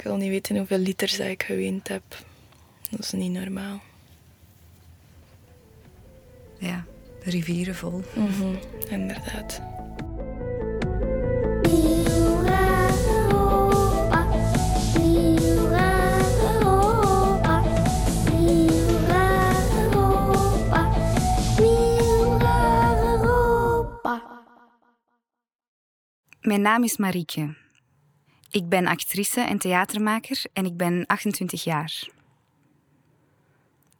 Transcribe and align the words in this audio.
Ik 0.00 0.06
wil 0.06 0.16
niet 0.16 0.28
weten 0.28 0.56
hoeveel 0.56 0.78
liters 0.78 1.16
dat 1.16 1.26
ik 1.26 1.42
geweend 1.42 1.88
heb. 1.88 2.02
Dat 2.90 3.00
is 3.00 3.12
niet 3.12 3.32
normaal. 3.32 3.80
Ja, 6.58 6.84
de 7.24 7.30
rivieren 7.30 7.74
vol. 7.74 8.02
Mhm, 8.14 8.54
inderdaad. 8.88 9.60
Mijn 26.40 26.60
naam 26.60 26.84
is 26.84 26.96
Marieke. 26.96 27.54
Ik 28.50 28.68
ben 28.68 28.86
actrice 28.86 29.40
en 29.40 29.58
theatermaker 29.58 30.42
en 30.52 30.64
ik 30.64 30.76
ben 30.76 31.06
28 31.06 31.64
jaar. 31.64 32.08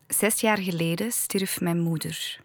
Zes 0.06 0.41
jaar 0.41 0.59
geleden 0.59 1.12
stierf 1.12 1.61
mijn 1.61 1.80
moeder. 1.80 2.41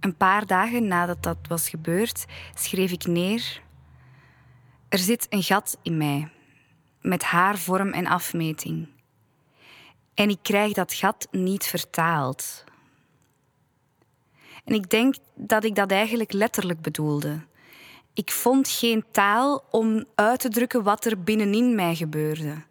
Een 0.00 0.16
paar 0.16 0.46
dagen 0.46 0.86
nadat 0.86 1.22
dat 1.22 1.38
was 1.48 1.68
gebeurd, 1.68 2.24
schreef 2.54 2.90
ik 2.90 3.06
neer: 3.06 3.62
Er 4.88 4.98
zit 4.98 5.26
een 5.28 5.42
gat 5.42 5.78
in 5.82 5.96
mij, 5.96 6.30
met 7.00 7.22
haar 7.22 7.58
vorm 7.58 7.92
en 7.92 8.06
afmeting. 8.06 8.88
En 10.14 10.28
ik 10.28 10.38
krijg 10.42 10.72
dat 10.72 10.94
gat 10.94 11.28
niet 11.30 11.64
vertaald. 11.64 12.64
En 14.64 14.74
ik 14.74 14.90
denk 14.90 15.14
dat 15.34 15.64
ik 15.64 15.74
dat 15.74 15.90
eigenlijk 15.90 16.32
letterlijk 16.32 16.80
bedoelde. 16.80 17.46
Ik 18.14 18.30
vond 18.30 18.68
geen 18.68 19.04
taal 19.10 19.64
om 19.70 20.04
uit 20.14 20.40
te 20.40 20.48
drukken 20.48 20.82
wat 20.82 21.04
er 21.04 21.22
binnenin 21.22 21.74
mij 21.74 21.94
gebeurde. 21.94 22.62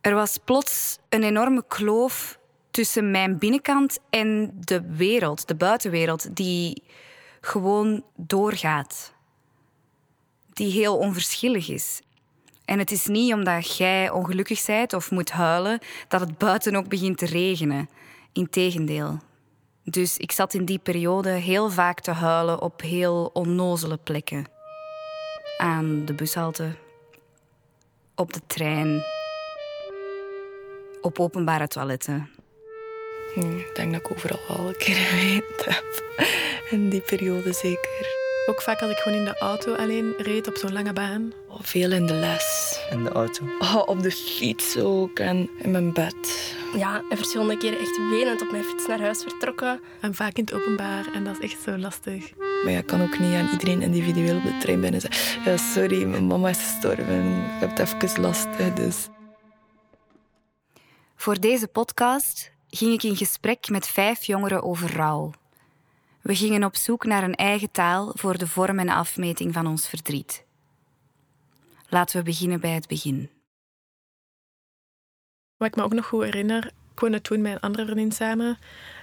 Er 0.00 0.14
was 0.14 0.38
plots 0.44 0.98
een 1.08 1.22
enorme 1.22 1.64
kloof 1.68 2.38
tussen 2.70 3.10
mijn 3.10 3.38
binnenkant 3.38 3.98
en 4.10 4.52
de 4.60 4.82
wereld, 4.96 5.48
de 5.48 5.54
buitenwereld, 5.54 6.36
die 6.36 6.82
gewoon 7.40 8.04
doorgaat. 8.16 9.12
Die 10.52 10.72
heel 10.72 10.96
onverschillig 10.96 11.68
is. 11.68 12.00
En 12.64 12.78
het 12.78 12.90
is 12.90 13.06
niet 13.06 13.32
omdat 13.32 13.76
jij 13.76 14.10
ongelukkig 14.10 14.66
bent 14.66 14.92
of 14.92 15.10
moet 15.10 15.30
huilen 15.30 15.78
dat 16.08 16.20
het 16.20 16.38
buiten 16.38 16.76
ook 16.76 16.88
begint 16.88 17.18
te 17.18 17.26
regenen. 17.26 17.88
Integendeel. 18.32 19.18
Dus 19.84 20.16
ik 20.16 20.32
zat 20.32 20.54
in 20.54 20.64
die 20.64 20.78
periode 20.78 21.28
heel 21.30 21.70
vaak 21.70 22.00
te 22.00 22.10
huilen 22.10 22.60
op 22.62 22.80
heel 22.80 23.30
onnozele 23.32 23.96
plekken. 23.96 24.46
Aan 25.58 26.04
de 26.04 26.14
bushalte, 26.14 26.70
op 28.14 28.32
de 28.32 28.40
trein, 28.46 29.02
op 31.00 31.18
openbare 31.20 31.68
toiletten. 31.68 32.30
Hm, 33.34 33.56
Ik 33.58 33.74
denk 33.74 33.92
dat 33.92 34.00
ik 34.00 34.10
overal 34.10 34.38
al 34.48 34.68
een 34.68 34.76
keer 34.76 34.94
geweend 35.10 35.64
heb. 35.64 36.02
In 36.70 36.88
die 36.88 37.00
periode 37.00 37.52
zeker. 37.52 38.20
Ook 38.46 38.62
vaak 38.62 38.80
als 38.82 38.90
ik 38.90 38.96
gewoon 38.96 39.18
in 39.18 39.24
de 39.24 39.38
auto 39.38 39.74
alleen 39.74 40.14
reed 40.18 40.48
op 40.48 40.56
zo'n 40.56 40.72
lange 40.72 40.92
baan. 40.92 41.32
Oh, 41.48 41.58
Veel 41.60 41.92
in 41.92 42.06
de 42.06 42.14
les. 42.14 42.78
In 42.90 43.04
de 43.04 43.10
auto. 43.10 43.44
Oh, 43.58 43.82
op 43.86 44.02
de 44.02 44.10
fiets 44.10 44.76
ook 44.78 45.18
en 45.18 45.50
in 45.58 45.70
mijn 45.70 45.92
bed. 45.92 46.54
Ja, 46.76 47.02
en 47.10 47.16
verschillende 47.16 47.56
keren 47.56 47.78
echt 47.78 47.96
wenend 48.10 48.42
op 48.42 48.50
mijn 48.50 48.64
fiets 48.64 48.86
naar 48.86 49.00
huis 49.00 49.22
vertrokken. 49.22 49.80
En 50.00 50.14
vaak 50.14 50.36
in 50.36 50.44
het 50.44 50.54
openbaar. 50.54 51.12
En 51.14 51.24
dat 51.24 51.38
is 51.38 51.52
echt 51.52 51.62
zo 51.62 51.76
lastig. 51.76 52.32
Maar 52.64 52.72
je 52.72 52.82
kan 52.82 53.02
ook 53.02 53.18
niet 53.18 53.34
aan 53.34 53.48
iedereen 53.52 53.82
individueel 53.82 54.36
op 54.36 54.42
de 54.42 54.56
trein 54.60 54.80
binnen 54.80 55.00
zeggen... 55.00 55.42
Ja, 55.50 55.56
sorry, 55.56 56.04
mijn 56.04 56.26
mama 56.26 56.48
is 56.48 56.58
gestorven. 56.58 57.24
Je 57.24 57.66
hebt 57.66 57.78
even 57.78 58.20
last, 58.20 58.48
dus... 58.76 59.08
Voor 61.16 61.40
deze 61.40 61.68
podcast 61.68 62.52
ging 62.68 62.92
ik 62.92 63.02
in 63.02 63.16
gesprek 63.16 63.68
met 63.68 63.86
vijf 63.86 64.24
jongeren 64.24 64.62
over 64.62 64.96
rouw. 64.96 65.32
We 66.20 66.34
gingen 66.34 66.64
op 66.64 66.76
zoek 66.76 67.04
naar 67.04 67.22
een 67.22 67.34
eigen 67.34 67.70
taal 67.70 68.12
voor 68.14 68.38
de 68.38 68.46
vorm 68.46 68.78
en 68.78 68.88
afmeting 68.88 69.52
van 69.52 69.66
ons 69.66 69.88
verdriet. 69.88 70.44
Laten 71.88 72.16
we 72.16 72.22
beginnen 72.22 72.60
bij 72.60 72.70
het 72.70 72.86
begin. 72.86 73.30
Wat 75.62 75.70
ik 75.70 75.76
me 75.76 75.82
ook 75.82 75.92
nog 75.92 76.06
goed 76.06 76.24
herinner, 76.24 76.66
ik 76.66 77.00
woonde 77.00 77.20
toen 77.20 77.40
met 77.40 77.52
een 77.52 77.60
andere 77.60 77.84
vriendin 77.84 78.12
samen. 78.12 78.58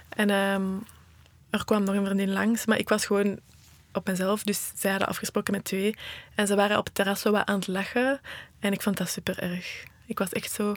En 0.08 0.30
ehm, 0.30 0.64
er 1.50 1.64
kwam 1.64 1.84
nog 1.84 1.94
een 1.94 2.04
vriendin 2.04 2.32
langs, 2.32 2.66
maar 2.66 2.78
ik 2.78 2.88
was 2.88 3.06
gewoon 3.06 3.38
op 3.92 4.06
mezelf. 4.06 4.42
Dus 4.42 4.72
zij 4.74 4.90
hadden 4.90 5.08
afgesproken 5.08 5.52
met 5.52 5.64
twee. 5.64 5.96
En 6.34 6.46
ze 6.46 6.54
waren 6.54 6.78
op 6.78 6.84
het 6.84 6.94
terras 6.94 7.20
zo 7.20 7.30
wat 7.30 7.46
aan 7.46 7.54
het 7.54 7.66
lachen. 7.66 8.20
En 8.58 8.72
ik 8.72 8.82
vond 8.82 8.96
dat 8.96 9.08
super 9.08 9.38
erg. 9.38 9.84
Ik 10.06 10.18
was 10.18 10.32
echt 10.32 10.52
zo... 10.52 10.76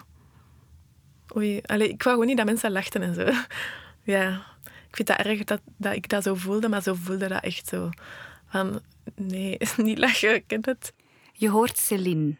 Oei, 1.35 1.61
allee, 1.65 1.89
ik 1.89 2.03
wou 2.03 2.15
gewoon 2.15 2.27
niet 2.27 2.37
dat 2.37 2.45
mensen 2.45 2.71
lachten 2.71 3.01
en 3.01 3.13
zo. 3.13 3.29
Ja, 4.13 4.45
ik 4.89 4.95
vind 4.95 5.07
dat 5.07 5.17
erg 5.17 5.43
dat, 5.43 5.61
dat 5.77 5.93
ik 5.93 6.09
dat 6.09 6.23
zo 6.23 6.35
voelde, 6.35 6.69
maar 6.69 6.81
zo 6.81 6.93
voelde 6.93 7.27
dat 7.27 7.43
echt 7.43 7.67
zo. 7.67 7.89
Van, 8.47 8.81
nee, 9.15 9.57
niet 9.77 9.97
lachen, 9.97 10.35
ik 10.35 10.43
ken 10.47 10.61
het. 10.61 10.93
Je 11.33 11.49
hoort 11.49 11.77
Céline, 11.77 12.35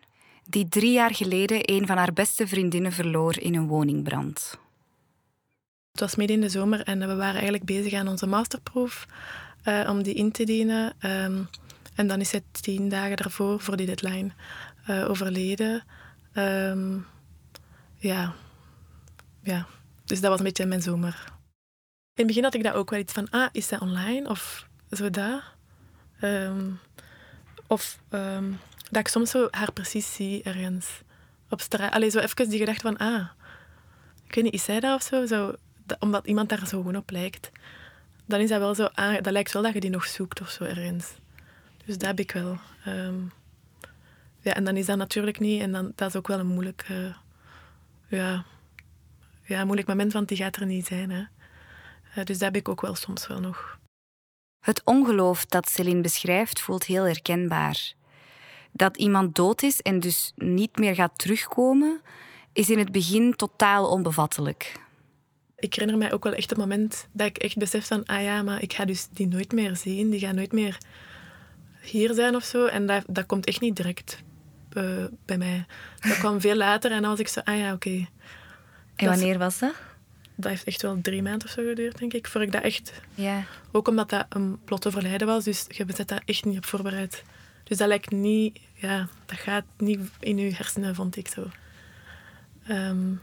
die 0.45 0.69
drie 0.69 0.91
jaar 0.91 1.15
geleden 1.15 1.71
een 1.71 1.87
van 1.87 1.97
haar 1.97 2.13
beste 2.13 2.47
vriendinnen 2.47 2.91
verloor 2.91 3.39
in 3.39 3.55
een 3.55 3.67
woningbrand. 3.67 4.57
Het 5.91 6.01
was 6.01 6.15
midden 6.15 6.35
in 6.35 6.41
de 6.41 6.49
zomer 6.49 6.81
en 6.81 6.99
we 6.99 7.15
waren 7.15 7.33
eigenlijk 7.33 7.65
bezig 7.65 7.93
aan 7.93 8.07
onze 8.07 8.27
masterproef 8.27 9.07
eh, 9.63 9.89
om 9.89 10.03
die 10.03 10.13
in 10.13 10.31
te 10.31 10.43
dienen. 10.43 10.93
Ehm, 10.99 11.41
en 11.95 12.07
dan 12.07 12.19
is 12.19 12.31
het 12.31 12.43
tien 12.51 12.89
dagen 12.89 13.17
daarvoor, 13.17 13.59
voor 13.59 13.77
die 13.77 13.85
deadline, 13.85 14.31
eh, 14.85 15.09
overleden. 15.09 15.83
Ehm, 16.33 16.97
ja. 17.95 18.33
ja, 19.43 19.65
dus 20.05 20.21
dat 20.21 20.29
was 20.29 20.39
een 20.39 20.45
beetje 20.45 20.65
mijn 20.65 20.81
zomer. 20.81 21.23
In 22.13 22.25
het 22.25 22.27
begin 22.27 22.43
had 22.43 22.53
ik 22.53 22.63
dat 22.63 22.73
ook 22.73 22.89
wel 22.89 22.99
iets 22.99 23.13
van, 23.13 23.29
ah, 23.29 23.49
is 23.51 23.67
dat 23.67 23.81
online? 23.81 24.29
Of 24.29 24.67
zo 24.91 25.09
dat. 25.09 25.41
Ehm, 26.19 26.69
of 27.67 27.99
ehm, 28.09 28.51
dat 28.93 29.01
ik 29.01 29.07
soms 29.07 29.29
zo 29.31 29.47
haar 29.51 29.71
precies 29.71 30.13
zie 30.13 30.43
ergens 30.43 31.01
op 31.49 31.61
straat. 31.61 31.91
Allee, 31.93 32.09
zo 32.09 32.19
even 32.19 32.49
die 32.49 32.59
gedachte 32.59 32.81
van, 32.81 32.97
ah, 32.97 33.27
ik 34.27 34.35
weet 34.35 34.43
niet, 34.43 34.53
is 34.53 34.63
zij 34.63 34.79
dat 34.79 34.95
of 34.95 35.01
zo? 35.01 35.25
zo 35.25 35.55
dat- 35.85 35.99
omdat 35.99 36.27
iemand 36.27 36.49
daar 36.49 36.67
zo 36.67 36.77
gewoon 36.77 36.95
op 36.95 37.09
lijkt. 37.09 37.51
Dan 38.25 38.39
is 38.39 38.49
dat 38.49 38.59
wel 38.59 38.75
zo, 38.75 38.89
dat 39.21 39.31
lijkt 39.31 39.51
wel 39.53 39.61
dat 39.61 39.73
je 39.73 39.79
die 39.79 39.89
nog 39.89 40.05
zoekt 40.05 40.41
of 40.41 40.49
zo 40.49 40.63
ergens. 40.63 41.13
Dus 41.85 41.97
dat 41.97 42.07
heb 42.07 42.19
ik 42.19 42.31
wel. 42.31 42.57
Ehm, 42.85 43.15
ja, 44.39 44.53
en 44.53 44.63
dan 44.63 44.77
is 44.77 44.85
dat 44.85 44.97
natuurlijk 44.97 45.39
niet, 45.39 45.61
en 45.61 45.71
dan, 45.71 45.91
dat 45.95 46.09
is 46.09 46.15
ook 46.15 46.27
wel 46.27 46.39
een 46.39 46.47
moeilijk, 46.47 46.85
eh, 46.87 47.15
ja, 48.07 48.45
ja, 49.43 49.65
moeilijk 49.65 49.87
moment, 49.87 50.13
want 50.13 50.27
die 50.27 50.37
gaat 50.37 50.55
er 50.55 50.65
niet 50.65 50.87
zijn. 50.87 51.11
Hè. 51.11 51.23
Eh, 52.13 52.25
dus 52.25 52.37
dat 52.37 52.39
heb 52.39 52.55
ik 52.55 52.69
ook 52.69 52.81
wel 52.81 52.95
soms 52.95 53.27
wel 53.27 53.39
nog. 53.39 53.79
Het 54.59 54.81
ongeloof 54.83 55.45
dat 55.45 55.69
Céline 55.69 56.01
beschrijft 56.01 56.59
voelt 56.61 56.83
heel 56.85 57.03
herkenbaar. 57.03 57.93
Dat 58.75 58.97
iemand 58.97 59.35
dood 59.35 59.63
is 59.63 59.81
en 59.81 59.99
dus 59.99 60.31
niet 60.35 60.77
meer 60.77 60.95
gaat 60.95 61.17
terugkomen, 61.17 62.01
is 62.53 62.69
in 62.69 62.77
het 62.77 62.91
begin 62.91 63.35
totaal 63.35 63.89
onbevattelijk. 63.89 64.81
Ik 65.55 65.73
herinner 65.73 65.97
mij 65.97 66.13
ook 66.13 66.23
wel 66.23 66.33
echt 66.33 66.49
het 66.49 66.59
moment 66.59 67.07
dat 67.11 67.27
ik 67.27 67.37
echt 67.37 67.57
besef 67.57 67.87
van, 67.87 68.05
ah 68.05 68.21
ja, 68.21 68.41
maar 68.41 68.61
ik 68.61 68.73
ga 68.73 68.85
dus 68.85 69.07
die 69.11 69.27
nooit 69.27 69.51
meer 69.51 69.75
zien, 69.75 70.09
die 70.09 70.19
gaat 70.19 70.35
nooit 70.35 70.51
meer 70.51 70.77
hier 71.81 72.13
zijn 72.13 72.35
of 72.35 72.43
zo. 72.43 72.65
En 72.65 72.85
dat, 72.85 73.03
dat 73.07 73.25
komt 73.25 73.45
echt 73.45 73.61
niet 73.61 73.75
direct 73.75 74.23
eh, 74.69 75.05
bij 75.25 75.37
mij. 75.37 75.65
Dat 75.99 76.17
kwam 76.17 76.41
veel 76.41 76.55
later 76.55 76.91
en 76.91 77.01
dan 77.01 77.09
was 77.09 77.19
ik 77.19 77.27
zo, 77.27 77.39
ah 77.39 77.57
ja, 77.57 77.73
oké. 77.73 78.07
En 78.95 79.07
wanneer 79.07 79.37
was 79.37 79.59
dat? 79.59 79.73
Dat 80.35 80.51
heeft 80.51 80.63
echt 80.63 80.81
wel 80.81 81.01
drie 81.01 81.21
maanden 81.21 81.47
of 81.47 81.53
zo 81.53 81.63
geduurd, 81.63 81.97
denk 81.97 82.13
ik, 82.13 82.27
voor 82.27 82.41
ik 82.41 82.51
dat 82.51 82.63
echt... 82.63 82.93
Ja. 83.15 83.43
Ook 83.71 83.87
omdat 83.87 84.09
dat 84.09 84.25
een 84.29 84.59
plot 84.65 84.87
overlijden 84.87 85.27
was, 85.27 85.43
dus 85.43 85.65
je 85.69 85.85
bent 85.85 86.07
daar 86.07 86.21
echt 86.25 86.45
niet 86.45 86.57
op 86.57 86.65
voorbereid. 86.65 87.23
Dus 87.63 87.77
dat 87.77 87.87
lijkt 87.87 88.11
niet... 88.11 88.59
Ja, 88.73 89.07
dat 89.25 89.37
gaat 89.37 89.63
niet 89.77 89.99
in 90.19 90.37
je 90.37 90.53
hersenen, 90.53 90.95
vond 90.95 91.15
ik 91.15 91.27
zo. 91.27 91.47
Ehm, 92.67 93.13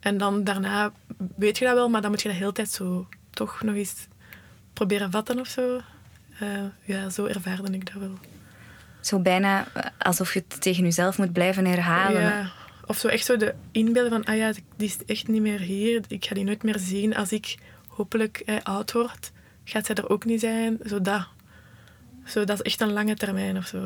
en 0.00 0.18
dan 0.18 0.44
daarna 0.44 0.92
weet 1.36 1.58
je 1.58 1.64
dat 1.64 1.74
wel, 1.74 1.88
maar 1.88 2.00
dan 2.00 2.10
moet 2.10 2.22
je 2.22 2.28
dat 2.28 2.36
de 2.36 2.42
hele 2.42 2.54
tijd 2.54 2.70
zo 2.70 3.08
toch 3.30 3.62
nog 3.62 3.74
eens 3.74 4.06
proberen 4.72 5.10
vatten 5.10 5.40
of 5.40 5.46
zo. 5.46 5.80
Eh, 6.38 6.64
ja, 6.84 7.10
zo 7.10 7.26
ervaarde 7.26 7.72
ik 7.72 7.92
dat 7.92 8.02
wel. 8.02 8.18
Zo 9.00 9.18
bijna 9.18 9.66
alsof 9.98 10.34
je 10.34 10.44
het 10.48 10.60
tegen 10.60 10.84
jezelf 10.84 11.18
moet 11.18 11.32
blijven 11.32 11.66
herhalen. 11.66 12.22
Ja, 12.22 12.50
of 12.86 12.98
zo 12.98 13.08
echt 13.08 13.24
zo 13.24 13.36
de 13.36 13.54
inbeelden 13.70 14.10
van, 14.10 14.24
ah 14.24 14.36
ja, 14.36 14.52
die 14.76 14.88
is 14.88 15.04
echt 15.06 15.28
niet 15.28 15.42
meer 15.42 15.60
hier. 15.60 16.02
Ik 16.08 16.24
ga 16.24 16.34
die 16.34 16.44
nooit 16.44 16.62
meer 16.62 16.78
zien. 16.78 17.16
Als 17.16 17.32
ik 17.32 17.56
hopelijk 17.88 18.38
eh, 18.38 18.56
oud 18.62 18.92
word, 18.92 19.32
gaat 19.64 19.86
zij 19.86 19.94
er 19.94 20.10
ook 20.10 20.24
niet 20.24 20.40
zijn. 20.40 20.78
Zo 20.86 21.00
dat. 21.00 21.26
Zo, 22.30 22.44
dat 22.44 22.56
is 22.56 22.62
echt 22.62 22.80
een 22.80 22.92
lange 22.92 23.14
termijn 23.14 23.56
of 23.56 23.66
zo. 23.66 23.84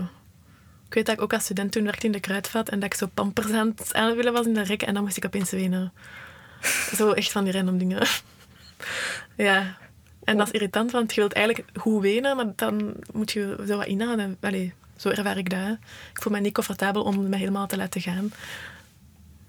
Ik 0.87 0.95
weet 0.95 1.07
dat 1.07 1.15
ik 1.15 1.23
ook 1.23 1.33
als 1.33 1.43
student 1.43 1.73
toen 1.73 1.85
werkte 1.85 2.07
in 2.07 2.13
de 2.13 2.21
kruidvat 2.21 2.69
en 2.69 2.81
dat 2.81 2.93
ik 2.93 2.99
zo 2.99 3.07
pampers 3.15 3.53
aan 3.53 3.73
het 3.77 3.95
aanvullen 3.95 4.33
was 4.33 4.47
in 4.47 4.55
de 4.55 4.63
rek 4.63 4.83
en 4.83 4.95
dan 4.95 5.03
moest 5.03 5.17
ik 5.17 5.25
opeens 5.25 5.51
wenen. 5.51 5.93
Zo 6.97 7.11
echt 7.11 7.33
van 7.33 7.45
die 7.45 7.53
random 7.53 7.79
dingen. 7.79 8.07
ja. 9.37 9.77
En 10.25 10.37
dat 10.37 10.47
is 10.47 10.53
irritant, 10.53 10.91
want 10.91 11.15
je 11.15 11.21
wilt 11.21 11.33
eigenlijk 11.33 11.69
goed 11.79 12.03
wenen, 12.03 12.37
maar 12.37 12.53
dan 12.57 12.95
moet 13.13 13.33
je 13.33 13.65
zo 13.67 13.77
wat 13.77 13.87
inhouden. 13.87 14.37
Allee, 14.41 14.73
Zo 14.97 15.09
ervaar 15.09 15.39
ik 15.39 15.51
dat. 15.51 15.79
Ik 16.13 16.23
voel 16.23 16.33
me 16.33 16.41
niet 16.41 16.55
comfortabel 16.55 17.03
om 17.03 17.29
me 17.29 17.37
helemaal 17.37 17.67
te 17.67 17.77
laten 17.77 18.01
gaan. 18.01 18.33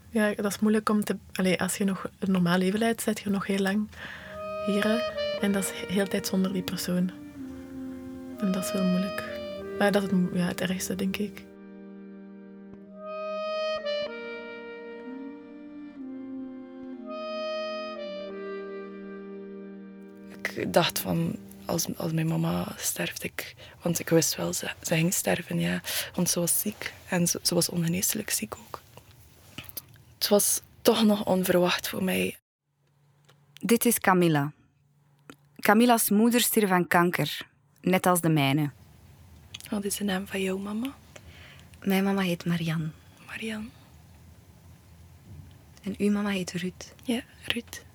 Ja, 0.10 0.34
dat 0.34 0.52
is 0.52 0.60
moeilijk 0.60 0.90
om 0.90 1.04
te... 1.04 1.18
Allee, 1.34 1.62
als 1.62 1.78
je 1.78 1.84
nog 1.84 2.10
een 2.20 2.32
normaal 2.32 2.58
leven 2.58 2.80
leidt, 2.80 3.02
zit 3.02 3.20
je 3.20 3.30
nog 3.30 3.48
heel 3.48 3.60
lang 3.60 3.88
hier. 4.66 5.14
En 5.42 5.52
dat 5.52 5.64
is 5.64 5.88
heel 5.88 6.08
tijd 6.08 6.28
zonder 6.28 6.54
die 6.54 6.64
persoon. 6.64 7.25
En 8.40 8.52
dat 8.52 8.64
is 8.64 8.72
wel 8.72 8.84
moeilijk. 8.84 9.24
Maar 9.80 9.92
dat 9.92 10.04
is 10.04 10.10
het, 10.12 10.20
ja, 10.34 10.46
het 10.46 10.62
ergste, 10.62 10.96
denk 10.96 11.18
ik. 11.18 11.44
Ik 20.56 20.74
dacht 20.74 21.00
van, 21.00 21.36
als, 21.66 21.98
als 21.98 22.12
mijn 22.12 22.28
mama 22.28 22.76
sterft, 22.78 23.24
ik, 23.24 23.56
want 23.82 24.00
ik 24.00 24.10
wist 24.10 24.36
wel, 24.36 24.54
ze, 24.54 24.70
ze 24.82 24.96
ging 24.96 25.14
sterven, 25.14 25.60
ja. 25.60 25.82
Want 26.14 26.30
ze 26.30 26.40
was 26.40 26.60
ziek 26.60 26.94
en 27.10 27.28
ze, 27.28 27.40
ze 27.42 27.54
was 27.54 27.70
ongeneeslijk 27.70 28.30
ziek 28.30 28.56
ook. 28.58 28.82
Het 30.18 30.28
was 30.28 30.62
toch 30.82 31.04
nog 31.04 31.26
onverwacht 31.26 31.88
voor 31.88 32.04
mij. 32.04 32.38
Dit 33.54 33.86
is 33.86 34.00
Camilla. 34.00 34.52
Camilla's 35.60 36.10
moeder 36.10 36.42
stierf 36.42 36.70
van 36.70 36.88
kanker, 36.88 37.48
net 37.86 38.06
als 38.06 38.22
de 38.22 38.30
mijne. 38.30 38.72
Wat 39.70 39.84
is 39.84 39.96
de 39.96 40.04
naam 40.04 40.28
van 40.28 40.42
jouw 40.42 40.58
mama? 40.58 40.94
Mijn 41.84 42.04
mama 42.04 42.22
heet 42.22 42.46
Marianne 42.46 42.90
Marianne. 43.36 43.68
en 45.84 45.96
uw 45.98 46.12
mama 46.12 46.30
heet 46.30 46.52
Ruud. 46.52 46.94
Ja, 47.04 47.22
Ruud. 47.46 47.86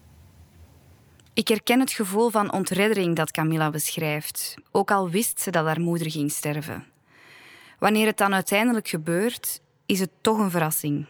Ik 1.34 1.48
herken 1.48 1.80
het 1.80 1.90
gevoel 1.90 2.30
van 2.30 2.52
ontreddering 2.52 3.16
dat 3.16 3.30
Camilla 3.30 3.70
beschrijft, 3.70 4.54
ook 4.70 4.90
al 4.90 5.10
wist 5.10 5.40
ze 5.40 5.50
dat 5.50 5.66
haar 5.66 5.80
moeder 5.80 6.10
ging 6.10 6.30
sterven. 6.30 6.86
Wanneer 7.78 8.06
het 8.06 8.16
dan 8.16 8.34
uiteindelijk 8.34 8.88
gebeurt, 8.88 9.60
is 9.86 10.00
het 10.00 10.10
toch 10.20 10.38
een 10.38 10.50
verrassing. 10.50 11.06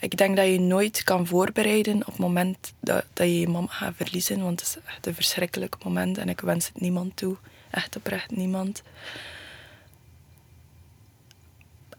Ik 0.00 0.16
denk 0.16 0.36
dat 0.36 0.46
je 0.46 0.60
nooit 0.60 1.02
kan 1.02 1.26
voorbereiden 1.26 1.96
op 1.96 2.06
het 2.06 2.18
moment 2.18 2.72
dat, 2.80 3.04
dat 3.12 3.26
je 3.26 3.40
je 3.40 3.48
mama 3.48 3.66
gaat 3.70 3.94
verliezen. 3.96 4.42
Want 4.42 4.60
het 4.60 4.68
is 4.68 4.76
echt 4.86 5.06
een 5.06 5.14
verschrikkelijk 5.14 5.84
moment 5.84 6.18
en 6.18 6.28
ik 6.28 6.40
wens 6.40 6.66
het 6.66 6.80
niemand 6.80 7.16
toe. 7.16 7.36
Echt 7.70 7.96
oprecht 7.96 8.30
niemand. 8.30 8.82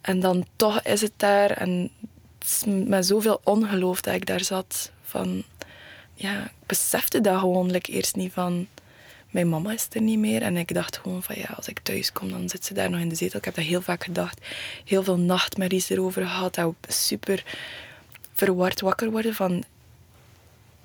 En 0.02 0.20
dan 0.20 0.46
toch 0.56 0.82
is 0.82 1.02
het 1.02 1.14
daar 1.16 1.50
en 1.52 1.92
het 2.40 2.48
is 2.48 2.64
met 2.66 3.06
zoveel 3.06 3.42
ongeloof 3.44 4.02
dat 4.02 4.14
ik 4.14 4.26
daar 4.26 4.44
zat. 4.44 4.92
Van, 5.02 5.44
ja, 6.14 6.44
ik 6.44 6.66
besefte 6.66 7.22
dat 7.22 7.40
gewoon 7.40 7.72
like, 7.72 7.92
eerst 7.92 8.16
niet 8.16 8.34
van... 8.34 8.68
Mijn 9.36 9.50
mama 9.50 9.72
is 9.72 9.88
er 9.92 10.02
niet 10.02 10.20
meer. 10.20 10.42
En 10.42 10.58
ik 10.58 10.74
dacht 10.74 10.98
gewoon 10.98 11.24
van 11.24 11.36
ja, 11.38 11.54
als 11.56 11.68
ik 11.68 11.80
thuis 11.80 12.12
kom, 12.12 12.30
dan 12.30 12.50
zit 12.50 12.66
ze 12.66 12.74
daar 12.74 12.90
nog 12.90 13.00
in 13.00 13.10
de 13.10 13.16
zetel. 13.16 13.40
Ik 13.40 13.46
heb 13.46 13.56
dat 13.56 13.64
heel 13.64 13.82
vaak 13.82 14.04
gedacht. 14.04 14.46
Heel 14.86 15.04
veel 15.04 15.18
nachtmerries 15.18 15.90
erover 15.90 16.22
gehad. 16.22 16.56
Dat 16.56 16.76
super 16.88 17.44
verward 18.34 18.82
wakker 18.82 19.12
worden 19.12 19.34
van 19.34 19.64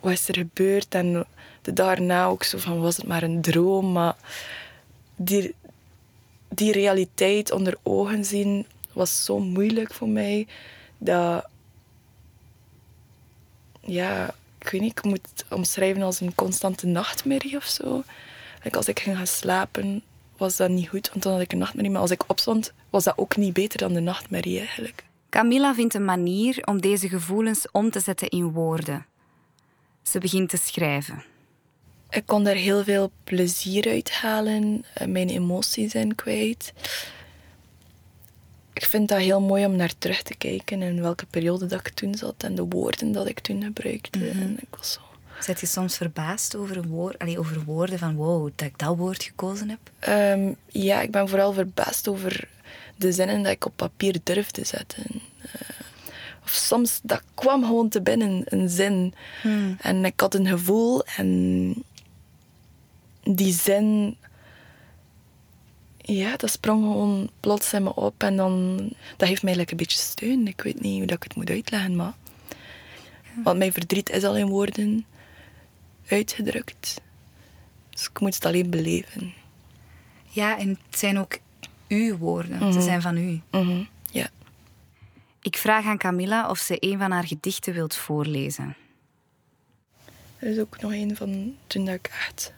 wat 0.01 0.13
is 0.13 0.29
er 0.29 0.37
gebeurd 0.37 0.95
en 0.95 1.27
de 1.63 1.73
daarna 1.73 2.27
ook 2.27 2.43
zo 2.43 2.59
van 2.59 2.81
was 2.81 2.97
het 2.97 3.07
maar 3.07 3.23
een 3.23 3.41
droom 3.41 3.93
maar 3.93 4.17
die, 5.17 5.55
die 6.49 6.73
realiteit 6.73 7.51
onder 7.53 7.77
ogen 7.83 8.25
zien 8.25 8.67
was 8.93 9.25
zo 9.25 9.39
moeilijk 9.39 9.93
voor 9.93 10.09
mij 10.09 10.47
dat 10.99 11.47
ja 13.81 14.35
ik 14.59 14.69
weet 14.69 14.81
niet 14.81 14.99
ik 14.99 15.05
moet 15.05 15.29
het 15.35 15.45
omschrijven 15.49 16.03
als 16.03 16.21
een 16.21 16.35
constante 16.35 16.87
nachtmerrie 16.87 17.57
of 17.57 17.65
zo 17.65 18.05
als 18.71 18.89
ik 18.89 19.01
ging 19.01 19.17
gaan 19.17 19.27
slapen 19.27 20.03
was 20.37 20.57
dat 20.57 20.71
niet 20.71 20.89
goed 20.89 21.09
want 21.09 21.23
dan 21.23 21.33
had 21.33 21.41
ik 21.41 21.53
een 21.53 21.59
nachtmerrie 21.59 21.93
maar 21.93 22.01
als 22.01 22.11
ik 22.11 22.25
opstond 22.27 22.73
was 22.91 23.05
dat 23.05 23.19
ook 23.19 23.37
niet 23.37 23.53
beter 23.53 23.79
dan 23.79 23.93
de 23.93 24.01
nachtmerrie 24.01 24.59
eigenlijk 24.59 25.05
Camilla 25.31 25.75
vindt 25.75 25.95
een 25.95 26.05
manier 26.05 26.59
om 26.65 26.81
deze 26.81 27.09
gevoelens 27.09 27.67
om 27.73 27.91
te 27.91 28.01
zetten 28.01 28.29
in 28.29 28.51
woorden. 28.51 29.07
Ze 30.03 30.19
begint 30.19 30.49
te 30.49 30.57
schrijven. 30.57 31.25
Ik 32.09 32.27
kon 32.27 32.45
daar 32.45 32.55
heel 32.55 32.85
veel 32.85 33.11
plezier 33.25 33.89
uit 33.89 34.11
halen, 34.11 34.85
eh, 34.95 35.07
mijn 35.07 35.29
emoties 35.29 35.95
in 35.95 36.15
kwijt. 36.15 36.73
Ik 38.73 38.85
vind 38.85 39.09
dat 39.09 39.19
heel 39.19 39.41
mooi 39.41 39.67
om 39.67 39.77
naar 39.77 39.99
terug 39.99 40.23
te 40.23 40.35
kijken 40.35 40.83
in 40.83 41.01
welke 41.01 41.27
periode 41.27 41.67
dat 41.67 41.81
ik 41.81 41.89
toen 41.89 42.15
zat 42.15 42.43
en 42.43 42.55
de 42.55 42.65
woorden 42.65 43.13
dat 43.13 43.29
ik 43.29 43.41
toen 43.41 43.63
gebruikte. 43.63 44.29
En 44.29 44.57
ik 44.61 44.77
was 44.77 44.93
zo... 44.93 45.01
Zet 45.41 45.61
je 45.61 45.67
soms 45.67 45.97
verbaasd 45.97 46.57
over, 46.57 46.83
woord, 46.83 47.37
over 47.39 47.65
woorden 47.65 47.99
van 47.99 48.15
wow, 48.15 48.51
dat 48.55 48.67
ik 48.67 48.79
dat 48.79 48.97
woord 48.97 49.23
gekozen 49.23 49.69
heb? 49.69 49.79
Ehm, 49.99 50.53
ja, 50.67 51.01
ik 51.01 51.11
ben 51.11 51.29
vooral 51.29 51.53
verbaasd 51.53 52.09
over 52.09 52.49
de 52.97 53.13
zinnen 53.13 53.43
dat 53.43 53.53
ik 53.53 53.65
op 53.65 53.73
papier 53.77 54.17
durfde 54.23 54.65
zetten. 54.65 55.05
Eh, 55.43 55.61
of 56.43 56.51
soms, 56.51 57.01
dat 57.03 57.23
kwam 57.35 57.65
gewoon 57.65 57.89
te 57.89 58.03
binnen, 58.03 58.43
een 58.45 58.69
zin. 58.69 59.15
En 59.79 60.05
ik 60.05 60.21
had 60.21 60.35
een 60.35 60.47
gevoel 60.47 61.05
en 61.05 61.75
die 63.23 63.53
zin... 63.53 64.17
Ja, 65.97 66.37
dat 66.37 66.51
sprong 66.51 66.83
gewoon 66.83 67.31
plots 67.41 67.73
in 67.73 67.83
me 67.83 67.95
op 67.95 68.23
en 68.23 68.37
dan... 68.37 68.77
Dat 69.17 69.29
heeft 69.29 69.43
mij 69.43 69.57
like 69.57 69.71
een 69.71 69.77
beetje 69.77 69.99
steun. 69.99 70.47
Ik 70.47 70.61
weet 70.61 70.81
niet 70.81 70.99
hoe 70.99 71.07
dat 71.07 71.17
ik 71.17 71.23
het 71.23 71.35
moet 71.35 71.51
uitleggen, 71.51 71.97
maar... 71.97 72.15
Want 73.45 73.59
mijn 73.59 73.73
verdriet 73.73 74.11
is 74.11 74.25
al 74.25 74.37
in 74.37 74.47
woorden 74.47 75.05
uitgedrukt. 76.13 77.01
Dus 77.91 78.05
ik 78.09 78.21
moet 78.21 78.35
het 78.35 78.45
alleen 78.45 78.71
beleven. 78.71 79.33
Ja, 80.29 80.59
en 80.59 80.69
het 80.91 80.99
zijn 80.99 81.19
ook 81.19 81.39
uw 81.89 82.17
woorden. 82.17 82.73
Ze 82.73 82.81
zijn 82.81 83.03
van 83.03 83.17
u. 83.17 83.41
Mhm, 83.51 83.83
Ja. 84.11 84.29
Ik 85.43 85.57
vraag 85.57 85.85
aan 85.85 85.99
Camilla 85.99 86.51
of 86.51 86.59
ze 86.59 86.77
een 86.81 86.99
van 86.99 87.11
haar 87.11 87.27
gedichten 87.27 87.73
wilt 87.75 87.97
voorlezen. 87.97 88.77
Er 90.39 90.49
is 90.49 90.59
ook 90.59 90.81
nog 90.81 90.93
een 90.93 91.17
van 91.17 91.55
toen 91.67 91.85
dat 91.85 91.95
ik 91.95 92.11
echt 92.29 92.53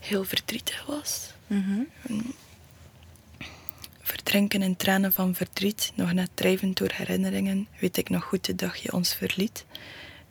heel 0.00 0.24
verdrietig 0.24 0.86
was. 0.86 1.32
Verdrinken 4.00 4.62
in 4.62 4.76
tranen 4.76 5.12
van 5.12 5.34
verdriet, 5.34 5.92
nog 5.94 6.12
net 6.12 6.30
drijvend 6.34 6.76
door 6.76 6.90
herinneringen, 6.94 7.68
weet 7.80 7.96
ik 7.96 8.08
nog 8.08 8.24
goed 8.24 8.44
de 8.44 8.54
dag 8.54 8.76
je 8.76 8.92
ons 8.92 9.14
verliet. 9.14 9.64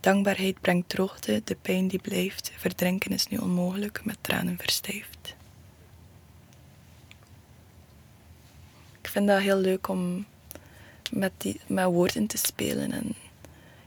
Dankbaarheid 0.04 0.62
brengt 0.62 0.90
droogte, 0.90 1.42
de 1.44 1.56
pijn 1.56 1.88
die 1.88 2.00
blijft. 2.00 2.52
Verdrinken 2.56 3.12
is 3.12 3.28
nu 3.28 3.38
onmogelijk, 3.38 4.06
met 4.06 4.18
tranen 4.22 4.58
verstijfd. 4.58 5.36
Ik 9.02 9.08
vind 9.08 9.28
dat 9.28 9.40
heel 9.40 9.58
leuk 9.58 9.88
om 9.88 10.26
met, 11.12 11.32
die, 11.38 11.60
met 11.68 11.86
woorden 11.86 12.28
te 12.28 12.38
spelen 12.38 12.92
en 12.92 13.16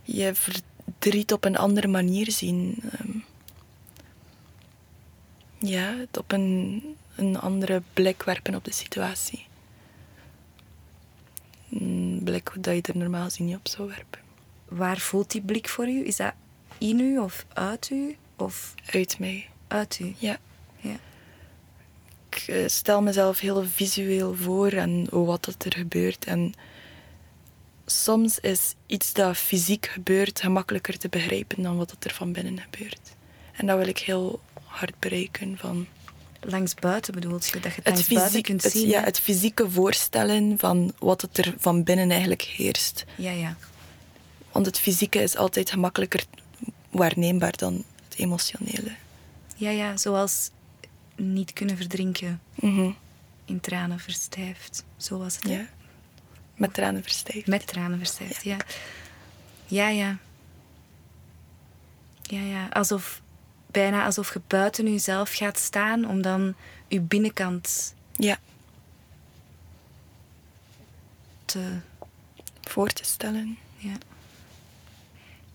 je 0.03 0.35
verdriet 0.35 1.33
op 1.33 1.45
een 1.45 1.57
andere 1.57 1.89
manier 1.89 2.31
zien. 2.31 2.83
Ehm, 2.91 3.19
ja, 5.59 5.97
het 5.97 6.19
op 6.19 6.33
een, 6.33 6.83
een 7.17 7.39
andere 7.39 7.83
blik 7.93 8.23
werpen 8.23 8.55
op 8.55 8.65
de 8.65 8.73
situatie. 8.73 9.47
Een 11.71 12.21
blik 12.25 12.53
dat 12.59 12.75
je 12.75 12.93
er 12.93 12.99
normaal 12.99 13.29
niet 13.39 13.57
op 13.57 13.69
zou 13.69 13.89
werpen. 13.89 14.26
Waar 14.77 14.99
voelt 14.99 15.31
die 15.31 15.41
blik 15.41 15.69
voor 15.69 15.89
u? 15.89 16.07
Is 16.07 16.17
dat 16.17 16.33
in 16.79 17.01
u 17.01 17.19
of 17.19 17.47
uit 17.53 17.91
u? 17.91 18.17
Of 18.37 18.75
Uit 18.93 19.19
mij. 19.19 19.49
uit 19.69 19.99
u? 19.99 20.15
Ja. 20.19 20.39
Ja. 20.77 20.97
Ik 22.31 22.45
eh, 22.47 22.69
stel 22.69 23.03
mezelf 23.03 23.39
heel 23.39 23.65
visueel 23.65 24.35
voor 24.35 24.69
en 24.69 25.07
wat 25.11 25.65
er 25.65 25.75
gebeurt. 25.75 26.25
En 26.25 26.53
soms 27.87 28.39
is 28.39 28.75
iets 28.87 29.13
dat 29.13 29.37
fysiek 29.37 29.87
gebeurt 29.87 30.41
gemakkelijker 30.41 30.99
te 30.99 31.09
begrijpen 31.09 31.63
dan 31.63 31.77
wat 31.77 31.89
dat 31.89 32.05
er 32.05 32.15
van 32.15 32.33
binnen 32.33 32.61
gebeurt. 32.61 33.15
En 33.53 33.67
dat 33.67 33.79
wil 33.79 33.87
ik 33.87 33.99
heel 33.99 34.41
hard 34.65 34.99
bereiken. 34.99 35.59
Van 35.59 35.87
Langs 36.41 36.75
buiten 36.75 37.15
bedoelt 37.15 37.47
je? 37.47 37.61
Dat 37.61 37.63
je 37.63 37.69
het, 37.69 37.77
het, 37.77 37.87
langs 37.87 38.09
buiten 38.09 38.29
fysiek, 38.31 38.45
kunt 38.45 38.63
het, 38.63 38.73
zien? 38.73 38.89
ja, 38.89 38.99
hè? 38.99 39.05
het 39.05 39.21
fysieke 39.21 39.71
voorstellen 39.71 40.59
van 40.59 40.93
wat 40.99 41.21
het 41.21 41.39
er 41.39 41.55
van 41.59 41.83
binnen 41.83 42.11
eigenlijk 42.11 42.43
heerst. 42.43 43.05
ja, 43.17 43.31
ja. 43.31 43.57
Want 44.57 44.69
het 44.69 44.79
fysieke 44.79 45.23
is 45.23 45.37
altijd 45.37 45.71
gemakkelijker 45.71 46.25
waarneembaar 46.91 47.57
dan 47.57 47.85
het 48.09 48.19
emotionele. 48.19 48.95
Ja, 49.57 49.71
ja, 49.71 49.97
zoals 49.97 50.51
niet 51.17 51.53
kunnen 51.53 51.77
verdrinken 51.77 52.41
Mhm. 52.55 52.91
in 53.45 53.61
tranen 53.61 53.99
verstijft. 54.01 54.85
Zo 54.97 55.19
was 55.19 55.37
het. 55.37 55.49
Ja. 55.49 55.67
Met 56.55 56.75
tranen 56.75 57.03
verstijfd. 57.03 57.47
Met 57.47 57.67
tranen 57.67 57.99
verstijft, 57.99 58.45
ja. 58.45 58.57
Ja, 59.67 59.89
ja. 59.89 60.17
Ja, 62.23 62.41
ja. 62.41 62.67
Alsof, 62.73 63.23
bijna 63.67 64.05
alsof 64.05 64.33
je 64.33 64.41
buiten 64.47 64.91
jezelf 64.93 65.33
gaat 65.33 65.59
staan 65.59 66.09
om 66.09 66.23
dan 66.23 66.55
je 66.89 67.01
binnenkant 67.01 67.95
Ja, 68.17 68.39
te... 71.45 71.77
voor 72.63 72.89
te 72.89 73.05
stellen. 73.05 73.59
Ja. 73.77 73.93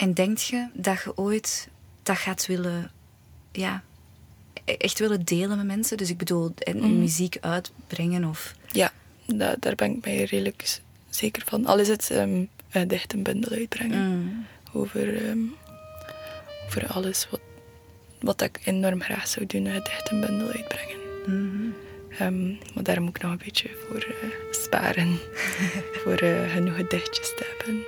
En 0.02 0.14
denk 0.14 0.38
je 0.38 0.68
dat 0.74 1.02
je 1.04 1.18
ooit 1.18 1.68
dat 2.04 2.18
gaat 2.18 2.46
willen... 2.46 2.92
Ja, 3.52 3.84
echt 4.66 5.00
willen 5.00 5.24
delen 5.26 5.58
met 5.58 5.66
mensen? 5.66 5.98
Dus 5.98 6.10
ik 6.10 6.18
bedoel, 6.18 6.52
en 6.58 6.78
Mhm. 6.78 7.00
muziek 7.00 7.38
uitbrengen 7.42 8.24
of... 8.26 8.54
Ja, 8.72 8.92
da- 9.26 9.56
daar 9.60 9.76
ben 9.76 9.96
ik 9.98 10.06
mij 10.06 10.24
redelijk 10.24 10.80
zeker 11.10 11.44
van. 11.46 11.66
Al 11.66 11.80
is 11.80 11.88
het 11.88 12.10
ehm 12.12 12.44
een 12.72 12.88
dichtenbundel 12.88 13.52
uitbrengen 13.52 14.10
Mm. 14.10 14.46
over, 14.74 15.26
ehm, 15.28 15.40
over 16.66 16.88
alles 16.88 17.28
wat, 17.30 17.40
wat 18.20 18.42
ik 18.42 18.60
enorm 18.64 19.02
graag 19.02 19.28
zou 19.28 19.46
doen, 19.46 19.66
een 19.66 19.84
dichtenbundel 19.84 20.48
uitbrengen. 20.48 20.98
Mhm. 21.26 21.70
Ehm, 22.20 22.48
maar 22.74 22.84
daar 22.84 23.02
moet 23.02 23.16
ik 23.16 23.22
nog 23.22 23.32
een 23.32 23.42
beetje 23.44 23.70
voor 23.88 23.98
eh, 24.22 24.30
sparen, 24.52 25.20
voor 26.04 26.16
eh, 26.16 26.52
genoeg 26.52 26.76
gedichtjes 26.76 27.28
te 27.36 27.56
hebben. 27.58 27.84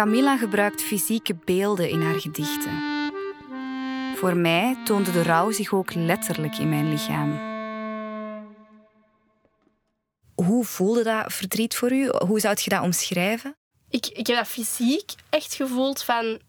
Camilla 0.00 0.36
gebruikt 0.36 0.82
fysieke 0.82 1.34
beelden 1.44 1.88
in 1.88 2.02
haar 2.02 2.20
gedichten. 2.20 2.82
Voor 4.16 4.36
mij 4.36 4.76
toonde 4.84 5.12
de 5.12 5.22
rouw 5.22 5.50
zich 5.50 5.72
ook 5.72 5.94
letterlijk 5.94 6.58
in 6.58 6.68
mijn 6.68 6.88
lichaam. 6.88 7.40
Hoe 10.34 10.64
voelde 10.64 11.02
dat 11.02 11.32
verdriet 11.32 11.76
voor 11.76 11.92
u? 11.92 12.08
Hoe 12.08 12.40
zou 12.40 12.56
je 12.62 12.70
dat 12.70 12.82
omschrijven? 12.82 13.56
Ik, 13.90 14.06
ik 14.06 14.26
heb 14.26 14.36
dat 14.36 14.48
fysiek 14.48 15.12
echt 15.30 15.54
gevoeld 15.54 16.02
van... 16.02 16.40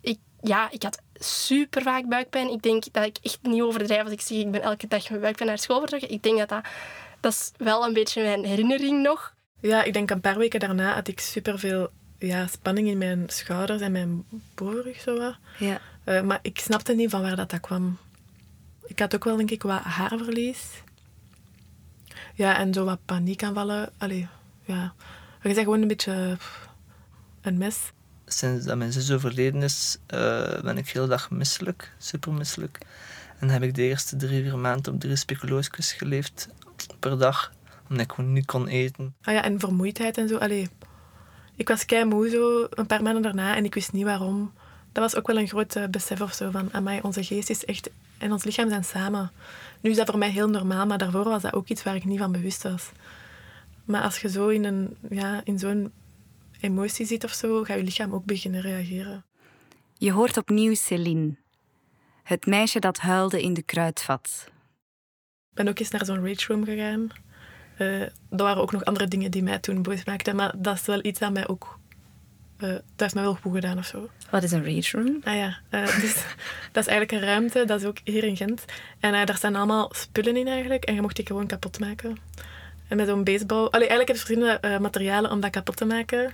Ik, 0.00 0.18
ja, 0.40 0.70
ik 0.70 0.82
had 0.82 1.02
super 1.14 1.82
vaak 1.82 2.08
buikpijn. 2.08 2.50
Ik 2.50 2.62
denk 2.62 2.92
dat 2.92 3.04
ik 3.04 3.18
echt 3.22 3.38
niet 3.42 3.62
overdrijf 3.62 4.02
als 4.02 4.12
ik 4.12 4.20
zeg 4.20 4.38
ik 4.38 4.50
ben 4.50 4.62
elke 4.62 4.86
dag 4.86 5.10
met 5.10 5.20
buikpijn 5.20 5.48
naar 5.48 5.58
school 5.58 5.78
vertrokken. 5.78 6.10
Ik 6.10 6.22
denk 6.22 6.38
dat 6.38 6.48
dat... 6.48 6.64
Dat 7.20 7.32
is 7.32 7.50
wel 7.56 7.86
een 7.86 7.92
beetje 7.92 8.22
mijn 8.22 8.44
herinnering 8.44 9.02
nog. 9.02 9.34
Ja, 9.60 9.82
ik 9.82 9.92
denk 9.92 10.10
een 10.10 10.20
paar 10.20 10.38
weken 10.38 10.60
daarna 10.60 10.94
had 10.94 11.08
ik 11.08 11.20
superveel 11.20 11.90
ja, 12.18 12.46
spanning 12.46 12.88
in 12.88 12.98
mijn 12.98 13.24
schouders 13.26 13.80
en 13.80 13.92
mijn 13.92 14.24
bovenrug. 14.54 15.00
Zo 15.00 15.18
wat. 15.18 15.36
Ja. 15.58 15.80
Eh, 16.04 16.22
maar 16.22 16.38
ik 16.42 16.58
snapte 16.58 16.94
niet 16.94 17.10
van 17.10 17.22
waar 17.22 17.36
dat, 17.36 17.50
dat 17.50 17.60
kwam. 17.60 17.98
Ik 18.86 18.98
had 18.98 19.14
ook 19.14 19.24
wel, 19.24 19.36
denk 19.36 19.50
ik, 19.50 19.62
wat 19.62 19.80
haarverlies. 19.80 20.82
Ja, 22.34 22.58
en 22.58 22.74
zo 22.74 22.84
wat 22.84 23.04
paniekaanvallen. 23.04 23.90
Allee, 23.98 24.28
ja. 24.64 24.94
Je 25.42 25.48
bent 25.48 25.58
gewoon 25.58 25.82
een 25.82 25.88
beetje 25.88 26.36
een 27.40 27.58
mes. 27.58 27.92
Sinds 28.26 28.64
dat 28.64 28.76
mijn 28.76 28.92
zus 28.92 29.10
overleden 29.10 29.62
is, 29.62 29.98
eh, 30.06 30.60
ben 30.62 30.78
ik 30.78 30.88
heel 30.88 31.06
dag 31.06 31.30
misselijk, 31.30 31.92
super 31.98 32.32
misselijk. 32.32 32.78
En 33.38 33.48
heb 33.48 33.62
ik 33.62 33.74
de 33.74 33.82
eerste 33.82 34.16
drie, 34.16 34.42
vier 34.42 34.58
maanden 34.58 34.92
op 34.92 35.00
drie 35.00 35.16
speculoosjes 35.16 35.92
geleefd 35.92 36.48
per 36.98 37.18
dag, 37.18 37.52
omdat 37.88 38.04
ik 38.04 38.12
gewoon 38.12 38.32
niet 38.32 38.46
kon 38.46 38.66
eten. 38.66 39.14
Ah 39.22 39.34
ja, 39.34 39.42
en 39.42 39.60
vermoeidheid 39.60 40.18
en 40.18 40.28
zo. 40.28 40.36
Allee, 40.36 40.68
ik 41.56 41.68
was 41.68 41.84
kei 41.84 42.04
moe 42.04 42.28
zo 42.28 42.66
een 42.70 42.86
paar 42.86 43.02
maanden 43.02 43.22
daarna 43.22 43.56
en 43.56 43.64
ik 43.64 43.74
wist 43.74 43.92
niet 43.92 44.04
waarom. 44.04 44.52
Dat 44.92 45.02
was 45.02 45.16
ook 45.16 45.26
wel 45.26 45.38
een 45.38 45.48
groot 45.48 45.76
eh, 45.76 45.86
besef 45.88 46.20
of 46.20 46.32
zo 46.32 46.50
van, 46.50 46.68
amai, 46.72 47.00
onze 47.02 47.24
geest 47.24 47.50
is 47.50 47.64
echt 47.64 47.90
en 48.18 48.32
ons 48.32 48.44
lichaam 48.44 48.68
zijn 48.68 48.84
samen. 48.84 49.30
Nu 49.80 49.90
is 49.90 49.96
dat 49.96 50.10
voor 50.10 50.18
mij 50.18 50.30
heel 50.30 50.48
normaal, 50.48 50.86
maar 50.86 50.98
daarvoor 50.98 51.24
was 51.24 51.42
dat 51.42 51.52
ook 51.52 51.68
iets 51.68 51.82
waar 51.82 51.94
ik 51.94 52.04
niet 52.04 52.18
van 52.18 52.32
bewust 52.32 52.62
was. 52.62 52.90
Maar 53.84 54.02
als 54.02 54.18
je 54.18 54.28
zo 54.28 54.48
in, 54.48 54.64
een, 54.64 54.96
ja, 55.10 55.40
in 55.44 55.58
zo'n 55.58 55.92
emotie 56.60 57.06
zit 57.06 57.24
of 57.24 57.32
zo, 57.32 57.64
gaat 57.64 57.76
je 57.76 57.84
lichaam 57.84 58.14
ook 58.14 58.24
beginnen 58.24 58.60
reageren. 58.60 59.24
Je 59.98 60.12
hoort 60.12 60.36
opnieuw 60.36 60.74
Céline. 60.74 61.36
Het 62.22 62.46
meisje 62.46 62.78
dat 62.78 62.98
huilde 62.98 63.42
in 63.42 63.54
de 63.54 63.62
kruidvat. 63.62 64.44
Ik 65.50 65.54
ben 65.54 65.68
ook 65.68 65.78
eens 65.78 65.90
naar 65.90 66.04
zo'n 66.04 66.26
rage 66.26 66.52
room 66.52 66.64
gegaan. 66.64 67.08
Eh 67.76 68.00
er 68.36 68.42
waren 68.44 68.62
ook 68.62 68.72
nog 68.72 68.84
andere 68.84 69.08
dingen 69.08 69.30
die 69.30 69.42
mij 69.42 69.58
toen 69.58 69.82
boos 69.82 70.04
maakten, 70.04 70.36
maar 70.36 70.52
dat 70.56 70.74
is 70.74 70.86
wel 70.86 71.04
iets 71.04 71.18
dat 71.18 71.32
mij 71.32 71.48
ook... 71.48 71.78
eh, 72.58 72.68
dat 72.68 72.80
heeft 72.96 73.14
mij 73.14 73.22
wel 73.22 73.34
goed 73.34 73.54
gedaan 73.54 73.78
of 73.78 73.86
zo. 73.86 74.08
Wat 74.30 74.42
is 74.42 74.52
een 74.52 74.64
rage 74.74 74.96
room? 74.96 75.20
Ah 75.24 75.34
ja, 75.34 75.58
eh, 75.68 75.86
dus, 76.02 76.14
dat 76.72 76.86
is 76.86 76.90
eigenlijk 76.90 77.12
een 77.12 77.28
ruimte, 77.28 77.64
dat 77.64 77.80
is 77.80 77.86
ook 77.86 77.96
hier 78.04 78.24
in 78.24 78.36
Gent. 78.36 78.64
En 79.00 79.12
daar 79.12 79.36
staan 79.36 79.54
allemaal 79.54 79.90
spullen 79.94 80.36
in 80.36 80.48
eigenlijk, 80.48 80.84
en 80.84 80.94
je 80.94 81.00
mocht 81.00 81.16
die 81.16 81.26
gewoon 81.26 81.46
kapot 81.46 81.80
maken. 81.80 82.16
En 82.88 82.96
met 82.96 83.08
zo'n 83.08 83.24
baseball... 83.24 83.68
Allee, 83.68 83.88
eigenlijk 83.88 84.08
heb 84.08 84.16
je 84.16 84.24
verschillende 84.24 84.78
materialen 84.78 85.30
om 85.30 85.40
dat 85.40 85.50
kapot 85.50 85.76
te 85.76 85.84
maken. 85.84 86.32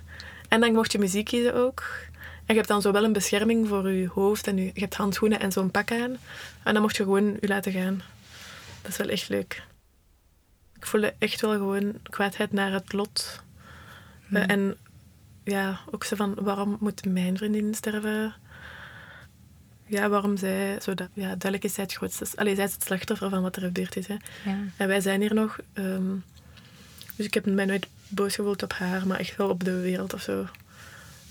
En 0.49 0.61
dan 0.61 0.73
mocht 0.73 0.93
je 0.93 0.99
muziek 0.99 1.25
kiezen 1.25 1.55
ook. 1.55 1.85
En 2.23 2.55
je 2.55 2.55
hebt 2.55 2.69
dan 2.69 2.83
zo 2.83 2.93
wel 2.93 3.05
een 3.05 3.13
bescherming 3.13 3.69
voor 3.69 3.91
je 3.91 4.09
hoofd, 4.09 4.47
en 4.47 4.57
je, 4.57 4.71
je 4.75 4.81
hebt 4.81 4.95
handschoenen 4.95 5.41
en 5.41 5.53
zo'n 5.53 5.71
pak 5.71 5.93
aan. 5.93 6.17
En 6.63 6.73
dan 6.73 6.83
mocht 6.83 6.97
je 6.97 7.03
gewoon 7.03 7.37
je 7.41 7.49
laten 7.49 7.73
gaan. 7.73 8.03
Dat 8.83 8.91
is 8.91 8.97
wel 8.97 9.09
echt 9.09 9.29
leuk. 9.29 9.63
Ik 10.81 10.87
voelde 10.87 11.15
echt 11.19 11.41
wel 11.41 11.53
gewoon 11.53 11.95
kwaadheid 12.03 12.53
naar 12.53 12.73
het 12.73 12.93
lot. 12.93 13.43
Eh, 14.33 14.51
en 14.51 14.77
ja, 15.45 15.81
ook 15.91 16.05
zo 16.05 16.17
van, 16.17 16.35
waarom 16.35 16.77
moet 16.81 17.05
mijn 17.05 17.37
vriendin 17.37 17.75
sterven? 17.75 18.35
Ja, 19.87 20.09
waarom 20.09 20.37
zij, 20.37 20.79
zo 20.81 20.95
dat, 20.95 21.09
ja, 21.13 21.27
duidelijk 21.27 21.65
is 21.65 21.75
zij 21.75 21.85
het 21.85 21.93
grootste. 21.93 22.27
Allee, 22.35 22.55
zij 22.55 22.65
is 22.65 22.73
het 22.73 22.83
slachtoffer 22.83 23.31
van 23.31 23.43
wat 23.43 23.57
er 23.57 23.63
gebeurd 23.63 23.97
is. 23.97 24.07
Hè. 24.07 24.17
Ja. 24.45 24.57
En 24.77 24.89
wij 24.89 25.01
zijn 25.01 25.21
hier 25.21 25.35
nog. 25.35 25.59
ehm, 25.73 26.15
dus 27.17 27.27
ik 27.27 27.35
heb 27.35 27.47
mij 27.47 27.65
nooit 27.65 27.87
boos 28.09 28.35
gevoeld 28.35 28.63
op 28.63 28.73
haar, 28.73 29.07
maar 29.07 29.19
echt 29.19 29.37
wel 29.37 29.49
op 29.49 29.65
de 29.65 29.81
wereld 29.81 30.15
of 30.15 30.23
zo. 30.23 30.47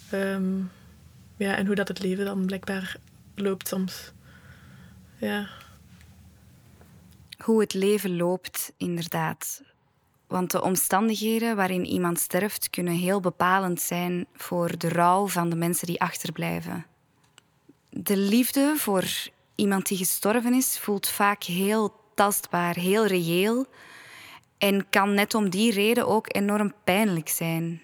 Ehm, 0.10 0.58
ja, 1.38 1.56
en 1.56 1.66
hoe 1.66 1.76
dat 1.76 1.88
het 1.88 2.04
leven 2.04 2.26
dan 2.26 2.46
blijkbaar 2.46 2.96
loopt 3.36 3.68
soms. 3.68 4.12
Ja. 5.18 5.48
Hoe 7.44 7.60
het 7.60 7.74
leven 7.74 8.18
loopt, 8.18 8.74
inderdaad. 8.78 9.62
Want 10.28 10.52
de 10.52 10.62
omstandigheden 10.62 11.56
waarin 11.56 11.86
iemand 11.86 12.20
sterft 12.20 12.70
kunnen 12.70 12.94
heel 12.94 13.20
bepalend 13.20 13.82
zijn 13.82 14.28
voor 14.34 14.78
de 14.78 14.90
rouw 14.90 15.28
van 15.28 15.50
de 15.50 15.56
mensen 15.56 15.88
die 15.88 16.02
achterblijven. 16.02 16.86
De 17.90 18.18
liefde 18.18 18.74
voor 18.78 19.04
iemand 19.56 19.88
die 19.88 19.98
gestorven 19.98 20.54
is 20.54 20.80
voelt 20.80 21.08
vaak 21.08 21.44
heel 21.44 21.94
tastbaar, 22.16 22.76
heel 22.76 23.06
reëel 23.06 23.66
en 24.58 24.90
kan 24.90 25.14
net 25.14 25.34
om 25.34 25.50
die 25.50 25.72
reden 25.72 26.08
ook 26.08 26.36
enorm 26.36 26.74
pijnlijk 26.84 27.30
zijn. 27.30 27.82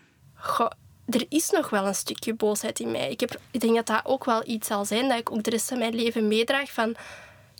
Er 1.05 1.25
is 1.29 1.49
nog 1.49 1.69
wel 1.69 1.87
een 1.87 1.95
stukje 1.95 2.33
boosheid 2.33 2.79
in 2.79 2.91
mij. 2.91 3.11
Ik, 3.11 3.19
heb, 3.19 3.39
ik 3.51 3.59
denk 3.59 3.75
dat 3.75 3.87
dat 3.87 4.01
ook 4.03 4.25
wel 4.25 4.47
iets 4.47 4.67
zal 4.67 4.85
zijn 4.85 5.09
dat 5.09 5.17
ik 5.17 5.31
ook 5.31 5.43
de 5.43 5.49
rest 5.49 5.67
van 5.67 5.77
mijn 5.77 5.95
leven 5.95 6.27
meedraag. 6.27 6.71
Van, 6.71 6.95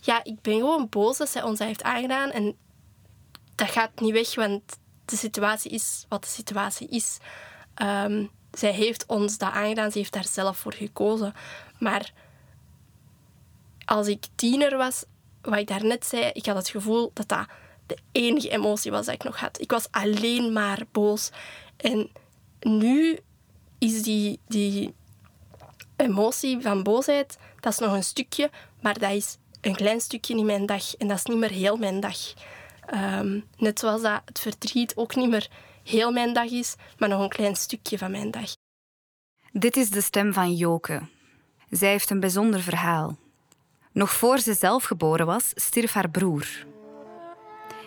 ja, 0.06 0.24
ik 0.24 0.40
ben 0.40 0.58
gewoon 0.58 0.88
boos 0.88 1.16
dat 1.16 1.28
zij 1.28 1.42
ons 1.42 1.58
heeft 1.58 1.82
aangedaan. 1.82 2.30
En 2.30 2.56
dat 3.54 3.70
gaat 3.70 4.00
niet 4.00 4.12
weg, 4.12 4.34
want 4.34 4.62
de 5.04 5.16
situatie 5.16 5.70
is 5.70 6.04
wat 6.08 6.22
de 6.22 6.28
situatie 6.28 6.88
is. 6.88 7.18
Ehm, 7.74 8.26
zij 8.52 8.72
heeft 8.72 9.06
ons 9.06 9.38
dat 9.38 9.50
aangedaan, 9.52 9.92
ze 9.92 9.98
heeft 9.98 10.12
daar 10.12 10.26
zelf 10.26 10.56
voor 10.56 10.74
gekozen. 10.74 11.34
Maar 11.78 12.12
als 13.84 14.06
ik 14.06 14.26
tiener 14.34 14.76
was, 14.76 15.04
wat 15.42 15.58
ik 15.58 15.66
daarnet 15.66 16.06
zei, 16.06 16.30
ik 16.32 16.46
had 16.46 16.56
het 16.56 16.68
gevoel 16.68 17.10
dat 17.14 17.28
dat 17.28 17.46
de 17.86 17.98
enige 18.12 18.48
emotie 18.48 18.90
was 18.90 19.06
dat 19.06 19.14
ik 19.14 19.24
nog 19.24 19.40
had. 19.40 19.60
Ik 19.60 19.70
was 19.70 19.88
alleen 19.90 20.52
maar 20.52 20.82
boos. 20.92 21.30
En 21.76 22.10
nu 22.60 23.18
is 23.78 24.02
die, 24.02 24.40
die 24.46 24.94
emotie 25.96 26.60
van 26.60 26.82
boosheid, 26.82 27.38
dat 27.60 27.72
is 27.72 27.78
nog 27.78 27.92
een 27.92 28.04
stukje, 28.04 28.50
maar 28.80 28.98
dat 28.98 29.10
is 29.10 29.36
een 29.66 29.74
klein 29.74 30.00
stukje 30.00 30.36
in 30.36 30.46
mijn 30.46 30.66
dag. 30.66 30.94
En 30.96 31.08
dat 31.08 31.16
is 31.16 31.24
niet 31.24 31.38
meer 31.38 31.50
heel 31.50 31.76
mijn 31.76 32.00
dag. 32.00 32.16
Ehm, 32.86 33.40
net 33.56 33.78
zoals 33.78 34.02
dat 34.02 34.22
het 34.24 34.38
verdriet 34.38 34.96
ook 34.96 35.14
niet 35.14 35.30
meer 35.30 35.48
heel 35.82 36.12
mijn 36.12 36.32
dag 36.32 36.50
is, 36.50 36.74
maar 36.98 37.08
nog 37.08 37.20
een 37.20 37.28
klein 37.28 37.56
stukje 37.56 37.98
van 37.98 38.10
mijn 38.10 38.30
dag. 38.30 38.54
Dit 39.52 39.76
is 39.76 39.90
de 39.90 40.00
stem 40.00 40.32
van 40.32 40.54
Joke. 40.54 41.02
Zij 41.70 41.90
heeft 41.90 42.10
een 42.10 42.20
bijzonder 42.20 42.60
verhaal. 42.60 43.16
Nog 43.92 44.12
voor 44.12 44.38
ze 44.38 44.54
zelf 44.54 44.84
geboren 44.84 45.26
was, 45.26 45.52
stierf 45.54 45.92
haar 45.92 46.10
broer. 46.10 46.46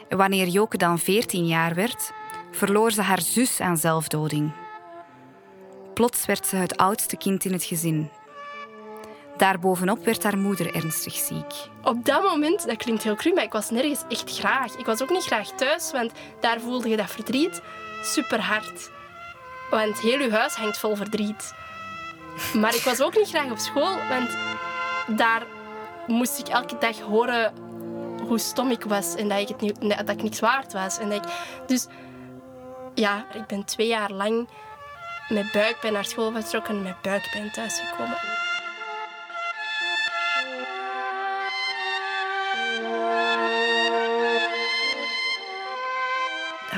Wanneer 0.10 0.48
Joke 0.48 0.78
dan 0.78 1.00
14 1.00 1.48
jaar 1.48 1.76
werd, 1.76 2.12
verloor 2.52 2.92
ze 2.92 3.02
haar 3.02 3.22
zus 3.22 3.60
aan 3.60 3.78
zelfdoding. 3.78 4.52
Plots 5.94 6.26
werd 6.26 6.48
ze 6.48 6.56
het 6.56 6.78
oudste 6.78 7.18
kind 7.18 7.46
in 7.46 7.54
het 7.54 7.64
gezin. 7.64 8.10
Daarbovenop 9.40 10.06
werd 10.06 10.24
haar 10.24 10.38
moeder 10.38 10.76
ernstig 10.76 11.14
ziek. 11.14 11.54
Op 11.84 12.06
dat 12.06 12.24
moment, 12.24 12.68
dat 12.68 12.78
klinkt 12.78 13.04
heel 13.04 13.16
cru, 13.16 13.34
maar 13.34 13.44
ik 13.44 13.52
was 13.52 13.70
nergens 13.70 14.04
echt 14.10 14.38
graag. 14.38 14.76
Ik 14.76 14.86
was 14.86 15.02
ook 15.02 15.10
niet 15.10 15.24
graag 15.24 15.48
thuis, 15.48 15.92
want 15.92 16.12
daar 16.40 16.60
voelde 16.60 16.90
je 16.90 16.98
dat 16.98 17.10
verdriet 17.10 17.62
super 18.02 18.42
hard. 18.42 18.92
Want 19.70 20.00
heel 20.00 20.20
je 20.20 20.32
huis 20.32 20.54
hangt 20.54 20.78
vol 20.78 20.96
verdriet. 20.96 21.54
Maar 22.54 22.76
ik 22.76 22.82
was 22.82 23.02
ook 23.02 23.18
niet 23.18 23.30
graag 23.30 23.52
op 23.52 23.58
school, 23.58 23.98
want 24.10 24.38
daar 25.08 25.44
moest 26.08 26.40
ik 26.40 26.48
elke 26.48 26.78
dag 26.80 27.00
horen 27.00 27.54
hoe 28.28 28.40
stom 28.40 28.72
ik 28.72 28.84
was 28.84 29.16
en 29.16 29.30
dat 29.30 29.40
ik, 29.40 29.48
het 29.48 29.62
niet, 29.62 29.82
dat 29.82 30.10
ik 30.10 30.24
niks 30.24 30.40
waard 30.40 30.74
was. 30.74 30.98
En 30.98 31.10
dat 31.10 31.26
ik, 31.26 31.32
dus 31.68 31.88
ja, 32.94 33.26
ik 33.34 33.48
ben 33.48 33.66
twee 33.66 33.88
jaar 33.88 34.12
lang 34.12 34.50
met 35.30 35.52
buikpijn 35.52 35.94
naar 35.94 36.06
school 36.06 36.32
vertrokken 36.32 36.76
en 36.76 36.84
met 36.84 37.02
buikpijn 37.02 37.52
thuisgekomen. 37.52 38.48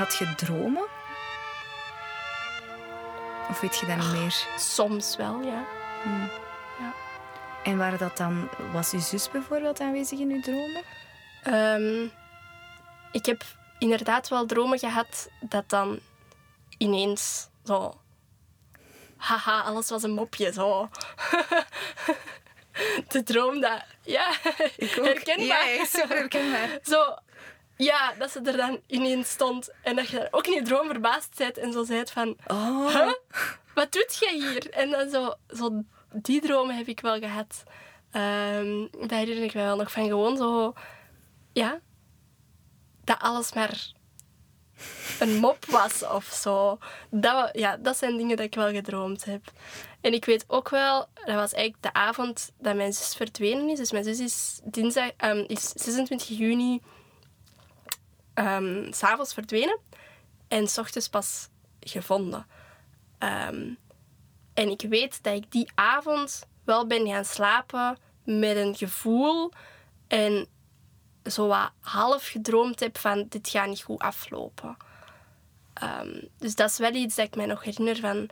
Had 0.02 0.16
je 0.18 0.34
dromen? 0.34 0.86
Of 3.48 3.60
weet 3.60 3.78
je 3.78 3.86
dat 3.86 3.96
niet 3.96 4.12
meer? 4.12 4.46
Soms 4.56 5.16
wel, 5.16 5.40
ja. 5.40 5.64
En 7.62 7.78
waren 7.78 7.98
dat 7.98 8.16
dan, 8.16 8.48
was 8.72 8.92
uw 8.92 9.00
zus 9.00 9.30
bijvoorbeeld 9.30 9.80
aanwezig 9.80 10.18
in 10.18 10.30
uw 10.30 10.40
dromen? 10.40 10.82
Ehm, 11.42 12.06
ik 13.12 13.26
heb 13.26 13.44
inderdaad 13.78 14.28
wel 14.28 14.46
dromen 14.46 14.78
gehad 14.78 15.28
dat 15.40 15.68
dan 15.68 16.00
ineens 16.78 17.48
zo... 17.64 18.00
Haha, 19.16 19.60
alles 19.60 19.90
was 19.90 20.02
een 20.02 20.10
mopje, 20.10 20.52
zo. 20.52 20.88
De 23.08 23.22
droom 23.22 23.60
dat... 23.60 23.84
Ja, 24.02 24.32
herkenbaar. 24.76 25.74
Ja, 25.74 25.84
super 25.84 26.16
herkenbaar. 26.16 26.68
Zo, 26.92 27.14
ja, 27.82 28.14
dat 28.18 28.30
ze 28.30 28.40
er 28.40 28.56
dan 28.56 28.80
ineens 28.86 29.30
stond 29.30 29.70
en 29.82 29.96
dat 29.96 30.08
je 30.08 30.16
daar 30.16 30.28
ook 30.30 30.46
in 30.46 30.52
je 30.52 30.62
droom 30.62 30.86
verbaasd 30.86 31.34
bent 31.36 31.58
en 31.58 31.72
zo 31.72 31.84
zei 31.84 32.02
van... 32.06 32.36
Oh. 32.46 32.88
Huh? 32.88 33.12
Wat 33.74 33.92
doet 33.92 34.16
jij 34.20 34.34
hier? 34.34 34.70
En 34.70 34.90
dan 34.90 35.10
zo, 35.10 35.34
zo 35.48 35.82
die 36.12 36.40
dromen 36.40 36.76
heb 36.76 36.86
ik 36.86 37.00
wel 37.00 37.18
gehad. 37.18 37.62
Ehm 38.10 38.86
daar 39.08 39.18
herinner 39.18 39.44
ik 39.44 39.54
me 39.54 39.62
wel 39.62 39.76
nog 39.76 39.92
van. 39.92 40.06
Gewoon 40.06 40.36
zo... 40.36 40.72
Ja. 41.52 41.80
Dat 43.04 43.18
alles 43.20 43.52
maar 43.52 43.92
een 45.20 45.36
mop 45.36 45.64
was 45.64 46.02
of 46.02 46.24
zo. 46.24 46.78
Dat, 47.10 47.50
ja, 47.52 47.76
dat 47.76 47.96
zijn 47.96 48.16
dingen 48.16 48.36
dat 48.36 48.46
ik 48.46 48.54
wel 48.54 48.70
gedroomd 48.70 49.24
heb. 49.24 49.52
En 50.00 50.12
ik 50.12 50.24
weet 50.24 50.44
ook 50.46 50.68
wel, 50.68 51.06
dat 51.14 51.34
was 51.34 51.52
eigenlijk 51.52 51.82
de 51.82 51.92
avond 51.92 52.52
dat 52.58 52.76
mijn 52.76 52.92
zus 52.92 53.14
verdwenen 53.14 53.68
is. 53.68 53.78
Dus 53.78 53.92
mijn 53.92 54.04
zus 54.04 54.20
is, 54.20 54.60
dinsdag, 54.64 55.10
ehm, 55.16 55.44
is 55.46 55.68
26 55.68 56.28
juni 56.28 56.80
s 58.34 58.98
s'avonds 58.98 59.34
verdwenen. 59.34 59.78
En 60.48 60.68
s 60.68 60.78
ochtends 60.78 61.08
pas 61.08 61.48
gevonden. 61.80 62.46
Ehm, 63.18 63.74
en 64.54 64.68
ik 64.68 64.80
weet 64.88 65.22
dat 65.22 65.34
ik 65.34 65.50
die 65.50 65.70
avond 65.74 66.46
wel 66.64 66.86
ben 66.86 67.06
gaan 67.06 67.24
slapen 67.24 67.98
met 68.24 68.56
een 68.56 68.74
gevoel 68.76 69.52
en 70.08 70.46
zo 71.24 71.46
wat 71.46 71.70
half 71.80 72.26
gedroomd 72.26 72.80
heb 72.80 72.98
van 72.98 73.26
dit 73.28 73.48
gaat 73.48 73.68
niet 73.68 73.82
goed 73.82 74.00
aflopen. 74.00 74.76
Ehm, 75.72 76.24
dus 76.38 76.54
dat 76.54 76.70
is 76.70 76.78
wel 76.78 76.94
iets 76.94 77.14
dat 77.14 77.26
ik 77.26 77.36
mij 77.36 77.46
nog 77.46 77.64
herinner 77.64 77.96
van... 77.96 78.28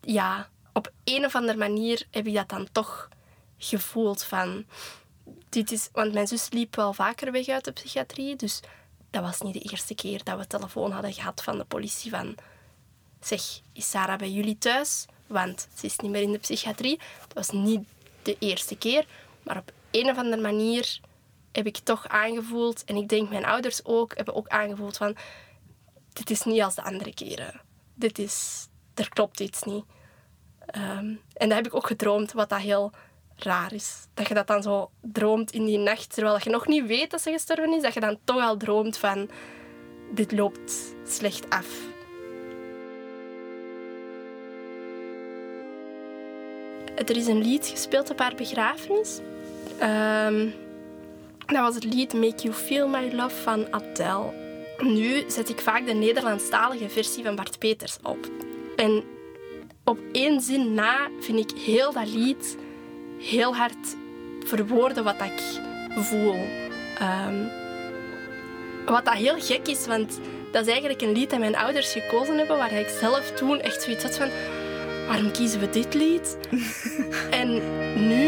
Ja, 0.00 0.48
op 0.72 0.92
een 1.04 1.24
of 1.24 1.34
andere 1.34 1.58
manier 1.58 2.06
heb 2.10 2.26
ik 2.26 2.34
dat 2.34 2.48
dan 2.48 2.68
toch 2.72 3.08
gevoeld 3.58 4.22
van... 4.22 4.66
Dit 5.48 5.72
is, 5.72 5.88
want 5.92 6.12
mijn 6.12 6.26
zus 6.26 6.50
liep 6.50 6.76
wel 6.76 6.92
vaker 6.92 7.32
weg 7.32 7.48
uit 7.48 7.64
de 7.64 7.72
psychiatrie, 7.72 8.36
dus 8.36 8.60
dat 9.10 9.22
was 9.22 9.40
niet 9.40 9.52
de 9.52 9.70
eerste 9.70 9.94
keer 9.94 10.24
dat 10.24 10.38
we 10.38 10.46
telefoon 10.46 10.92
hadden 10.92 11.12
gehad 11.12 11.42
van 11.42 11.58
de 11.58 11.64
politie 11.64 12.10
van... 12.10 12.34
Zeg, 13.20 13.60
is 13.72 13.90
Sarah 13.90 14.18
bij 14.18 14.30
jullie 14.30 14.58
thuis? 14.58 15.06
Want 15.26 15.68
ze 15.74 15.86
is 15.86 15.98
niet 15.98 16.10
meer 16.10 16.22
in 16.22 16.32
de 16.32 16.38
psychiatrie. 16.38 16.98
Dat 16.98 17.32
was 17.34 17.50
niet 17.50 17.88
de 18.22 18.36
eerste 18.38 18.76
keer. 18.76 19.06
Maar 19.42 19.56
op 19.56 19.72
een 19.90 20.10
of 20.10 20.16
andere 20.16 20.42
manier 20.42 21.00
heb 21.52 21.66
ik 21.66 21.78
toch 21.78 22.08
aangevoeld, 22.08 22.84
en 22.84 22.96
ik 22.96 23.08
denk 23.08 23.28
mijn 23.28 23.44
ouders 23.44 23.84
ook, 23.84 24.16
hebben 24.16 24.34
ook 24.34 24.48
aangevoeld 24.48 24.96
van... 24.96 25.16
Dit 26.12 26.30
is 26.30 26.42
niet 26.42 26.62
als 26.62 26.74
de 26.74 26.82
andere 26.82 27.14
keren. 27.14 27.60
Dit 27.94 28.18
is... 28.18 28.66
Er 28.94 29.08
klopt 29.08 29.40
iets 29.40 29.62
niet. 29.62 29.84
Ehm, 30.66 31.14
en 31.32 31.48
dat 31.48 31.52
heb 31.52 31.66
ik 31.66 31.74
ook 31.74 31.86
gedroomd, 31.86 32.32
wat 32.32 32.48
dat 32.48 32.60
heel 32.60 32.92
raar 33.44 33.72
is. 33.72 34.06
Dat 34.14 34.28
je 34.28 34.34
dat 34.34 34.46
dan 34.46 34.62
zo 34.62 34.90
droomt 35.00 35.50
in 35.50 35.64
die 35.64 35.78
nacht, 35.78 36.14
terwijl 36.14 36.38
je 36.42 36.50
nog 36.50 36.66
niet 36.66 36.86
weet 36.86 37.10
dat 37.10 37.20
ze 37.20 37.30
gestorven 37.30 37.72
is, 37.72 37.82
dat 37.82 37.94
je 37.94 38.00
dan 38.00 38.18
toch 38.24 38.42
al 38.42 38.56
droomt 38.56 38.96
van... 38.96 39.28
Dit 40.10 40.32
loopt 40.32 40.94
slecht 41.06 41.50
af. 41.50 41.66
Er 46.94 47.16
is 47.16 47.26
een 47.26 47.42
lied 47.42 47.66
gespeeld 47.66 48.10
op 48.10 48.18
haar 48.18 48.34
begrafenis. 48.34 49.20
Ehm, 49.78 50.48
dat 51.46 51.60
was 51.60 51.74
het 51.74 51.84
lied 51.84 52.12
Make 52.12 52.42
You 52.42 52.54
Feel 52.54 52.88
My 52.88 53.12
Love 53.12 53.36
van 53.36 53.72
Adele. 53.72 54.32
Nu 54.78 55.24
zet 55.30 55.48
ik 55.48 55.60
vaak 55.60 55.86
de 55.86 55.92
Nederlandstalige 55.92 56.88
versie 56.88 57.24
van 57.24 57.34
Bart 57.34 57.58
Peters 57.58 57.98
op. 58.02 58.30
En 58.76 59.04
op 59.84 59.98
één 60.12 60.40
zin 60.40 60.74
na 60.74 61.08
vind 61.20 61.52
ik 61.52 61.58
heel 61.58 61.92
dat 61.92 62.08
lied 62.08 62.56
heel 63.20 63.56
hard 63.56 63.96
verwoorden 64.46 65.04
wat 65.04 65.20
ik 65.20 65.60
voel. 65.96 66.36
Ehm, 66.98 67.36
wat 68.86 69.04
dat 69.04 69.14
heel 69.14 69.40
gek 69.40 69.68
is, 69.68 69.86
want 69.86 70.20
dat 70.52 70.66
is 70.66 70.72
eigenlijk 70.72 71.02
een 71.02 71.12
lied 71.12 71.30
dat 71.30 71.38
mijn 71.38 71.56
ouders 71.56 71.92
gekozen 71.92 72.38
hebben, 72.38 72.56
waar 72.56 72.72
ik 72.72 72.88
zelf 72.88 73.30
toen 73.30 73.60
echt 73.60 73.82
zoiets 73.82 74.02
had 74.02 74.16
van 74.16 74.28
waarom 75.06 75.30
kiezen 75.30 75.60
we 75.60 75.70
dit 75.70 75.94
lied? 75.94 76.36
en 77.40 77.48
nu 78.08 78.26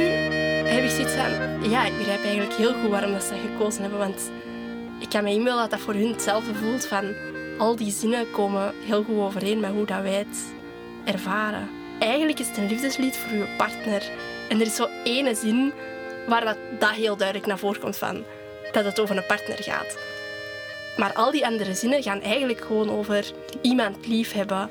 heb 0.68 0.85
ik 0.85 0.90
zoiets 0.90 1.14
van, 1.14 1.70
ja, 1.70 1.85
ik 1.85 1.96
begrijp 1.96 2.22
eigenlijk 2.22 2.55
heel 2.55 2.72
goed 2.72 2.90
waarom 2.90 3.12
dat 3.12 3.22
ze 3.22 3.31
dat 3.31 3.38
gekozen 3.53 3.83
hebben, 3.83 3.98
want 3.98 4.31
ik 5.00 5.09
kan 5.09 5.24
me 5.24 5.31
inbeelden 5.31 5.61
dat 5.61 5.70
dat 5.70 5.81
voor 5.81 5.94
hun 5.94 6.12
hetzelfde 6.12 6.55
voelt 6.55 6.87
van 6.87 7.05
al 7.59 7.76
die 7.76 7.90
zinnen 7.92 8.31
komen 8.31 8.74
heel 8.87 9.03
goed 9.03 9.18
overeen 9.18 9.61
met 9.61 9.70
hoe 9.70 9.87
dat 9.87 10.03
wij 10.03 10.12
het 10.12 10.53
ervaren. 11.05 11.68
Eigenlijk 11.98 12.38
is 12.38 12.48
het 12.48 12.57
een 12.57 12.68
liefdeslied 12.68 13.16
voor 13.16 13.38
je 13.38 13.55
partner. 13.57 14.11
En 14.50 14.60
er 14.60 14.66
is 14.66 14.74
zo 14.74 14.88
ene 15.04 15.34
zin 15.34 15.72
waar 16.26 16.44
dat, 16.44 16.56
dat 16.78 16.90
heel 16.90 17.16
duidelijk 17.16 17.46
naar 17.46 17.58
voren 17.58 17.80
komt 17.80 17.96
van 17.96 18.24
dat 18.72 18.84
het 18.84 19.00
over 19.00 19.16
een 19.16 19.26
partner 19.26 19.62
gaat. 19.62 19.98
Maar 20.96 21.12
al 21.12 21.30
die 21.30 21.46
andere 21.46 21.74
zinnen 21.74 22.02
gaan 22.02 22.20
eigenlijk 22.20 22.60
gewoon 22.60 22.90
over 22.90 23.32
iemand 23.62 24.06
lief 24.06 24.32
hebben. 24.32 24.70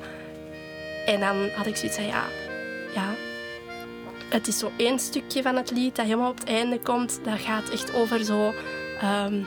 En 1.06 1.20
dan 1.20 1.48
had 1.48 1.66
ik 1.66 1.76
zoiets 1.76 1.96
van, 1.96 2.06
ja, 2.06 2.24
ja. 2.94 3.14
Het 4.28 4.48
is 4.48 4.58
zo 4.58 4.72
één 4.76 4.98
stukje 4.98 5.42
van 5.42 5.56
het 5.56 5.70
lied 5.70 5.96
dat 5.96 6.04
helemaal 6.04 6.30
op 6.30 6.38
het 6.38 6.48
einde 6.48 6.80
komt. 6.80 7.20
Dat 7.24 7.38
gaat 7.38 7.68
echt 7.68 7.94
over 7.94 8.24
zo... 8.24 8.54
ehm, 9.00 9.42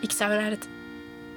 ik 0.00 0.10
zou 0.10 0.30
naar 0.30 0.50
het 0.50 0.68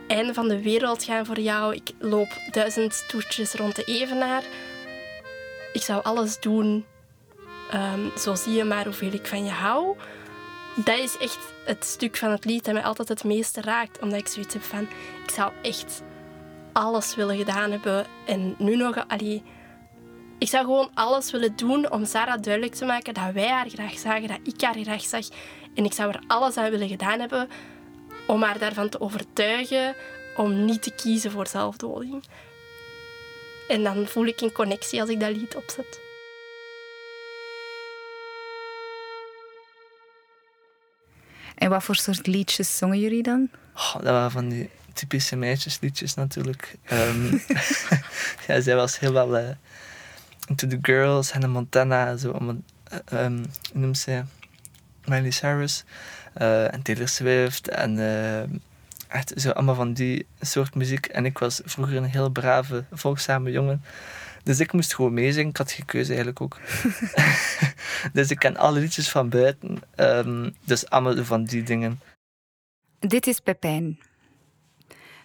einde 0.07 0.33
van 0.33 0.47
de 0.47 0.61
wereld 0.61 1.03
gaan 1.03 1.25
voor 1.25 1.39
jou. 1.39 1.75
Ik 1.75 1.91
loop 1.99 2.29
duizend 2.51 3.05
toertjes 3.07 3.53
rond 3.53 3.75
de 3.75 3.83
evenaar. 3.83 4.43
Ik 5.73 5.81
zou 5.81 6.03
alles 6.03 6.39
doen. 6.39 6.85
Ehm, 7.71 8.17
zo 8.17 8.35
zie 8.35 8.53
je 8.53 8.63
maar 8.63 8.83
hoeveel 8.83 9.13
ik 9.13 9.27
van 9.27 9.45
je 9.45 9.51
hou. 9.51 9.97
Dat 10.75 10.97
is 10.97 11.17
echt 11.17 11.39
het 11.65 11.85
stuk 11.85 12.17
van 12.17 12.31
het 12.31 12.45
lied 12.45 12.65
dat 12.65 12.73
mij 12.73 12.83
altijd 12.83 13.09
het 13.09 13.23
meeste 13.23 13.61
raakt. 13.61 13.99
Omdat 13.99 14.19
ik 14.19 14.27
zoiets 14.27 14.53
heb 14.53 14.63
van... 14.63 14.87
Ik 15.23 15.31
zou 15.33 15.51
echt 15.61 16.01
alles 16.73 17.15
willen 17.15 17.37
gedaan 17.37 17.71
hebben. 17.71 18.05
En 18.25 18.55
nu 18.57 18.75
nog... 18.75 19.07
Allee, 19.07 19.43
ik 20.39 20.47
zou 20.47 20.65
gewoon 20.65 20.91
alles 20.93 21.31
willen 21.31 21.55
doen 21.55 21.91
om 21.91 22.05
Sarah 22.05 22.41
duidelijk 22.41 22.75
te 22.75 22.85
maken 22.85 23.13
dat 23.13 23.33
wij 23.33 23.47
haar 23.47 23.69
graag 23.69 23.97
zagen, 23.97 24.27
dat 24.27 24.39
ik 24.43 24.61
haar 24.61 24.77
graag 24.83 25.01
zag. 25.01 25.25
En 25.73 25.85
ik 25.85 25.93
zou 25.93 26.11
er 26.11 26.23
alles 26.27 26.57
aan 26.57 26.71
willen 26.71 26.87
gedaan 26.87 27.19
hebben 27.19 27.49
om 28.27 28.41
haar 28.41 28.59
daarvan 28.59 28.89
te 28.89 29.01
overtuigen 29.01 29.95
om 30.35 30.65
niet 30.65 30.81
te 30.81 30.95
kiezen 30.95 31.31
voor 31.31 31.47
zelfdoding. 31.47 32.23
En 33.67 33.83
dan 33.83 34.07
voel 34.07 34.25
ik 34.25 34.41
een 34.41 34.51
connectie 34.51 35.01
als 35.01 35.09
ik 35.09 35.19
dat 35.19 35.35
lied 35.35 35.55
opzet. 35.55 36.08
En 41.59 41.69
wat 41.69 41.83
voor 41.83 41.95
soort 41.95 42.27
liedjes 42.27 42.77
zongen 42.77 42.99
jullie 42.99 43.23
dan? 43.23 43.49
Dat 43.93 44.03
waren 44.03 44.31
van 44.31 44.49
die 44.49 44.69
typische 44.93 45.35
meisjesliedjes 45.35 46.13
natuurlijk. 46.13 46.75
Ehm, 46.83 47.37
ja, 48.47 48.61
zij 48.61 48.75
was 48.75 48.99
heel 48.99 49.13
wel 49.13 49.37
eh, 49.37 49.49
into 50.47 50.67
the 50.67 50.77
girls, 50.81 51.31
Hannah 51.31 51.51
Montana, 51.51 52.17
zo. 52.17 52.31
om- 52.31 52.63
eh, 52.83 52.97
ehm, 53.25 53.37
hoe 53.71 53.81
noemt 53.81 53.97
ze? 53.97 54.23
Miley 55.05 55.31
Cyrus 55.31 55.83
eh, 56.33 56.73
en 56.73 56.81
Taylor 56.81 57.07
Swift 57.07 57.67
en 57.67 57.99
echt 59.07 59.33
zo 59.35 59.49
allemaal 59.49 59.75
van 59.75 59.93
die 59.93 60.25
soort 60.41 60.75
muziek. 60.75 61.05
En 61.05 61.25
ik 61.25 61.37
was 61.37 61.61
vroeger 61.65 61.95
een 61.95 62.03
heel 62.09 62.29
brave, 62.29 62.83
volgzame 62.91 63.51
jongen. 63.51 63.83
Dus 64.43 64.59
ik 64.59 64.73
moest 64.73 64.95
gewoon 64.95 65.13
meezingen. 65.13 65.49
Ik 65.49 65.57
had 65.57 65.71
geen 65.71 65.85
keuze 65.85 66.07
eigenlijk 66.07 66.41
ook. 66.41 66.59
dus 68.13 68.29
ik 68.31 68.39
ken 68.39 68.57
alle 68.57 68.79
liedjes 68.79 69.09
van 69.09 69.29
buiten. 69.29 69.77
Ehm, 69.95 70.49
dus 70.65 70.89
allemaal 70.89 71.23
van 71.23 71.43
die 71.43 71.63
dingen. 71.63 71.99
Dit 72.99 73.27
is 73.27 73.39
Pepijn. 73.39 73.99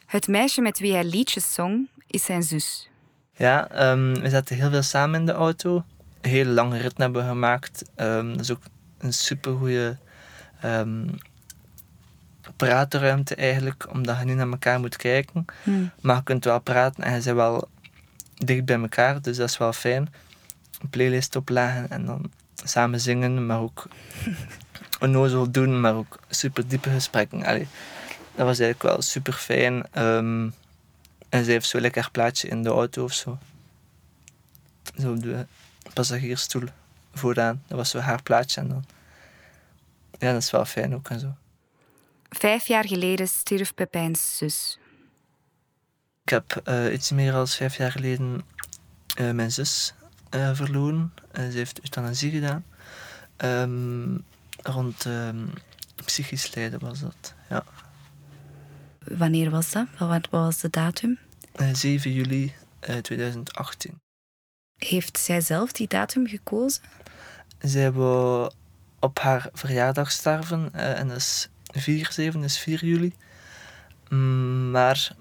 Het 0.07 0.29
meisje 0.29 0.61
met 0.61 0.79
wie 0.79 0.93
hij 0.93 1.05
liedjes 1.05 1.55
zong, 1.55 1.89
is 2.07 2.25
zijn 2.25 2.43
zus. 2.43 2.89
Ja, 3.37 3.71
ehm, 3.71 4.15
we 4.21 4.29
zaten 4.31 4.57
heel 4.57 4.71
veel 4.71 4.83
samen 4.83 5.21
in 5.21 5.27
de 5.27 5.33
auto. 5.33 5.85
Een 6.21 6.31
hele 6.31 6.51
lange 6.51 6.79
rit 6.79 6.99
hebben 6.99 7.23
we 7.23 7.29
gemaakt. 7.29 7.85
Ehm, 7.95 8.31
dat 8.31 8.41
is 8.41 8.51
ook 8.51 8.63
een 8.99 9.13
supergoeie 9.13 9.97
ehm 10.61 11.07
praatruimte 12.57 13.35
eigenlijk, 13.35 13.87
omdat 13.93 14.19
je 14.19 14.25
niet 14.25 14.37
naar 14.37 14.51
elkaar 14.51 14.81
moet 14.81 14.97
kijken. 14.97 15.45
Hmm. 15.63 15.91
Maar 16.01 16.17
je 16.17 16.23
kunt 16.23 16.45
wel 16.45 16.61
praten 16.61 17.05
en 17.05 17.17
je 17.17 17.23
bent 17.23 17.37
wel 17.37 17.69
dicht 18.45 18.65
bij 18.65 18.81
elkaar, 18.81 19.23
dus 19.23 19.37
dat 19.37 19.49
is 19.49 19.59
wel 19.59 19.73
fijn. 19.73 20.15
Een 20.81 20.91
playlist 20.91 21.37
opleggen 21.37 21.91
en 21.91 22.05
dan 22.07 22.31
samen 22.65 23.01
zingen, 23.01 23.47
maar 23.47 23.61
ook 23.61 23.87
onnozel 25.01 25.51
doen, 25.51 25.81
maar 25.81 25.95
ook 25.95 26.19
super 26.29 26.69
diepe 26.69 26.91
gesprekken. 26.91 27.45
Allee, 27.45 27.67
dat 28.35 28.47
was 28.47 28.59
eigenlijk 28.59 28.83
wel 28.83 29.03
super 29.03 29.33
fijn. 29.33 29.87
Ehm, 29.91 30.49
en 31.29 31.45
ze 31.45 31.51
heeft 31.51 31.69
zo 31.69 31.81
lekker 31.81 32.09
plaatje 32.11 32.49
in 32.49 32.63
de 32.63 32.69
auto 32.69 33.05
of 33.05 33.13
zo. 33.13 33.39
Zo 34.99 35.11
op 35.11 35.23
de 35.23 35.47
passagiersstoel 35.93 36.69
vooraan. 37.15 37.63
Dat 37.67 37.79
was 37.79 37.91
zo 37.91 37.99
haar 37.99 38.23
plaatje. 38.23 38.61
En 38.61 38.69
dan... 38.69 38.85
Ja, 40.19 40.33
dat 40.33 40.43
is 40.43 40.51
wel 40.51 40.65
fijn 40.65 40.95
ook 40.95 41.11
en 41.11 41.21
zo. 41.21 41.35
Vijf 42.29 42.67
jaar 42.67 42.87
geleden 42.87 43.29
stierf 43.29 43.75
Pepijn's 43.75 44.37
zus. 44.37 44.79
Ik 46.25 46.31
heb 46.31 46.63
uh, 46.69 46.93
iets 46.93 47.11
meer 47.11 47.33
dan 47.33 47.49
vijf 47.49 47.77
jaar 47.77 47.91
geleden 47.93 48.43
uh, 49.21 49.31
mijn 49.31 49.53
zus 49.53 49.95
uh, 50.35 50.55
verloren. 50.55 51.13
ze 51.33 51.41
heeft 51.41 51.81
euthanasie 51.81 52.31
gedaan. 52.31 52.65
Um, 53.37 54.25
rond 54.63 55.05
um, 55.05 55.51
psychisch 56.05 56.55
lijden 56.55 56.81
was 56.81 57.01
dat, 57.01 57.35
ja. 57.49 57.65
Wanneer 58.99 59.51
was 59.51 59.71
dat? 59.71 59.87
Wat 59.99 60.29
was 60.31 60.61
de 60.61 60.71
datum? 60.71 61.19
7 61.73 62.13
juli 62.13 62.53
2018. 63.03 64.01
Heeft 64.77 65.19
zij 65.19 65.41
zelf 65.41 65.73
die 65.73 65.89
datum 65.89 66.27
gekozen? 66.27 66.83
Zij 67.59 67.93
wil 67.93 68.53
op 69.01 69.19
haar 69.19 69.49
verjaardag 69.53 70.11
sterven 70.11 70.73
en 70.73 71.09
dat 71.09 71.17
is 71.17 71.49
4, 71.73 72.13
7 72.13 72.43
is 72.43 72.59
4 72.59 72.85
juli. 72.85 73.13
Mm, 74.09 74.71
maar 74.71 75.17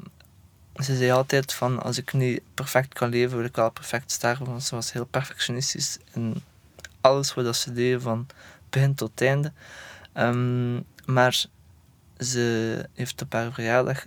ze 0.75 0.97
zei 0.97 1.11
altijd 1.11 1.53
van 1.53 1.83
als 1.83 1.97
ik 1.97 2.13
niet 2.13 2.41
perfect 2.53 2.93
kan 2.93 3.09
leven, 3.09 3.37
wil 3.37 3.45
ik 3.45 3.55
wel 3.55 3.71
perfect 3.71 4.11
sterven. 4.11 4.45
Want 4.45 4.63
ze 4.63 4.75
was 4.75 4.91
heel 4.91 5.05
perfectionistisch 5.05 5.97
in 6.13 6.43
alles 7.01 7.33
wat 7.33 7.55
ze 7.55 7.73
deed, 7.73 8.01
van 8.01 8.27
begin 8.69 8.95
tot 8.95 9.21
einde. 9.21 9.51
Um, 10.13 10.85
maar 11.05 11.45
ze 12.17 12.85
heeft 12.93 13.21
op 13.21 13.33
haar 13.33 13.53
verjaardag, 13.53 14.05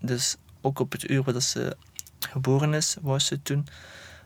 dus 0.00 0.36
ook 0.60 0.78
op 0.78 0.92
het 0.92 1.10
uur 1.10 1.24
dat 1.24 1.42
ze 1.42 1.76
geboren 2.18 2.74
is, 2.74 2.96
was 3.00 3.26
ze 3.26 3.42
toen. 3.42 3.66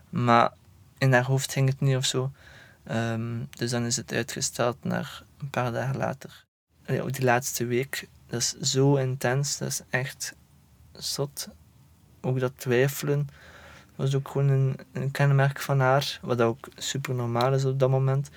Maar 0.09 0.51
in 0.97 1.13
haar 1.13 1.23
hoofd 1.23 1.51
ging 1.51 1.69
het 1.69 1.79
niet 1.79 1.95
of 1.95 2.05
zo. 2.05 2.31
Um, 2.91 3.47
dus 3.49 3.71
dan 3.71 3.85
is 3.85 3.95
het 3.95 4.11
uitgesteld 4.11 4.83
naar 4.83 5.23
een 5.37 5.49
paar 5.49 5.71
dagen 5.71 5.97
later. 5.97 6.45
Ja, 6.85 7.05
die 7.05 7.23
laatste 7.23 7.65
week, 7.65 8.07
dat 8.27 8.41
is 8.41 8.71
zo 8.71 8.95
intens, 8.95 9.57
dat 9.57 9.67
is 9.67 9.81
echt 9.89 10.35
zot 10.91 11.47
ook 12.23 12.39
dat 12.39 12.51
twijfelen 12.55 13.29
was 13.95 14.15
ook 14.15 14.27
gewoon 14.27 14.49
een, 14.49 14.79
een 14.91 15.11
kenmerk 15.11 15.59
van 15.59 15.79
haar, 15.79 16.19
wat 16.21 16.41
ook 16.41 16.67
super 16.75 17.13
normaal 17.13 17.53
is 17.53 17.65
op 17.65 17.79
dat 17.79 17.89
moment. 17.89 18.29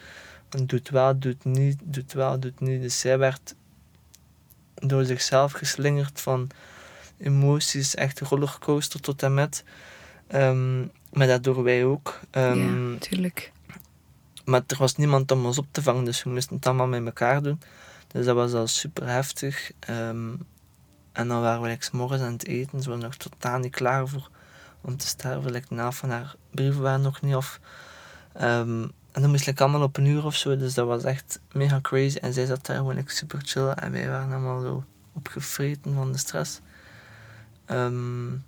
Want 0.51 0.68
doet 0.68 0.88
wel, 0.88 1.18
doet 1.18 1.44
niet, 1.44 1.79
doet 1.83 2.12
wel, 2.12 2.40
doet 2.40 2.61
niet. 2.61 2.83
Dus 2.83 3.01
zij 3.01 3.18
werd 3.18 3.55
door 4.75 5.05
zichzelf 5.05 5.53
geslingerd 5.53 6.20
van 6.20 6.49
emoties, 7.18 7.94
echt 7.94 8.20
rollercoaster 8.20 9.01
tot 9.01 9.22
en 9.22 9.35
met. 9.35 9.64
Um, 10.35 10.90
maar 11.12 11.27
daardoor 11.27 11.62
wij 11.62 11.85
ook. 11.85 12.20
Um, 12.31 12.59
ja, 12.59 12.70
natuurlijk. 12.70 13.53
Maar 14.44 14.62
er 14.66 14.77
was 14.79 14.96
niemand 14.96 15.31
om 15.31 15.46
ons 15.46 15.59
op 15.59 15.66
te 15.70 15.83
vangen, 15.83 16.05
dus 16.05 16.22
we 16.22 16.31
moesten 16.31 16.57
het 16.57 16.66
allemaal 16.66 16.87
met 16.87 17.05
elkaar 17.05 17.42
doen. 17.42 17.61
Dus 18.07 18.25
dat 18.25 18.35
was 18.35 18.53
al 18.53 18.66
super 18.66 19.09
heftig. 19.09 19.70
Um, 19.90 20.46
en 21.16 21.29
dan 21.29 21.40
waren 21.40 21.62
we 21.62 21.68
like, 21.68 21.88
morgens 21.92 22.22
aan 22.22 22.33
het 22.33 22.46
eten. 22.46 22.83
Ze 22.83 22.88
waren 22.88 23.05
nog 23.05 23.16
totaal 23.16 23.59
niet 23.59 23.74
klaar 23.74 24.09
voor 24.09 24.31
om 24.81 24.96
te 24.96 25.07
sterven. 25.07 25.50
Like, 25.50 25.74
helft 25.74 25.98
van 25.98 26.11
haar 26.11 26.35
brieven 26.50 26.83
waren 26.83 27.00
nog 27.00 27.20
niet 27.22 27.35
af. 27.35 27.61
Um, 28.40 28.83
en 29.12 29.22
dan 29.22 29.31
moest 29.31 29.46
ik 29.46 29.61
allemaal 29.61 29.83
op 29.83 29.96
een 29.96 30.07
uur 30.07 30.24
of 30.24 30.35
zo. 30.35 30.57
Dus 30.57 30.74
dat 30.74 30.87
was 30.87 31.05
echt 31.05 31.40
mega 31.52 31.81
crazy. 31.81 32.16
En 32.16 32.33
zij 32.33 32.46
zat 32.46 32.66
daar 32.66 32.76
gewoon 32.76 32.94
like, 32.94 33.12
super 33.12 33.40
chill. 33.44 33.68
En 33.68 33.92
wij 33.92 34.09
waren 34.09 34.33
allemaal 34.33 34.61
zo 34.61 34.85
opgevreten 35.12 35.94
van 35.94 36.12
de 36.12 36.18
stress. 36.18 36.61
Um, 37.66 38.44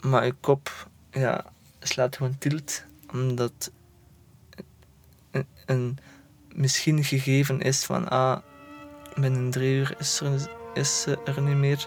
maar 0.00 0.24
je 0.24 0.34
kop 0.40 0.88
ja, 1.10 1.44
slaat 1.78 2.16
gewoon 2.16 2.38
tilt. 2.38 2.84
Omdat 3.12 3.70
een, 5.30 5.46
een 5.66 5.98
misschien 6.54 7.04
gegeven 7.04 7.60
is 7.60 7.84
van... 7.84 8.08
Ah, 8.08 8.38
binnen 9.14 9.50
drie 9.50 9.74
uur 9.76 9.94
is 9.98 10.20
er 10.20 10.26
een 10.26 10.62
is 10.74 11.06
er 11.24 11.42
niet 11.42 11.56
meer. 11.56 11.86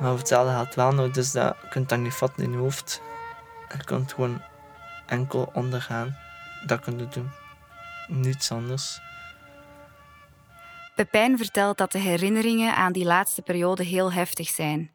Maar 0.00 0.12
hetzelfde 0.12 0.52
gaat 0.52 0.74
wel 0.74 1.12
dus 1.12 1.32
dat, 1.32 1.56
je 1.62 1.68
kunt 1.68 1.88
dat 1.88 1.98
niet 1.98 2.14
vatten 2.14 2.44
in 2.44 2.50
je 2.52 2.56
hoofd. 2.56 3.00
Je 3.76 3.84
kunt 3.84 4.12
gewoon 4.12 4.42
enkel 5.06 5.50
ondergaan. 5.52 6.16
Dat 6.66 6.80
kun 6.80 6.98
je 6.98 7.08
doen. 7.08 7.30
Niets 8.08 8.52
anders. 8.52 9.00
Pepijn 10.94 11.36
vertelt 11.36 11.78
dat 11.78 11.92
de 11.92 11.98
herinneringen 11.98 12.74
aan 12.74 12.92
die 12.92 13.04
laatste 13.04 13.42
periode 13.42 13.84
heel 13.84 14.12
heftig 14.12 14.48
zijn. 14.48 14.90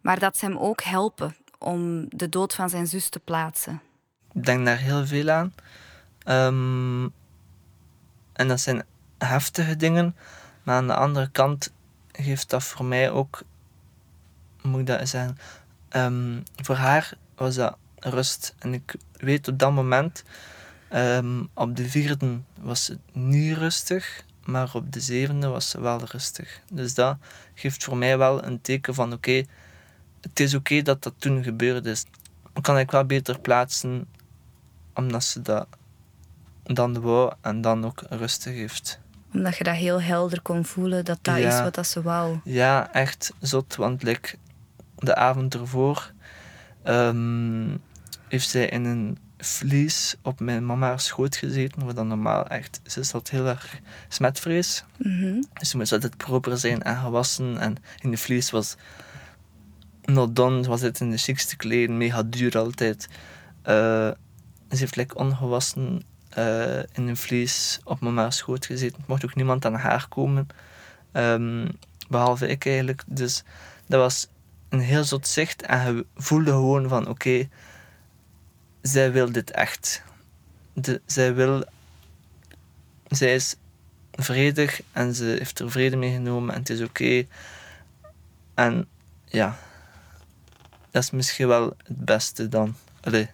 Maar 0.00 0.18
dat 0.18 0.36
ze 0.36 0.44
hem 0.44 0.58
ook 0.58 0.82
helpen 0.82 1.36
om 1.58 2.06
de 2.08 2.28
dood 2.28 2.54
van 2.54 2.68
zijn 2.68 2.86
zus 2.86 3.08
te 3.08 3.18
plaatsen. 3.18 3.80
Ik 4.32 4.44
denk 4.44 4.66
daar 4.66 4.78
heel 4.78 5.06
veel 5.06 5.30
aan. 5.30 5.54
Um, 6.24 7.12
en 8.32 8.48
dat 8.48 8.60
zijn 8.60 8.82
heftige 9.18 9.76
dingen. 9.76 10.16
Maar 10.62 10.76
aan 10.76 10.86
de 10.86 10.94
andere 10.94 11.30
kant 11.30 11.72
geeft 12.22 12.50
dat 12.50 12.64
voor 12.64 12.84
mij 12.84 13.10
ook, 13.10 13.42
moet 14.62 14.80
ik 14.80 14.86
dat 14.86 15.08
zeggen, 15.08 15.38
um, 15.90 16.42
voor 16.56 16.74
haar 16.74 17.12
was 17.34 17.54
dat 17.54 17.76
rust. 17.98 18.54
En 18.58 18.74
ik 18.74 18.94
weet 19.12 19.48
op 19.48 19.58
dat 19.58 19.72
moment, 19.72 20.24
um, 20.94 21.48
op 21.54 21.76
de 21.76 21.88
vierde 21.88 22.40
was 22.60 22.84
ze 22.84 22.98
niet 23.12 23.56
rustig, 23.56 24.24
maar 24.44 24.70
op 24.74 24.92
de 24.92 25.00
zevende 25.00 25.46
was 25.46 25.70
ze 25.70 25.80
wel 25.80 26.04
rustig. 26.04 26.60
Dus 26.72 26.94
dat 26.94 27.16
geeft 27.54 27.84
voor 27.84 27.96
mij 27.96 28.18
wel 28.18 28.44
een 28.44 28.60
teken 28.60 28.94
van 28.94 29.12
oké, 29.12 29.44
het 30.20 30.40
is 30.40 30.54
oké 30.54 30.82
dat 30.82 31.02
dat 31.02 31.14
toen 31.18 31.42
gebeurd 31.42 31.86
is. 31.86 32.04
Dan 32.52 32.62
kan 32.62 32.78
ik 32.78 32.90
wel 32.90 33.04
beter 33.04 33.40
plaatsen, 33.40 34.08
omdat 34.94 35.24
ze 35.24 35.42
dat 35.42 35.66
dan 36.62 37.00
wou 37.00 37.32
en 37.40 37.60
dan 37.60 37.84
ook 37.84 38.02
rustig 38.08 38.54
heeft 38.54 39.00
omdat 39.34 39.56
je 39.56 39.64
dat 39.64 39.74
heel 39.74 40.02
helder 40.02 40.40
kon 40.40 40.64
voelen, 40.64 41.04
dat 41.04 41.18
dat 41.22 41.36
is 41.36 41.60
wat 41.60 41.74
dat 41.74 41.86
ze 41.86 42.02
wou. 42.02 42.38
Ja, 42.44 42.92
echt 42.92 43.32
zot. 43.40 43.76
Want 43.76 44.02
like, 44.02 44.36
de 44.96 45.14
avond 45.14 45.54
ervoor 45.54 46.12
um, 46.84 47.80
heeft 48.28 48.48
zij 48.48 48.66
in 48.66 48.84
een 48.84 49.18
vlies 49.38 50.16
op 50.22 50.40
mijn 50.40 50.66
mama's 50.66 51.04
schoot 51.04 51.36
gezeten. 51.36 51.84
Wat 51.84 51.96
dan 51.96 52.06
normaal 52.08 52.46
echt... 52.46 52.80
Ze 52.86 53.04
had 53.12 53.30
heel 53.30 53.46
erg 53.46 53.78
smetvrees. 54.08 54.84
Mm 54.96 55.20
-hmm. 55.20 55.46
Dus 55.52 55.70
ze 55.70 55.76
moest 55.76 55.92
altijd 55.92 56.16
proper 56.16 56.58
zijn 56.58 56.82
en 56.82 56.96
gewassen. 56.96 57.58
En 57.58 57.76
in 58.00 58.10
de 58.10 58.16
vlies 58.16 58.50
was... 58.50 58.76
Not 60.04 60.36
done. 60.36 60.62
was 60.62 60.80
het 60.80 61.00
in 61.00 61.10
de 61.10 61.16
chicste 61.16 61.56
kleden. 61.56 61.96
Mega 61.96 62.22
duur 62.22 62.58
altijd. 62.58 63.08
Uh, 63.66 64.10
ze 64.70 64.76
heeft 64.76 64.96
like, 64.96 65.14
ongewassen 65.14 66.02
uh, 66.38 66.78
in 66.92 67.08
een 67.08 67.16
vlees 67.16 67.80
op 67.84 68.00
mama's 68.00 68.36
schoot 68.36 68.66
gezeten. 68.66 69.04
Mocht 69.06 69.24
ook 69.24 69.34
niemand 69.34 69.64
aan 69.64 69.74
haar 69.74 70.08
komen, 70.08 70.46
um, 71.12 71.68
behalve 72.08 72.48
ik 72.48 72.66
eigenlijk. 72.66 73.02
Dus 73.06 73.42
dat 73.86 74.00
was 74.00 74.28
een 74.68 74.80
heel 74.80 75.04
zot 75.04 75.26
zicht 75.26 75.62
en 75.62 75.94
je 75.94 76.06
voelde 76.16 76.50
gewoon 76.50 76.88
van 76.88 77.08
oké, 77.08 77.48
zij 78.82 79.12
wil 79.12 79.32
dit 79.32 79.50
echt. 79.50 80.02
De, 80.72 81.00
zij 81.06 81.34
wil, 81.34 81.64
zij 83.08 83.34
is 83.34 83.56
vredig 84.12 84.80
en 84.92 85.14
ze 85.14 85.24
heeft 85.24 85.58
er 85.58 85.70
vrede 85.70 85.96
mee 85.96 86.12
genomen 86.12 86.54
en 86.54 86.60
het 86.60 86.70
is 86.70 86.82
oké. 86.82 87.26
En 88.54 88.88
ja, 89.24 89.58
dat 90.90 91.02
is 91.02 91.10
misschien 91.10 91.48
wel 91.48 91.74
het 91.84 92.04
beste 92.04 92.48
dan. 92.48 92.74
Allee, 93.00 93.28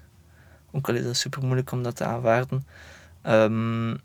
ook 0.71 0.89
al 0.89 0.95
is 0.95 1.05
het 1.05 1.17
super 1.17 1.43
moeilijk 1.43 1.73
om 1.73 1.83
dat 1.83 1.97
te 1.97 2.05
aanvaarden. 2.05 2.67
Um, 3.27 4.01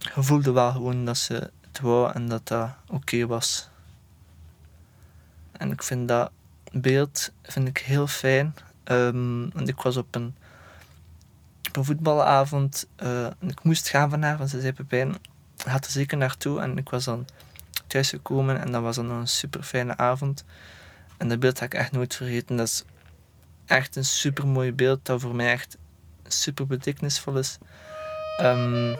voelde 0.00 0.52
wel 0.52 0.72
gewoon 0.72 1.04
dat 1.04 1.16
ze 1.16 1.50
het 1.60 1.80
wou 1.80 2.12
en 2.12 2.28
dat 2.28 2.48
dat 2.48 2.70
oké 2.88 3.26
was. 3.26 3.68
En 5.52 5.70
ik 5.70 5.82
vind 5.82 6.08
dat 6.08 6.30
beeld 6.72 7.32
vind 7.42 7.68
ik 7.68 7.78
heel 7.78 8.06
fijn. 8.06 8.54
Um, 8.84 9.50
want 9.52 9.68
ik 9.68 9.80
was 9.80 9.96
op 9.96 10.14
een, 10.14 10.34
een 11.72 11.84
voetbalavond 11.84 12.86
uh, 13.02 13.24
en 13.24 13.48
ik 13.48 13.62
moest 13.62 13.88
gaan 13.88 14.10
vanavond. 14.10 14.50
Ze 14.50 14.60
zei 14.60 14.72
Pepijn, 14.72 15.14
gaat 15.56 15.84
er 15.84 15.90
zeker 15.90 16.16
naartoe. 16.16 16.60
En 16.60 16.78
ik 16.78 16.88
was 16.88 17.04
dan 17.04 17.26
thuisgekomen 17.86 18.60
en 18.60 18.72
dat 18.72 18.82
was 18.82 18.96
dan 18.96 19.10
een 19.10 19.28
super 19.28 19.62
fijne 19.62 19.96
avond. 19.96 20.44
En 21.16 21.28
dat 21.28 21.40
beeld 21.40 21.58
ga 21.58 21.64
ik 21.64 21.74
echt 21.74 21.92
nooit 21.92 22.14
vergeten. 22.14 22.56
Dat 22.56 22.66
is 22.66 22.84
echt 23.66 23.96
een 23.96 24.04
super 24.04 24.46
mooi 24.46 24.72
beeld 24.72 25.04
dat 25.06 25.20
voor 25.20 25.34
mij 25.34 25.52
echt 25.52 25.78
super 26.34 26.66
betekenisvol 26.66 27.38
is. 27.38 27.58
Um, 28.40 28.96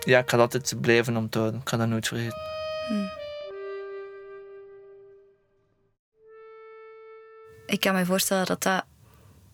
ja, 0.00 0.18
ik 0.18 0.30
ga 0.30 0.36
altijd 0.36 0.74
blijven 0.80 1.16
om 1.16 1.28
te 1.28 1.38
houden. 1.38 1.60
Ik 1.60 1.68
ga 1.68 1.76
dat 1.76 1.88
nooit 1.88 2.08
vergeten. 2.08 2.38
Hmm. 2.88 3.10
Ik 7.66 7.80
kan 7.80 7.94
me 7.94 8.04
voorstellen 8.04 8.46
dat 8.46 8.62
dat, 8.62 8.84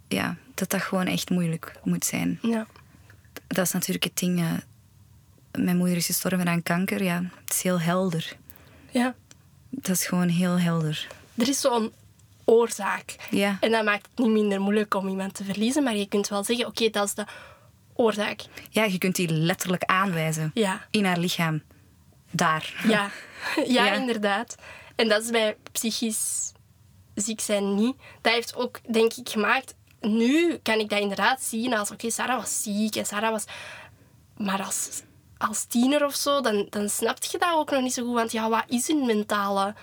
ja, 0.09 0.37
dat 0.55 0.71
dat 0.71 0.83
gewoon 0.83 1.07
echt 1.07 1.31
moeilijk 1.31 1.73
moet 1.85 2.05
zijn. 2.05 2.39
Ja. 2.43 2.67
Dat 3.47 3.65
is 3.67 3.73
natuurlijk 3.73 4.05
het 4.05 4.17
ding. 4.17 4.63
mijn 5.53 5.77
moeder 5.77 5.97
is 5.97 6.07
gestorven 6.07 6.49
aan 6.49 6.63
kanker. 6.63 7.03
Ja, 7.03 7.23
het 7.45 7.55
is 7.55 7.63
heel 7.63 7.81
helder. 7.81 8.37
Ja. 8.91 9.15
Dat 9.71 9.97
is 9.97 10.07
gewoon 10.07 10.29
heel 10.29 10.59
helder. 10.59 11.07
Er 11.35 11.49
is 11.49 11.61
zo'n 11.61 11.93
oorzaak. 12.49 13.17
Ja. 13.31 13.57
En 13.61 13.71
dat 13.71 13.85
maakt 13.85 14.09
het 14.11 14.19
niet 14.19 14.29
minder 14.35 14.61
moeilijk 14.61 14.95
om 14.95 15.09
iemand 15.09 15.35
te 15.35 15.45
verliezen, 15.45 15.83
maar 15.83 15.97
je 15.97 16.09
kunt 16.09 16.29
wel 16.29 16.45
zeggen, 16.45 16.67
oké, 16.67 16.91
dat 16.91 17.07
is 17.07 17.15
de 17.15 17.25
oorzaak. 17.95 18.41
Ja, 18.71 18.85
je 18.85 18.99
kunt 18.99 19.17
die 19.17 19.29
letterlijk 19.33 19.85
aanwijzen. 19.85 20.51
Ja. 20.55 20.87
In 20.91 21.05
haar 21.05 21.19
lichaam. 21.19 21.63
Daar. 22.31 22.75
Ja. 22.89 23.11
ja, 23.57 23.85
Ja. 23.85 23.93
inderdaad. 23.93 24.55
En 24.97 25.09
dat 25.09 25.23
is 25.23 25.31
bij 25.31 25.57
psychisch 25.73 26.53
ziek 27.15 27.41
zijn 27.41 27.75
niet. 27.75 27.97
Dat 28.21 28.33
heeft 28.33 28.57
ook, 28.57 28.81
denk 28.93 29.13
ik, 29.15 29.29
gemaakt... 29.29 29.77
Nu 30.01 30.57
kan 30.63 30.79
ik 30.79 30.89
dat 30.89 31.01
inderdaad 31.01 31.43
zien 31.43 31.75
als... 31.75 31.91
Oké, 31.91 32.11
Sarah 32.11 32.37
was 32.39 32.63
ziek 32.63 32.97
en 32.97 33.07
Sarah 33.07 33.31
was... 33.31 33.45
Maar 34.37 34.63
als, 34.63 35.03
als 35.39 35.65
tiener 35.65 36.05
of 36.05 36.15
zo, 36.15 36.41
dan, 36.41 36.67
dan 36.71 36.89
snap 36.89 37.25
je 37.25 37.39
dat 37.39 37.53
ook 37.53 37.71
nog 37.71 37.83
niet 37.83 37.93
zo 37.93 38.05
goed. 38.05 38.15
Want 38.15 38.33
ja, 38.33 38.49
wat 38.49 38.65
is 38.67 38.89
een 38.89 39.07
mentale 39.07 39.75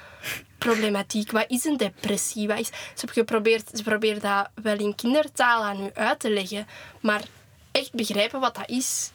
problematiek? 0.58 1.32
Wat 1.32 1.46
is 1.48 1.65
een 1.65 1.78
depressie? 1.78 2.48
Wat 2.48 2.60
is... 2.60 2.70
Ze, 2.96 3.08
geprobeerd, 3.08 3.70
ze 3.74 3.84
probeert 3.84 4.22
dat 4.22 4.50
wel 4.54 4.78
in 4.78 4.96
kindertaal 4.96 5.63
aan 5.63 5.84
u 5.84 5.89
uit 5.94 6.20
te 6.20 6.30
leggen. 6.30 6.68
Maar 7.02 7.24
echt 7.72 7.94
begrijpen 7.94 8.39
wat 8.39 8.56
dat 8.56 8.70
is, 8.70 9.12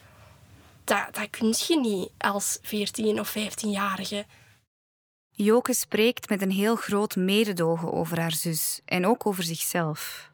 dat, 0.84 1.06
dat 1.12 1.30
kun 1.30 1.54
je 1.66 1.80
niet 1.80 2.10
als 2.18 2.58
14 2.62 3.20
of 3.20 3.34
15-jarige. 3.38 4.24
Joke 5.30 5.74
spreekt 5.74 6.28
met 6.28 6.42
een 6.42 6.50
heel 6.50 6.76
groot 6.76 7.16
mededogen 7.16 7.92
over 7.92 8.20
haar 8.20 8.32
zus 8.32 8.80
en 8.84 9.06
ook 9.06 9.26
over 9.26 9.42
zichzelf. 9.42 10.30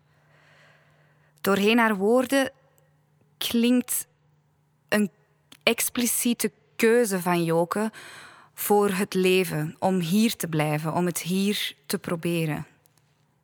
Doorheen 1.40 1.78
haar 1.78 1.96
woorden 1.96 2.50
klinkt 3.38 4.06
een 4.88 5.10
expliciete 5.66 6.52
keuze 6.76 7.20
van 7.20 7.44
Joke 7.44 7.90
voor 8.54 8.90
het 8.90 9.14
leven, 9.14 9.76
om 9.78 9.98
hier 9.98 10.36
te 10.36 10.46
blijven, 10.46 10.92
om 10.92 11.06
het 11.06 11.18
hier 11.18 11.74
te 11.86 11.98
proberen. 11.98 12.66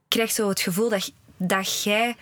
Ik 0.03 0.09
krijg 0.09 0.31
zo 0.31 0.49
het 0.49 0.61
gevoel 0.61 0.89
dat, 0.89 1.13
dat 1.37 1.83
jij 1.83 2.17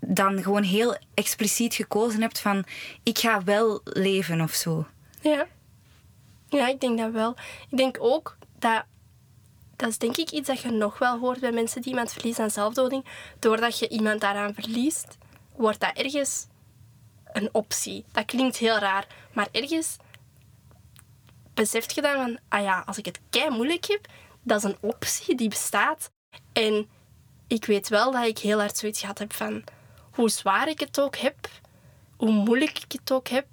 dan 0.00 0.42
gewoon 0.42 0.62
heel 0.62 0.96
expliciet 1.14 1.74
gekozen 1.74 2.20
hebt 2.20 2.40
van 2.40 2.64
ik 3.02 3.18
ga 3.18 3.44
wel 3.44 3.80
leven 3.84 4.40
of 4.40 4.52
zo. 4.52 4.86
Ja. 5.20 5.46
Ja, 6.48 6.68
ik 6.68 6.80
denk 6.80 6.98
dat 6.98 7.12
wel. 7.12 7.36
Ik 7.70 7.76
denk 7.76 7.96
ook 8.00 8.36
dat... 8.58 8.84
Dat 9.76 9.88
is 9.88 9.98
denk 9.98 10.16
ik 10.16 10.30
iets 10.30 10.48
dat 10.48 10.60
je 10.60 10.70
nog 10.70 10.98
wel 10.98 11.18
hoort 11.18 11.40
bij 11.40 11.52
mensen 11.52 11.82
die 11.82 11.90
iemand 11.90 12.12
verliezen 12.12 12.42
aan 12.42 12.50
zelfdoding. 12.50 13.04
Doordat 13.38 13.78
je 13.78 13.88
iemand 13.88 14.20
daaraan 14.20 14.54
verliest, 14.54 15.18
wordt 15.56 15.80
dat 15.80 15.96
ergens 15.96 16.46
een 17.32 17.48
optie. 17.52 18.04
Dat 18.12 18.24
klinkt 18.24 18.56
heel 18.56 18.78
raar, 18.78 19.06
maar 19.32 19.48
ergens 19.52 19.96
beseft 21.54 21.94
je 21.94 22.02
dan 22.02 22.14
van... 22.14 22.38
Ah 22.48 22.62
ja, 22.62 22.82
als 22.86 22.98
ik 22.98 23.04
het 23.04 23.20
kei 23.30 23.50
moeilijk 23.50 23.86
heb, 23.86 24.06
dat 24.42 24.64
is 24.64 24.70
een 24.70 24.78
optie 24.80 25.36
die 25.36 25.48
bestaat. 25.48 26.10
En 26.52 26.88
ik 27.46 27.64
weet 27.64 27.88
wel 27.88 28.12
dat 28.12 28.26
ik 28.26 28.38
heel 28.38 28.58
hard 28.58 28.76
zoiets 28.76 29.00
gehad 29.00 29.18
heb 29.18 29.32
van... 29.32 29.64
Hoe 30.12 30.28
zwaar 30.28 30.68
ik 30.68 30.80
het 30.80 31.00
ook 31.00 31.16
heb, 31.16 31.48
hoe 32.16 32.30
moeilijk 32.30 32.78
ik 32.78 32.92
het 32.92 33.12
ook 33.12 33.28
heb, 33.28 33.46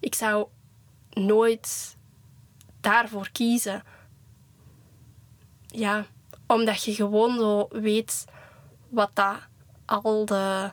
ik 0.00 0.14
zou 0.14 0.46
nooit 1.10 1.96
daarvoor 2.80 3.28
kiezen. 3.32 3.82
Ja, 5.66 6.06
omdat 6.46 6.84
je 6.84 6.94
gewoon 6.94 7.38
zo 7.38 7.68
weet 7.70 8.24
wat 8.88 9.10
dat 9.14 9.36
al 9.84 10.24
de 10.24 10.72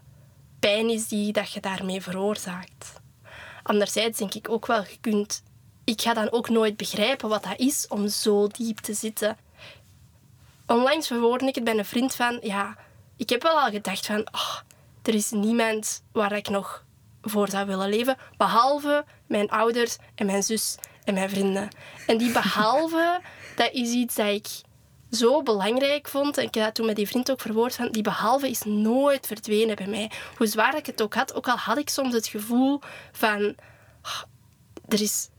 pijn 0.66 0.90
is 0.90 1.08
die 1.08 1.32
dat 1.32 1.52
je 1.52 1.60
daarmee 1.60 2.02
veroorzaakt. 2.02 2.94
Anderzijds 3.64 4.18
denk 4.18 4.34
ik 4.34 4.50
ook 4.50 4.66
wel, 4.66 4.82
je 4.82 4.98
kunt... 5.02 5.44
Ik 5.84 6.02
ga 6.02 6.14
dan 6.14 6.32
ook 6.32 6.50
nooit 6.50 6.78
begrijpen 6.78 7.30
wat 7.30 7.44
dat 7.44 7.60
is 7.60 7.88
om 7.88 8.08
zo 8.08 8.48
diep 8.48 8.80
te 8.80 8.94
zitten. 8.94 9.38
Onlangs 10.68 11.08
verwoordde 11.08 11.48
ik 11.48 11.56
het 11.56 11.64
bij 11.64 11.78
een 11.78 11.86
vriend 11.86 12.16
van... 12.16 12.40
Ja, 12.42 12.78
ik 13.18 13.30
heb 13.30 13.44
wel 13.44 13.60
al 13.60 13.70
gedacht 13.70 14.06
van... 14.06 14.20
Oh, 14.32 14.58
er 15.04 15.14
is 15.14 15.32
niemand 15.32 16.04
waar 16.12 16.32
ik 16.32 16.50
nog 16.50 16.84
voor 17.22 17.50
zou 17.50 17.68
willen 17.68 17.90
leven, 17.90 18.18
behalve 18.38 19.06
mijn 19.28 19.50
ouders 19.50 19.98
en 20.16 20.26
mijn 20.26 20.44
zus 20.44 20.76
en 21.04 21.14
mijn 21.14 21.30
vrienden. 21.30 21.70
En 22.08 22.18
die 22.18 22.32
behalve, 22.32 23.22
dat 23.56 23.72
is 23.72 23.92
iets 23.92 24.16
dat 24.16 24.28
ik 24.28 24.48
zo 25.16 25.44
belangrijk 25.44 26.08
vond. 26.08 26.38
En 26.38 26.44
ik 26.44 26.54
heb 26.54 26.64
dat 26.64 26.76
toen 26.76 26.86
met 26.86 26.96
die 26.96 27.08
vriend 27.08 27.32
ook 27.32 27.42
verwoord 27.42 27.76
van, 27.76 27.92
die 27.92 28.04
behalve 28.04 28.50
is 28.50 28.64
nooit 28.64 29.28
verdwenen 29.28 29.76
bij 29.76 29.88
mij. 29.88 30.12
Hoe 30.38 30.48
zwaar 30.48 30.78
ik 30.78 30.86
het 30.86 31.02
ook 31.02 31.14
had, 31.14 31.34
ook 31.36 31.48
al 31.48 31.58
had 31.58 31.78
ik 31.78 31.90
soms 31.90 32.14
het 32.14 32.28
gevoel 32.28 32.80
van, 33.12 33.56
"Ah, 34.02 34.22
er 34.88 35.02
is 35.02 35.30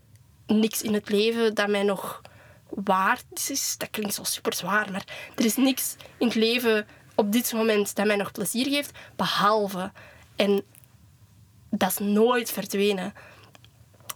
niks 0.47 0.81
in 0.81 0.93
het 0.93 1.09
leven 1.09 1.53
dat 1.53 1.67
mij 1.67 1.83
nog 1.83 2.21
waard 2.69 3.49
is. 3.49 3.75
Dat 3.77 3.89
klinkt 3.89 4.13
zo 4.13 4.23
super 4.23 4.53
zwaar, 4.53 4.91
maar 4.91 5.31
er 5.35 5.45
is 5.45 5.55
niks 5.55 5.95
in 6.17 6.27
het 6.27 6.35
leven 6.35 6.87
op 7.15 7.31
dit 7.31 7.53
moment 7.53 7.95
dat 7.95 8.05
mij 8.05 8.15
nog 8.15 8.31
plezier 8.31 8.69
geeft, 8.69 8.91
behalve. 9.15 9.91
En 10.35 10.63
dat 11.69 11.89
is 11.89 11.97
nooit 11.97 12.51
verdwenen. 12.51 13.13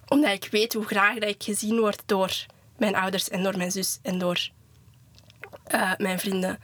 Omdat 0.07 0.31
ik 0.31 0.47
weet 0.51 0.73
hoe 0.73 0.85
graag 0.85 1.19
dat 1.19 1.29
ik 1.29 1.43
gezien 1.43 1.79
word 1.79 2.01
door 2.05 2.45
mijn 2.77 2.95
ouders 2.95 3.29
en 3.29 3.43
door 3.43 3.57
mijn 3.57 3.71
zus 3.71 3.99
en 4.01 4.17
door 4.17 4.49
eh, 5.71 5.91
mijn 5.97 6.19
vrienden. 6.19 6.59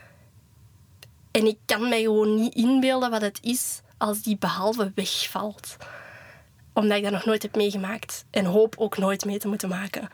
En 1.30 1.46
ik 1.46 1.58
kan 1.64 1.88
mij 1.88 2.02
gewoon 2.02 2.34
niet 2.34 2.54
inbeelden 2.54 3.10
wat 3.10 3.20
het 3.20 3.38
is 3.42 3.80
als 3.98 4.22
die 4.22 4.38
behalve 4.38 4.92
wegvalt. 4.94 5.76
Omdat 6.72 6.96
ik 6.96 7.02
dat 7.02 7.12
nog 7.12 7.24
nooit 7.24 7.42
heb 7.42 7.56
meegemaakt. 7.56 8.24
En 8.30 8.44
hoop 8.44 8.74
ook 8.78 8.98
nooit 8.98 9.24
mee 9.24 9.38
te 9.38 9.48
moeten 9.48 9.68
maken. 9.68 10.08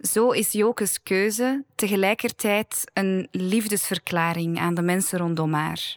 Zo 0.00 0.30
is 0.30 0.52
Jokes 0.52 1.02
keuze 1.02 1.64
tegelijkertijd 1.74 2.90
een 2.92 3.28
liefdesverklaring 3.30 4.58
aan 4.58 4.74
de 4.74 4.82
mensen 4.82 5.18
rondom 5.18 5.52
haar. 5.52 5.96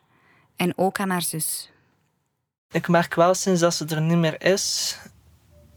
En 0.55 0.73
ook 0.75 0.99
aan 0.99 1.09
haar 1.09 1.21
zus. 1.21 1.71
Ik 2.71 2.88
merk 2.88 3.15
wel 3.15 3.33
sinds 3.33 3.62
dat 3.62 3.73
ze 3.73 3.85
er 3.85 4.01
niet 4.01 4.17
meer 4.17 4.43
is, 4.43 4.97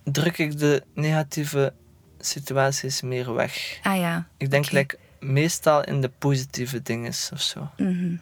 druk 0.05 0.39
ik 0.39 0.59
de 0.59 0.83
negatieve 0.95 1.73
situaties 2.19 3.01
meer 3.01 3.35
weg. 3.35 3.79
Ah 3.83 3.97
ja. 3.97 4.29
Ik 4.37 4.51
denk 4.51 4.71
like, 4.71 4.99
meestal 5.23 5.85
in 5.85 6.01
de 6.01 6.11
positieve 6.19 6.83
dingen 6.83 7.13
of 7.33 7.41
zo. 7.41 7.71
Mhm. 7.77 8.17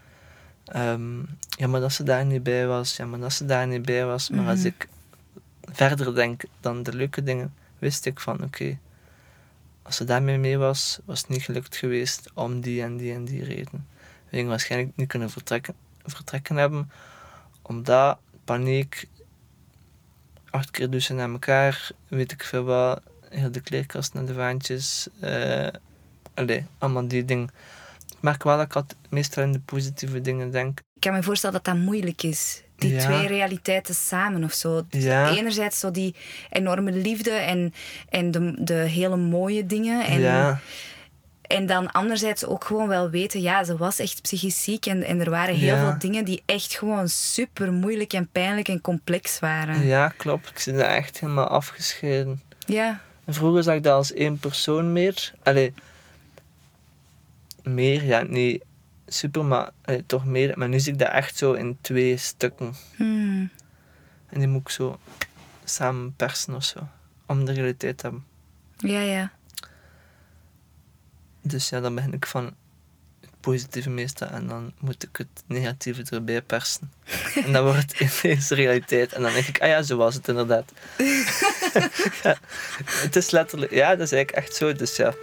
Ehm, 0.64 1.18
ja, 1.48 1.66
maar 1.66 1.80
dat 1.80 1.92
ze 1.92 2.02
daar 2.02 2.26
niet 2.26 2.42
bij 2.42 2.66
was. 2.66 2.96
Ja, 2.96 3.06
maar 3.06 3.18
dat 3.18 3.32
ze 3.32 3.44
daar 3.44 3.66
niet 3.66 3.82
bij 3.82 4.04
was. 4.04 4.30
Maar 4.30 4.48
als 4.48 4.64
ik 4.64 4.88
verder 5.72 6.14
denk 6.14 6.42
dan 6.60 6.82
de 6.82 6.92
leuke 6.92 7.22
dingen, 7.22 7.54
wist 7.78 8.06
ik 8.06 8.20
van 8.20 8.42
oké, 8.42 8.78
als 9.82 9.96
ze 9.96 10.04
daarmee 10.04 10.38
mee 10.38 10.58
was, 10.58 10.98
was 11.04 11.20
het 11.20 11.28
niet 11.28 11.42
gelukt 11.42 11.76
geweest 11.76 12.30
om 12.34 12.60
die 12.60 12.82
en 12.82 12.96
die 12.96 13.12
en 13.12 13.24
die 13.24 13.44
reden. 13.44 13.86
We 14.28 14.36
gingen 14.36 14.48
waarschijnlijk 14.48 14.96
niet 14.96 15.08
kunnen 15.08 15.30
vertrekken, 15.30 15.74
vertrekken 16.04 16.56
hebben, 16.56 16.90
omdat 17.62 18.18
paniek, 18.44 19.08
acht 20.50 20.70
keer 20.70 20.90
douchen 20.90 21.16
naar 21.16 21.30
elkaar, 21.30 21.90
weet 22.08 22.32
ik 22.32 22.44
veel 22.44 22.64
wat, 22.64 23.02
heel 23.28 23.50
de 23.50 23.60
kleerkast 23.60 24.14
naar 24.14 24.26
de 24.26 24.34
vaantjes, 24.34 25.08
eh 25.20 25.68
allee, 26.40 26.64
allemaal 26.78 27.08
die 27.08 27.24
dingen. 27.24 27.50
Ik 28.08 28.16
merk 28.20 28.42
wel 28.42 28.56
dat 28.56 28.66
ik 28.66 28.74
altijd 28.74 28.98
meestal 29.08 29.42
in 29.42 29.52
de 29.52 29.60
positieve 29.60 30.20
dingen 30.20 30.50
denk. 30.50 30.78
Ik 30.94 31.00
kan 31.00 31.12
me 31.12 31.22
voorstellen 31.22 31.54
dat 31.62 31.74
dat 31.74 31.84
moeilijk 31.84 32.22
is. 32.22 32.62
Die 32.76 32.92
Ja. 32.94 33.00
twee 33.04 33.26
realiteiten 33.26 33.94
samen 33.94 34.44
of 34.44 34.52
zo. 34.52 34.82
Ja. 34.90 35.30
Enerzijds 35.30 35.78
zo 35.78 35.90
die 35.90 36.14
enorme 36.50 36.92
liefde 36.92 37.30
en, 37.30 37.74
en 38.08 38.30
de, 38.30 38.54
de 38.58 38.74
hele 38.74 39.16
mooie 39.16 39.66
dingen. 39.66 40.04
En, 40.06 40.20
ja, 40.20 40.60
en 41.42 41.66
dan 41.66 41.92
anderzijds 41.92 42.44
ook 42.44 42.64
gewoon 42.64 42.88
wel 42.88 43.10
weten, 43.10 43.40
ja, 43.40 43.64
ze 43.64 43.76
was 43.76 43.98
echt 43.98 44.22
psychisch 44.22 44.62
ziek. 44.62 44.86
En, 44.86 45.02
en 45.02 45.20
er 45.20 45.30
waren 45.30 45.54
heel 45.54 45.76
veel 45.76 45.94
dingen 45.98 46.24
die 46.24 46.42
echt 46.46 46.74
gewoon 46.74 47.08
super 47.08 47.72
moeilijk 47.72 48.12
en 48.12 48.28
pijnlijk 48.32 48.68
en 48.68 48.80
complex 48.80 49.38
waren. 49.38 49.86
ja, 49.86 50.08
klopt. 50.08 50.48
Ik 50.48 50.58
zit 50.58 50.76
daar 50.76 50.90
echt 50.94 51.20
helemaal 51.20 51.46
afgescheiden. 51.48 52.42
Ja. 52.66 53.00
En 53.24 53.34
vroeger 53.34 53.62
zag 53.62 53.74
ik 53.74 53.82
dat 53.82 53.92
als 53.94 54.12
één 54.12 54.38
persoon 54.38 54.92
meer. 54.92 55.32
Allee, 55.42 55.72
meer, 57.62 58.04
ja, 58.04 58.22
niet 58.22 58.64
super, 59.12 59.44
maar 59.44 59.70
allee, 59.84 60.06
toch 60.06 60.24
meer. 60.24 60.58
Maar 60.58 60.68
nu 60.68 60.80
zie 60.80 60.92
ik 60.92 60.98
dat 60.98 61.10
echt 61.10 61.36
zo 61.36 61.52
in 61.52 61.78
twee 61.80 62.16
stukken. 62.16 62.74
Hmm. 62.96 63.50
En 64.26 64.38
die 64.38 64.48
moet 64.48 64.60
ik 64.60 64.68
zo 64.68 64.98
samen 65.64 66.14
persen 66.16 66.54
of 66.54 66.64
zo. 66.64 66.88
Om 67.26 67.44
de 67.44 67.52
realiteit 67.52 67.98
te 67.98 68.02
hebben. 68.02 68.24
Ja, 68.76 69.00
ja. 69.00 69.32
Dus 71.42 71.68
ja, 71.68 71.80
dan 71.80 71.94
begin 71.94 72.12
ik 72.12 72.26
van 72.26 72.44
het 73.20 73.30
positieve 73.40 73.90
meestal 73.90 74.28
en 74.28 74.46
dan 74.46 74.72
moet 74.78 75.02
ik 75.02 75.16
het 75.16 75.42
negatieve 75.46 76.02
erbij 76.10 76.42
persen. 76.42 76.92
En 77.44 77.52
dan 77.52 77.64
wordt 77.64 77.98
het 77.98 78.22
ineens 78.22 78.48
realiteit. 78.48 79.12
En 79.12 79.22
dan 79.22 79.32
denk 79.32 79.46
ik, 79.46 79.60
ah 79.60 79.68
ja, 79.68 79.82
zo 79.82 79.96
was 79.96 80.14
het 80.14 80.28
inderdaad. 80.28 80.72
ja, 82.22 82.36
het 82.84 83.16
is 83.16 83.30
letterlijk, 83.30 83.72
ja, 83.72 83.88
dat 83.88 84.06
is 84.06 84.12
eigenlijk 84.12 84.46
echt 84.46 84.56
zo. 84.56 84.72
Dus 84.72 84.96
ja. 84.96 85.14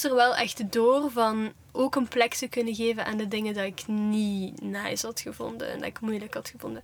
Moest 0.00 0.12
er 0.12 0.18
wel 0.18 0.36
echt 0.36 0.72
door 0.72 1.10
van 1.10 1.52
ook 1.72 1.96
een 1.96 2.08
plek 2.08 2.34
te 2.34 2.48
kunnen 2.48 2.74
geven 2.74 3.04
aan 3.04 3.16
de 3.16 3.28
dingen 3.28 3.54
dat 3.54 3.64
ik 3.64 3.86
niet 3.86 4.62
nice 4.62 5.06
had 5.06 5.20
gevonden 5.20 5.70
en 5.72 5.78
dat 5.78 5.86
ik 5.86 6.00
moeilijk 6.00 6.34
had 6.34 6.48
gevonden. 6.48 6.82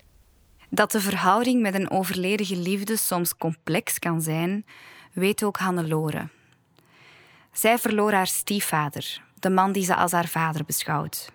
Dat 0.69 0.91
de 0.91 1.01
verhouding 1.01 1.61
met 1.61 1.73
een 1.73 1.89
overleden 1.89 2.45
geliefde 2.45 2.97
soms 2.97 3.37
complex 3.37 3.99
kan 3.99 4.21
zijn, 4.21 4.65
weet 5.13 5.43
ook 5.43 5.57
Hannelore. 5.57 6.27
Zij 7.51 7.77
verloor 7.77 8.11
haar 8.11 8.27
stiefvader, 8.27 9.21
de 9.39 9.49
man 9.49 9.71
die 9.71 9.85
ze 9.85 9.95
als 9.95 10.11
haar 10.11 10.27
vader 10.27 10.65
beschouwt. 10.65 11.31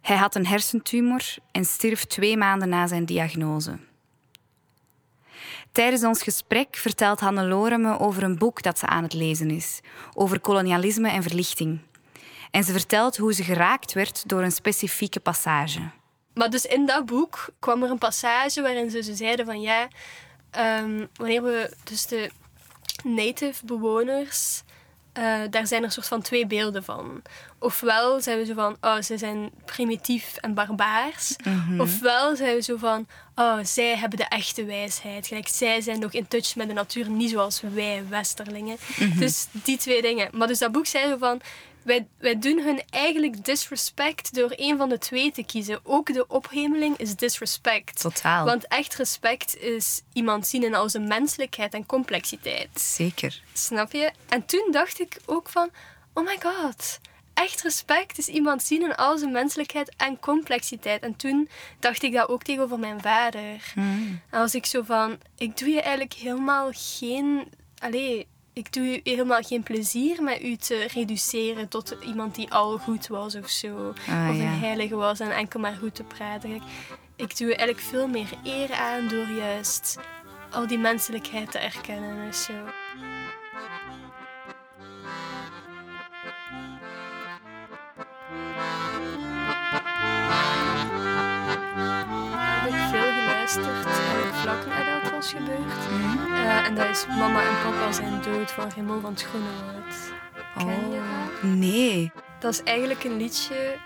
Hij 0.00 0.16
had 0.16 0.34
een 0.34 0.46
hersentumor 0.46 1.22
en 1.52 1.64
stierf 1.64 2.04
twee 2.04 2.36
maanden 2.36 2.68
na 2.68 2.86
zijn 2.86 3.04
diagnose. 3.04 3.78
Tijdens 5.76 6.04
ons 6.04 6.22
gesprek 6.22 6.76
vertelt 6.76 7.20
Hannelore 7.20 7.78
me 7.78 7.98
over 7.98 8.22
een 8.22 8.38
boek 8.38 8.62
dat 8.62 8.78
ze 8.78 8.86
aan 8.86 9.02
het 9.02 9.12
lezen 9.12 9.50
is, 9.50 9.80
over 10.14 10.40
kolonialisme 10.40 11.08
en 11.08 11.22
verlichting. 11.22 11.78
En 12.50 12.64
ze 12.64 12.72
vertelt 12.72 13.16
hoe 13.16 13.34
ze 13.34 13.42
geraakt 13.42 13.92
werd 13.92 14.28
door 14.28 14.42
een 14.42 14.52
specifieke 14.52 15.20
passage. 15.20 15.80
Maar 16.34 16.50
dus 16.50 16.64
in 16.64 16.86
dat 16.86 17.06
boek 17.06 17.48
kwam 17.58 17.82
er 17.82 17.90
een 17.90 17.98
passage 17.98 18.62
waarin 18.62 18.90
ze, 18.90 19.02
ze 19.02 19.14
zeiden 19.14 19.46
van 19.46 19.60
ja, 19.60 19.88
ehm, 20.50 21.06
wanneer 21.14 21.42
we 21.42 21.76
dus 21.84 22.06
de 22.06 22.30
native 23.04 23.64
bewoners 23.64 24.62
uh, 25.18 25.40
daar 25.50 25.66
zijn 25.66 25.82
er 25.82 25.92
soort 25.92 26.08
van 26.08 26.22
twee 26.22 26.46
beelden 26.46 26.84
van. 26.84 27.22
Ofwel 27.58 28.20
zijn 28.20 28.38
we 28.38 28.44
zo 28.44 28.54
van, 28.54 28.76
oh, 28.80 29.00
ze 29.00 29.18
zijn 29.18 29.50
primitief 29.64 30.36
en 30.36 30.54
barbaars. 30.54 31.36
Mhm. 31.44 31.80
Ofwel 31.80 32.36
zijn 32.36 32.54
we 32.54 32.62
zo 32.62 32.76
van, 32.76 33.06
oh, 33.34 33.58
zij 33.62 33.96
hebben 33.96 34.18
de 34.18 34.24
echte 34.28 34.64
wijsheid. 34.64 35.26
Gelijk, 35.26 35.48
zij 35.48 35.80
zijn 35.80 35.98
nog 35.98 36.12
in 36.12 36.28
touch 36.28 36.56
met 36.56 36.68
de 36.68 36.74
natuur, 36.74 37.10
niet 37.10 37.30
zoals 37.30 37.60
wij, 37.60 38.04
westerlingen. 38.08 38.76
Mhm. 38.96 39.18
Dus 39.18 39.46
die 39.50 39.76
twee 39.76 40.02
dingen. 40.02 40.28
Maar 40.32 40.46
dus 40.46 40.58
dat 40.58 40.72
boek 40.72 40.86
zei 40.86 41.08
zo 41.08 41.16
van, 41.16 41.40
wij, 41.86 42.06
wij 42.18 42.38
doen 42.38 42.62
hun 42.62 42.82
eigenlijk 42.90 43.44
disrespect 43.44 44.34
door 44.34 44.52
een 44.56 44.76
van 44.76 44.88
de 44.88 44.98
twee 44.98 45.32
te 45.32 45.42
kiezen. 45.42 45.80
Ook 45.82 46.12
de 46.12 46.26
ophemeling 46.26 46.96
is 46.96 47.16
disrespect. 47.16 48.00
Totaal. 48.00 48.44
Want 48.44 48.68
echt 48.68 48.94
respect 48.94 49.56
is 49.56 50.00
iemand 50.12 50.46
zien 50.46 50.64
in 50.64 50.74
al 50.74 50.88
zijn 50.88 51.08
menselijkheid 51.08 51.74
en 51.74 51.86
complexiteit. 51.86 52.80
Zeker. 52.80 53.42
Snap 53.52 53.92
je? 53.92 54.10
En 54.28 54.46
toen 54.46 54.68
dacht 54.70 55.00
ik 55.00 55.16
ook 55.26 55.48
van, 55.48 55.70
oh 56.12 56.24
my 56.24 56.38
god, 56.42 56.98
echt 57.36 57.62
respect 57.62 58.18
is 58.18 58.28
iemand 58.28 58.62
zien 58.62 58.82
in 58.82 58.94
al 58.94 59.18
zijn 59.18 59.32
menselijkheid 59.32 59.94
en 59.96 60.20
complexiteit. 60.20 61.02
En 61.02 61.16
toen 61.16 61.48
dacht 61.78 62.02
ik 62.02 62.12
dat 62.12 62.28
ook 62.28 62.42
tegenover 62.42 62.78
mijn 62.78 63.00
vader. 63.00 63.72
Mm. 63.74 64.20
En 64.30 64.40
was 64.40 64.54
ik 64.54 64.66
zo 64.66 64.82
van, 64.82 65.18
ik 65.36 65.58
doe 65.58 65.68
je 65.68 65.80
eigenlijk 65.80 66.12
helemaal 66.12 66.68
geen... 66.72 67.48
Allee, 67.78 68.26
ik 68.52 68.72
doe 68.72 68.84
je 68.84 69.00
helemaal 69.04 69.42
geen 69.42 69.62
plezier 69.62 70.22
met 70.22 70.42
u 70.42 70.56
te 70.56 70.86
reduceren 70.94 71.68
tot 71.68 71.96
iemand 72.06 72.34
die 72.34 72.50
al 72.52 72.78
goed 72.78 73.06
was 73.06 73.34
of 73.34 73.48
zo. 73.48 73.76
Ah, 74.08 74.28
of 74.30 74.36
ja. 74.36 74.42
een 74.42 74.58
heilige 74.58 74.96
was 74.96 75.20
en 75.20 75.30
enkel 75.30 75.60
maar 75.60 75.76
goed 75.80 75.94
te 75.94 76.04
praten. 76.04 76.50
Kijk, 76.50 76.62
Ik 77.16 77.36
doe 77.36 77.48
je 77.48 77.56
eigenlijk 77.56 77.88
veel 77.88 78.08
meer 78.08 78.28
eer 78.44 78.72
aan 78.72 79.08
door 79.08 79.28
juist 79.28 79.98
al 80.50 80.66
die 80.66 80.78
menselijkheid 80.78 81.50
te 81.50 81.58
erkennen 81.58 82.26
en 82.26 82.34
zo. 82.34 82.52
Geluisterd 93.46 93.96
eigenlijk 93.96 94.34
vlak 94.34 94.66
nadat 94.66 95.02
het 95.02 95.10
was 95.10 95.32
gebeurd. 95.32 95.86
Eh, 96.30 96.66
en 96.66 96.74
dat 96.74 96.88
is 96.88 97.06
Mama 97.06 97.42
en 97.42 97.62
Papa 97.62 97.92
zijn 97.92 98.22
dood 98.22 98.50
van 98.50 98.70
Raymond 98.74 99.02
van 99.02 99.10
het 99.12 99.22
Groenewoud. 99.22 100.12
Ken 100.58 100.90
je 100.90 100.96
dat? 100.96 101.42
Oh, 101.42 101.42
nee. 101.42 102.12
Dat 102.38 102.52
is 102.52 102.62
eigenlijk 102.62 103.04
een 103.04 103.16
liedje. 103.16 103.76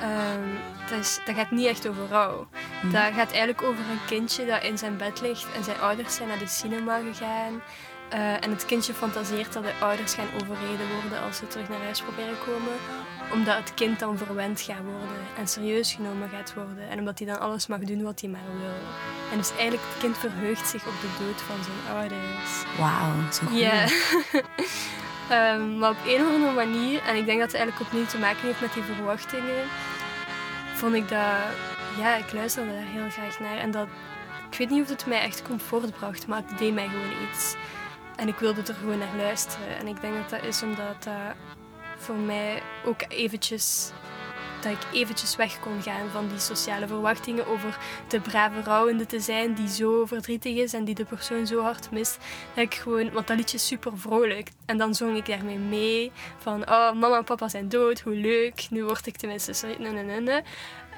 ehm, 0.00 0.48
dat, 0.90 0.98
is, 0.98 1.20
dat 1.24 1.34
gaat 1.34 1.50
niet 1.50 1.66
echt 1.66 1.88
over 1.88 2.08
rouw. 2.08 2.48
Dat 2.82 3.02
gaat 3.02 3.30
eigenlijk 3.30 3.62
over 3.62 3.84
een 3.90 4.04
kindje 4.06 4.46
dat 4.46 4.62
in 4.62 4.78
zijn 4.78 4.96
bed 4.96 5.20
ligt 5.20 5.46
en 5.56 5.64
zijn 5.64 5.80
ouders 5.80 6.14
zijn 6.14 6.28
naar 6.28 6.38
de 6.38 6.46
cinema 6.46 6.98
gegaan. 6.98 7.62
Eh, 8.10 8.44
en 8.44 8.50
het 8.50 8.64
kindje 8.64 8.94
fantaseert 8.94 9.52
dat 9.52 9.62
de 9.62 9.72
ouders 9.80 10.14
gaan 10.14 10.28
overreden 10.34 10.86
worden 11.00 11.22
als 11.22 11.36
ze 11.36 11.46
terug 11.46 11.68
naar 11.68 11.82
huis 11.82 12.02
proberen 12.02 12.38
komen. 12.38 12.76
Omdat 13.32 13.56
het 13.56 13.74
kind 13.74 13.98
dan 13.98 14.18
verwend 14.18 14.60
gaat 14.60 14.84
worden 14.84 15.22
en 15.38 15.48
serieus 15.48 15.92
genomen 15.92 16.28
gaat 16.28 16.54
worden. 16.54 16.88
En 16.88 16.98
omdat 16.98 17.18
hij 17.18 17.26
dan 17.28 17.40
alles 17.40 17.66
mag 17.66 17.78
doen 17.78 18.02
wat 18.02 18.20
hij 18.20 18.30
maar 18.30 18.40
wil. 18.60 18.80
En 19.32 19.38
dus 19.38 19.50
eigenlijk 19.50 19.82
het 19.88 20.00
kind 20.00 20.18
verheugt 20.18 20.68
zich 20.68 20.86
op 20.86 20.94
de 21.00 21.24
dood 21.24 21.40
van 21.40 21.56
zijn 21.64 21.96
ouders. 21.96 22.64
Wauw, 22.78 23.30
zo 23.32 23.46
goed. 23.46 23.58
Ja. 23.58 23.84
Ehm, 25.30 25.78
maar 25.78 25.90
op 25.90 25.96
een 26.06 26.20
of 26.20 26.32
andere 26.32 26.52
manier, 26.52 27.02
en 27.02 27.16
ik 27.16 27.26
denk 27.26 27.38
dat 27.38 27.52
het 27.52 27.60
eigenlijk 27.60 27.86
opnieuw 27.86 28.06
te 28.06 28.18
maken 28.18 28.46
heeft 28.46 28.60
met 28.60 28.72
die 28.72 28.82
verwachtingen, 28.82 29.64
vond 30.74 30.94
ik 30.94 31.08
dat, 31.08 31.38
ja, 31.98 32.16
ik 32.16 32.32
luisterde 32.32 32.72
daar 32.72 32.92
heel 32.92 33.10
graag 33.10 33.40
naar. 33.40 33.56
En 33.56 33.70
dat, 33.70 33.86
ik 34.50 34.58
weet 34.58 34.70
niet 34.70 34.82
of 34.82 34.88
het 34.88 35.06
mij 35.06 35.20
echt 35.20 35.42
comfort 35.42 35.90
bracht, 35.90 36.26
maar 36.26 36.42
het 36.46 36.58
deed 36.58 36.74
mij 36.74 36.88
gewoon 36.88 37.28
iets. 37.30 37.56
En 38.20 38.28
ik 38.28 38.36
wilde 38.36 38.60
er 38.60 38.74
gewoon 38.74 38.98
naar 38.98 39.16
luisteren. 39.16 39.76
En 39.76 39.86
ik 39.86 40.00
denk 40.00 40.14
dat 40.14 40.30
dat 40.30 40.44
is 40.44 40.62
omdat 40.62 41.04
dat 41.04 41.34
voor 41.96 42.14
mij 42.14 42.62
ook 42.84 43.04
eventjes 43.08 43.92
dat 44.60 44.72
ik 44.72 44.78
eventjes 44.92 45.36
weg 45.36 45.60
kon 45.60 45.82
gaan 45.82 46.10
van 46.10 46.28
die 46.28 46.38
sociale 46.38 46.86
verwachtingen 46.86 47.46
over 47.46 47.78
de 48.08 48.20
brave 48.20 48.62
rouwende 48.62 49.06
te 49.06 49.20
zijn 49.20 49.54
die 49.54 49.68
zo 49.68 50.06
verdrietig 50.06 50.56
is 50.56 50.72
en 50.72 50.84
die 50.84 50.94
de 50.94 51.04
persoon 51.04 51.46
zo 51.46 51.62
hard 51.62 51.90
mist. 51.90 52.18
Dat 52.54 52.64
ik 52.64 52.74
gewoon, 52.74 53.12
want 53.12 53.26
dat 53.26 53.36
liedje 53.36 53.56
is 53.56 53.66
super 53.66 53.98
vrolijk. 53.98 54.48
En 54.66 54.78
dan 54.78 54.94
zong 54.94 55.16
ik 55.16 55.26
daarmee 55.26 55.58
mee 55.58 56.12
van, 56.38 56.62
oh, 56.62 56.92
mama 56.92 57.16
en 57.16 57.24
papa 57.24 57.48
zijn 57.48 57.68
dood, 57.68 58.00
hoe 58.00 58.14
leuk. 58.14 58.66
Nu 58.70 58.84
word 58.84 59.06
ik 59.06 59.16
tenminste, 59.16 59.52
sorry, 59.52 59.76
nee, 59.78 59.92
nee, 59.92 60.20
nee. 60.20 60.42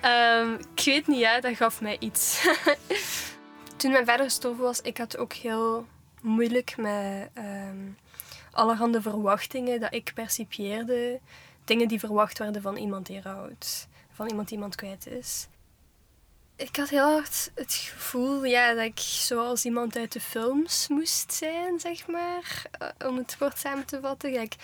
Ehm, 0.01 0.53
ik 0.75 0.85
weet 0.85 1.07
niet, 1.07 1.19
ja, 1.19 1.41
dat 1.41 1.57
gaf 1.57 1.81
mij 1.81 1.97
iets. 1.99 2.49
Toen 3.77 3.93
mijn 3.93 4.07
vader 4.07 4.25
gestorven 4.25 4.63
was, 4.65 4.81
ik 4.81 4.99
had 4.99 5.17
ook 5.17 5.33
heel 5.33 5.87
moeilijk 6.23 6.77
met 6.77 7.29
ehm, 7.35 7.91
allerhande 8.53 9.03
verwachtingen 9.03 9.81
dat 9.81 9.95
ik 9.95 10.13
percipieerde 10.15 11.21
dingen 11.65 11.89
die 11.89 11.99
verwacht 11.99 12.39
werden 12.39 12.63
van 12.63 12.77
iemand 12.77 13.07
die 13.07 13.21
rouwt. 13.21 13.87
Van 14.13 14.29
iemand 14.29 14.49
die 14.49 14.57
iemand 14.57 14.75
kwijt 14.75 15.07
is. 15.07 15.47
Ik 16.57 16.77
had 16.77 16.89
heel 16.89 17.13
hard 17.13 17.51
het 17.55 17.73
gevoel 17.75 18.45
ja, 18.45 18.75
dat 18.75 18.85
ik 18.85 18.99
zoals 18.99 19.65
iemand 19.65 19.97
uit 19.97 20.13
de 20.13 20.21
films 20.21 20.89
moest 20.89 21.33
zijn, 21.33 21.81
zeg 21.81 22.07
maar. 22.07 22.63
eh, 22.79 23.09
Om 23.09 23.17
het 23.17 23.37
kort 23.39 23.59
samen 23.59 23.85
te 23.87 24.01
vatten. 24.01 24.33
Kijk, 24.33 24.55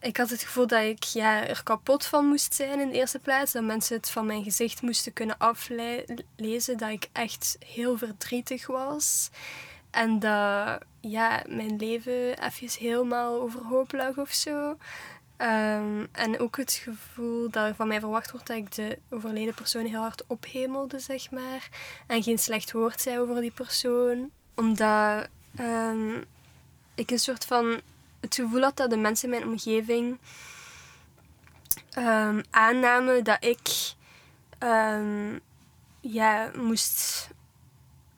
ik 0.00 0.16
had 0.16 0.30
het 0.30 0.42
gevoel 0.42 0.66
dat 0.66 0.82
ik 0.82 1.04
ja, 1.04 1.46
er 1.46 1.62
kapot 1.62 2.06
van 2.06 2.26
moest 2.26 2.54
zijn 2.54 2.80
in 2.80 2.88
de 2.88 2.94
eerste 2.98 3.18
plaats. 3.18 3.52
Dat 3.52 3.62
mensen 3.62 3.96
het 3.96 4.10
van 4.10 4.26
mijn 4.26 4.42
gezicht 4.42 4.82
moesten 4.82 5.12
kunnen 5.12 5.38
aflezen. 5.38 6.76
Dat 6.78 6.90
ik 6.90 7.08
echt 7.12 7.56
heel 7.66 7.98
verdrietig 7.98 8.66
was. 8.66 9.30
En 9.90 10.18
dat 10.18 10.82
ja, 11.00 11.42
mijn 11.48 11.76
leven 11.76 12.42
even 12.44 12.68
helemaal 12.78 13.40
overhoop 13.40 13.92
lag 13.92 14.16
of 14.16 14.32
zo. 14.32 14.76
Ehm, 15.36 16.06
en 16.12 16.38
ook 16.38 16.56
het 16.56 16.72
gevoel 16.72 17.50
dat 17.50 17.66
er 17.66 17.74
van 17.74 17.88
mij 17.88 18.00
verwacht 18.00 18.30
wordt 18.30 18.46
dat 18.46 18.56
ik 18.56 18.74
de 18.74 18.98
overleden 19.10 19.54
persoon 19.54 19.84
heel 19.84 20.00
hard 20.00 20.26
ophemelde, 20.26 20.98
zeg 20.98 21.30
maar. 21.30 21.68
En 22.06 22.22
geen 22.22 22.38
slecht 22.38 22.72
woord 22.72 23.00
zei 23.00 23.18
over 23.18 23.40
die 23.40 23.50
persoon. 23.50 24.30
Omdat 24.54 25.28
ehm, 25.56 26.22
ik 26.94 27.10
een 27.10 27.18
soort 27.18 27.44
van 27.44 27.80
het 28.20 28.34
gevoel 28.34 28.62
had 28.62 28.76
dat 28.76 28.90
de 28.90 28.96
mensen 28.96 29.32
in 29.32 29.38
mijn 29.38 29.50
omgeving 29.50 30.18
ehm, 31.90 32.42
aannamen 32.50 33.24
dat 33.24 33.44
ik 33.44 33.94
ja, 36.00 36.50
moest 36.56 37.28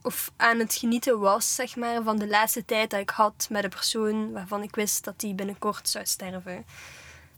of 0.03 0.33
aan 0.37 0.59
het 0.59 0.75
genieten 0.75 1.19
was, 1.19 1.55
zeg 1.55 1.77
maar, 1.77 2.03
van 2.03 2.19
de 2.19 2.29
laatste 2.29 2.65
tijd 2.65 2.91
dat 2.91 3.01
ik 3.01 3.11
had 3.11 3.47
met 3.51 3.65
een 3.65 3.71
persoon 3.71 4.33
waarvan 4.33 4.63
ik 4.63 4.75
wist 4.75 5.05
dat 5.05 5.21
die 5.21 5.35
binnenkort 5.35 5.89
zou 5.89 6.07
sterven. 6.07 6.65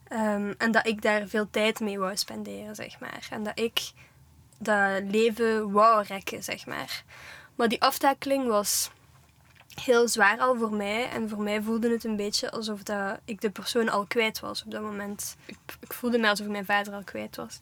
Ehm, 0.09 0.53
en 0.59 0.72
dat 0.72 0.87
ik 0.87 1.03
daar 1.03 1.29
veel 1.29 1.50
tijd 1.50 1.81
mee 1.81 1.99
wou 1.99 2.16
spenderen, 2.16 2.74
zeg 2.74 3.01
maar. 3.01 3.26
En 3.30 3.43
dat 3.43 3.59
ik 3.59 3.93
dat 4.59 5.03
leven 5.11 5.72
wou 5.72 6.05
rekken, 6.07 6.43
zeg 6.43 6.66
maar. 6.66 7.05
Maar 7.55 7.68
die 7.68 7.82
aftakeling 7.82 8.47
was 8.47 8.91
heel 9.82 10.09
zwaar 10.09 10.38
al 10.38 10.57
voor 10.57 10.74
mij. 10.74 11.09
En 11.11 11.28
voor 11.28 11.43
mij 11.43 11.62
voelde 11.62 11.91
het 11.91 12.05
een 12.05 12.16
beetje 12.16 12.51
alsof 12.51 12.82
dat 12.82 13.18
ik 13.24 13.41
de 13.41 13.51
persoon 13.51 13.88
al 13.88 14.07
kwijt 14.07 14.41
was 14.41 14.64
op 14.64 14.70
dat 14.70 14.82
moment. 14.82 15.36
Ik, 15.47 15.59
ik 15.80 15.93
voelde 15.93 16.18
me 16.18 16.28
alsof 16.28 16.47
ik 16.47 16.53
mijn 16.53 16.64
vader 16.64 16.95
al 16.95 17.05
kwijt 17.05 17.36
was. 17.36 17.61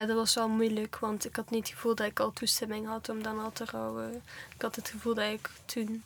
Ja, 0.00 0.06
dat 0.06 0.16
was 0.16 0.34
wel 0.34 0.48
moeilijk, 0.48 0.98
want 0.98 1.24
ik 1.24 1.36
had 1.36 1.50
niet 1.50 1.66
het 1.66 1.74
gevoel 1.74 1.94
dat 1.94 2.06
ik 2.06 2.20
al 2.20 2.32
toestemming 2.32 2.86
had 2.86 3.08
om 3.08 3.22
dan 3.22 3.38
al 3.38 3.52
te 3.52 3.64
rouwen. 3.64 4.22
Ik 4.54 4.62
had 4.62 4.76
het 4.76 4.88
gevoel 4.88 5.14
dat 5.14 5.32
ik 5.32 5.50
toen 5.64 6.02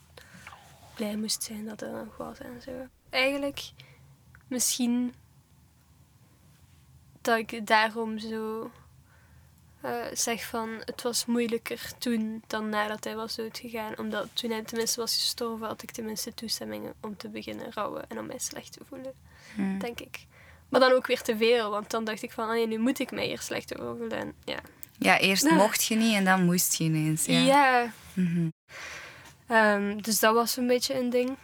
blij 0.95 1.15
moest 1.15 1.43
zijn 1.43 1.65
dat 1.65 1.81
er 1.81 1.91
nog 1.91 2.17
was 2.17 2.37
en 2.39 2.61
zo. 2.61 2.71
Eigenlijk, 3.09 3.71
misschien 4.47 5.13
dat 7.21 7.37
ik 7.37 7.67
daarom 7.67 8.19
zo 8.19 8.71
uh, 9.85 10.05
zeg 10.13 10.45
van 10.45 10.69
het 10.85 11.01
was 11.01 11.25
moeilijker 11.25 11.97
toen 11.97 12.43
dan 12.47 12.69
nadat 12.69 13.03
hij 13.03 13.15
was 13.15 13.35
doodgegaan. 13.35 13.97
Omdat 13.97 14.27
toen 14.33 14.49
hij 14.51 14.63
tenminste 14.63 14.99
was 14.99 15.13
gestorven, 15.13 15.67
had 15.67 15.83
ik 15.83 15.91
tenminste 15.91 16.33
toestemming 16.33 16.93
om 17.01 17.17
te 17.17 17.29
beginnen 17.29 17.73
rouwen 17.73 18.09
en 18.09 18.19
om 18.19 18.25
mij 18.25 18.39
slecht 18.39 18.71
te 18.71 18.81
voelen. 18.87 19.13
Hmm. 19.55 19.79
Denk 19.79 19.99
ik. 19.99 20.25
Maar 20.69 20.79
dan 20.79 20.91
ook 20.91 21.07
weer 21.07 21.21
te 21.21 21.37
veel, 21.37 21.69
want 21.69 21.89
dan 21.89 22.03
dacht 22.03 22.21
ik 22.21 22.31
van, 22.31 22.47
nee, 22.47 22.67
nu 22.67 22.77
moet 22.79 22.99
ik 22.99 23.11
mij 23.11 23.25
hier 23.25 23.39
slecht 23.39 23.79
over 23.79 23.97
voelen. 23.97 24.17
En, 24.17 24.33
ja. 24.43 24.59
Ja, 24.97 25.19
eerst 25.19 25.49
mocht 25.49 25.83
je 25.83 25.95
niet 25.95 26.15
en 26.15 26.25
dan 26.25 26.45
moest 26.45 26.75
je 26.75 26.83
ineens. 26.83 27.25
Ja. 27.25 27.39
Ja. 27.39 27.91
Mhm. 28.13 28.49
Ehm, 29.47 29.97
dus 29.97 30.19
dat 30.19 30.33
was 30.33 30.57
een 30.57 30.67
beetje 30.67 30.93
een 30.99 31.09
ding. 31.09 31.35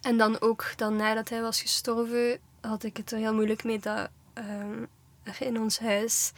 En 0.00 0.16
dan 0.16 0.40
ook, 0.40 0.72
dan 0.76 0.96
nadat 0.96 1.28
hij 1.28 1.40
was 1.40 1.60
gestorven, 1.60 2.38
had 2.60 2.82
ik 2.84 2.96
het 2.96 3.10
er 3.10 3.18
heel 3.18 3.34
moeilijk 3.34 3.64
mee 3.64 3.78
dat 3.78 4.08
ehm, 4.32 4.84
er 5.22 5.36
in 5.38 5.60
ons 5.60 5.78
huis 5.78 6.32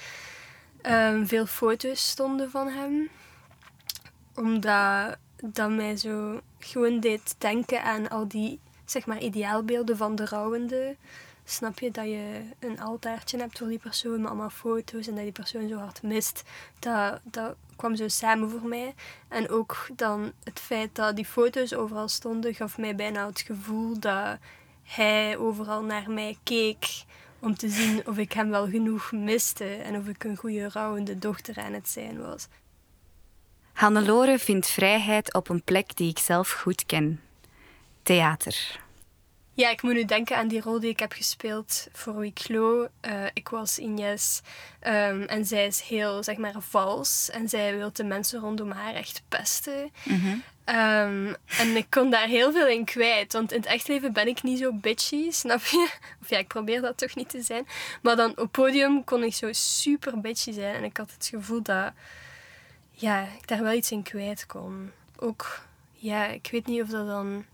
ehm, 0.83 1.25
veel 1.25 1.47
foto's 1.47 2.09
stonden 2.09 2.51
van 2.51 2.69
hem. 2.69 3.11
Omdat 4.35 5.17
dat 5.45 5.71
mij 5.71 5.97
zo 5.97 6.41
gewoon 6.59 7.01
deed 7.01 7.35
denken 7.39 7.83
aan 7.83 8.09
al 8.09 8.29
die, 8.29 8.61
zeg 8.85 9.07
maar, 9.07 9.19
ideaalbeelden 9.19 9.97
van 9.97 10.15
de 10.15 10.27
rouwende. 10.27 10.97
Snap 11.45 11.79
je 11.79 11.91
dat 11.91 12.05
je 12.05 12.43
een 12.59 12.81
altaartje 12.81 13.39
hebt 13.39 13.59
voor 13.59 13.69
die 13.69 13.79
persoon 13.79 14.21
met 14.21 14.31
allemaal 14.31 14.51
foto's 14.51 15.07
en 15.07 15.15
dat 15.15 15.23
die 15.23 15.33
persoon 15.33 15.69
zo 15.69 15.77
hard 15.77 16.03
mist? 16.03 16.43
Dat, 16.79 17.21
dat 17.23 17.55
kwam 17.77 17.97
zo 17.97 18.09
samen 18.09 18.51
voor 18.51 18.69
mij. 18.69 18.95
En 19.29 19.51
ook 19.51 19.87
dan 19.97 20.33
het 20.45 20.61
feit 20.61 20.95
dat 20.95 21.17
die 21.17 21.25
foto's 21.25 21.75
overal 21.75 22.09
stonden, 22.09 22.55
gaf 22.55 22.79
mij 22.79 22.95
bijna 22.95 23.27
het 23.27 23.41
gevoel 23.41 23.99
dat 23.99 24.39
hij 24.83 25.37
overal 25.37 25.83
naar 25.83 26.11
mij 26.11 26.37
keek 26.43 27.05
om 27.39 27.57
te 27.57 27.69
zien 27.69 28.07
of 28.07 28.19
ik 28.19 28.33
hem 28.33 28.51
wel 28.51 28.69
genoeg 28.69 29.13
miste 29.13 29.65
en 29.65 29.97
of 29.97 30.07
ik 30.07 30.25
een 30.25 30.37
goede 30.37 30.69
rouwende 30.69 31.19
dochter 31.19 31.59
aan 31.59 31.73
het 31.73 31.89
zijn 31.89 32.21
was. 32.21 32.47
Hannelore 33.73 34.39
vindt 34.39 34.67
vrijheid 34.67 35.35
op 35.35 35.49
een 35.49 35.63
plek 35.63 35.97
die 35.97 36.11
ik 36.11 36.19
zelf 36.19 36.51
goed 36.51 36.87
ken. 36.87 37.21
Theater. 38.03 38.81
Ja, 39.55 39.71
ik 39.71 39.83
moet 39.83 39.93
nu 39.93 40.05
denken 40.05 40.37
aan 40.37 40.49
die 40.49 40.61
rol 40.61 40.81
die 40.81 40.91
ik 40.91 40.99
heb 40.99 41.13
gespeeld 41.13 41.87
voor 41.93 42.19
Wicklo. 42.19 42.89
Uh, 43.07 43.25
ik 43.33 43.49
was 43.49 43.79
Ines 43.79 44.41
um, 44.87 45.23
en 45.23 45.45
zij 45.45 45.67
is 45.67 45.81
heel, 45.81 46.23
zeg 46.23 46.37
maar, 46.37 46.55
vals. 46.59 47.31
En 47.31 47.49
zij 47.49 47.77
wil 47.77 47.91
de 47.93 48.05
mensen 48.05 48.41
rondom 48.41 48.71
haar 48.71 48.95
echt 48.95 49.23
pesten. 49.29 49.93
Mhm. 50.03 50.37
Um, 50.67 51.37
en 51.47 51.77
ik 51.77 51.87
kon 51.91 52.11
daar 52.11 52.27
heel 52.27 52.53
veel 52.53 52.67
in 52.67 52.85
kwijt. 52.85 53.33
Want 53.33 53.53
in 53.53 53.59
het 53.59 53.69
echt 53.69 53.89
leven 53.89 54.13
ben 54.13 54.27
ik 54.27 54.43
niet 54.43 54.59
zo 54.59 54.73
bitchy, 54.73 55.31
snap 55.31 55.63
je? 55.63 55.89
Of 56.23 56.29
ja, 56.29 56.39
ik 56.39 56.47
probeer 56.47 56.81
dat 56.81 56.99
toch 56.99 57.15
niet 57.15 57.29
te 57.29 57.43
zijn. 57.43 57.67
Maar 58.03 58.17
dan 58.17 58.39
op 58.39 58.53
podium 58.53 59.05
kon 59.05 59.23
ik 59.23 59.35
zo 59.35 59.49
super 59.53 60.21
bitchy 60.21 60.53
zijn. 60.53 60.75
En 60.75 60.85
ik 60.85 60.97
had 60.97 61.13
het 61.13 61.27
gevoel 61.27 61.63
dat 61.63 61.93
ja, 62.91 63.23
ik 63.23 63.49
daar 63.49 63.63
wel 63.63 63.73
iets 63.73 63.91
in 63.91 64.03
kwijt 64.03 64.47
kon. 64.47 64.91
Ook, 65.19 65.61
ja, 65.93 66.27
ik 66.27 66.49
weet 66.53 66.67
niet 66.67 66.83
of 66.83 66.89
dat 66.89 67.07
dan 67.07 67.45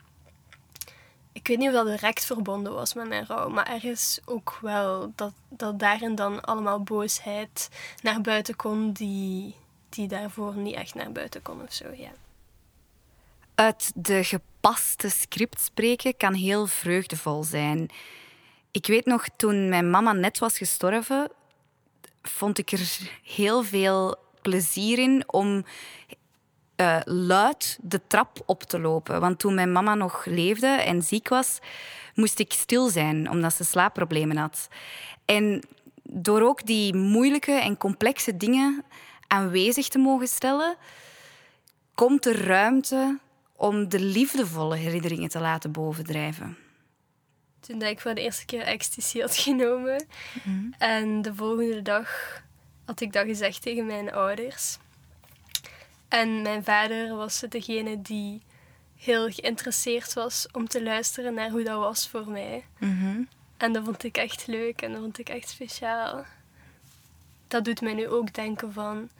ik 1.48 1.56
weet 1.56 1.66
niet 1.66 1.76
of 1.76 1.84
dat 1.84 1.98
direct 1.98 2.24
verbonden 2.24 2.72
was 2.72 2.94
met 2.94 3.08
mijn 3.08 3.26
rouw, 3.26 3.48
maar 3.48 3.66
ergens 3.66 4.20
ook 4.24 4.58
wel 4.60 5.12
dat, 5.14 5.32
dat 5.48 5.78
daarin 5.78 6.14
dan 6.14 6.40
allemaal 6.40 6.82
boosheid 6.82 7.68
naar 8.02 8.20
buiten 8.20 8.56
kon 8.56 8.92
die, 8.92 9.54
die 9.88 10.08
daarvoor 10.08 10.56
niet 10.56 10.74
echt 10.74 10.94
naar 10.94 11.12
buiten 11.12 11.42
kon 11.42 11.62
of 11.62 11.72
zo, 11.72 11.84
ja. 11.92 12.10
Uit 13.54 13.92
de 13.94 14.24
gepaste 14.24 15.08
script 15.08 15.60
spreken 15.60 16.16
kan 16.16 16.34
heel 16.34 16.66
vreugdevol 16.66 17.44
zijn. 17.44 17.88
Ik 18.70 18.86
weet 18.86 19.04
nog, 19.04 19.24
toen 19.36 19.68
mijn 19.68 19.90
mama 19.90 20.12
net 20.12 20.38
was 20.38 20.58
gestorven, 20.58 21.30
vond 22.22 22.58
ik 22.58 22.72
er 22.72 23.10
heel 23.22 23.62
veel 23.62 24.16
plezier 24.42 24.98
in 24.98 25.24
om 25.26 25.64
uh, 26.80 26.98
luid 27.04 27.78
de 27.82 28.00
trap 28.06 28.42
op 28.46 28.62
te 28.62 28.78
lopen. 28.78 29.20
Want 29.20 29.38
toen 29.38 29.54
mijn 29.54 29.72
mama 29.72 29.94
nog 29.94 30.24
leefde 30.24 30.66
en 30.66 31.02
ziek 31.02 31.28
was, 31.28 31.58
moest 32.14 32.38
ik 32.38 32.52
stil 32.52 32.88
zijn, 32.88 33.30
omdat 33.30 33.54
ze 33.54 33.64
slaapproblemen 33.64 34.36
had. 34.36 34.68
En 35.24 35.62
door 36.02 36.42
ook 36.42 36.66
die 36.66 36.94
moeilijke 36.94 37.52
en 37.52 37.76
complexe 37.76 38.36
dingen 38.36 38.84
aanwezig 39.26 39.88
te 39.88 39.98
mogen 39.98 40.28
stellen, 40.28 40.76
komt 41.94 42.26
er 42.26 42.44
ruimte 42.44 43.18
om 43.56 43.88
de 43.88 44.00
liefdevolle 44.00 44.76
herinneringen 44.76 45.28
te 45.28 45.40
laten 45.40 45.72
bovendrijven. 45.72 46.56
Toen 47.60 47.82
ik 47.82 48.00
voor 48.00 48.14
de 48.14 48.20
eerste 48.20 48.44
keer 48.44 48.60
ecstasy 48.62 49.20
had 49.20 49.36
genomen 49.36 50.06
en 50.78 51.22
de 51.22 51.34
volgende 51.34 51.82
dag 51.82 52.40
had 52.84 53.00
ik 53.00 53.12
dat 53.12 53.26
gezegd 53.26 53.62
tegen 53.62 53.86
mijn 53.86 54.12
ouders. 54.12 54.78
En 56.08 56.42
mijn 56.42 56.64
vader 56.64 57.16
was 57.16 57.40
degene 57.48 58.02
die 58.02 58.42
heel 58.96 59.30
geïnteresseerd 59.30 60.12
was 60.12 60.46
om 60.52 60.68
te 60.68 60.82
luisteren 60.82 61.34
naar 61.34 61.50
hoe 61.50 61.62
dat 61.62 61.78
was 61.78 62.08
voor 62.08 62.28
mij. 62.30 62.64
Mhm. 62.78 63.22
En 63.56 63.72
dat 63.72 63.84
vond 63.84 64.04
ik 64.04 64.16
echt 64.16 64.46
leuk 64.46 64.82
en 64.82 64.92
dat 64.92 65.00
vond 65.00 65.18
ik 65.18 65.28
echt 65.28 65.48
speciaal. 65.48 66.24
Dat 67.48 67.64
doet 67.64 67.80
mij 67.80 67.94
nu 67.94 68.08
ook 68.08 68.34
denken 68.34 68.72
van 68.72 69.10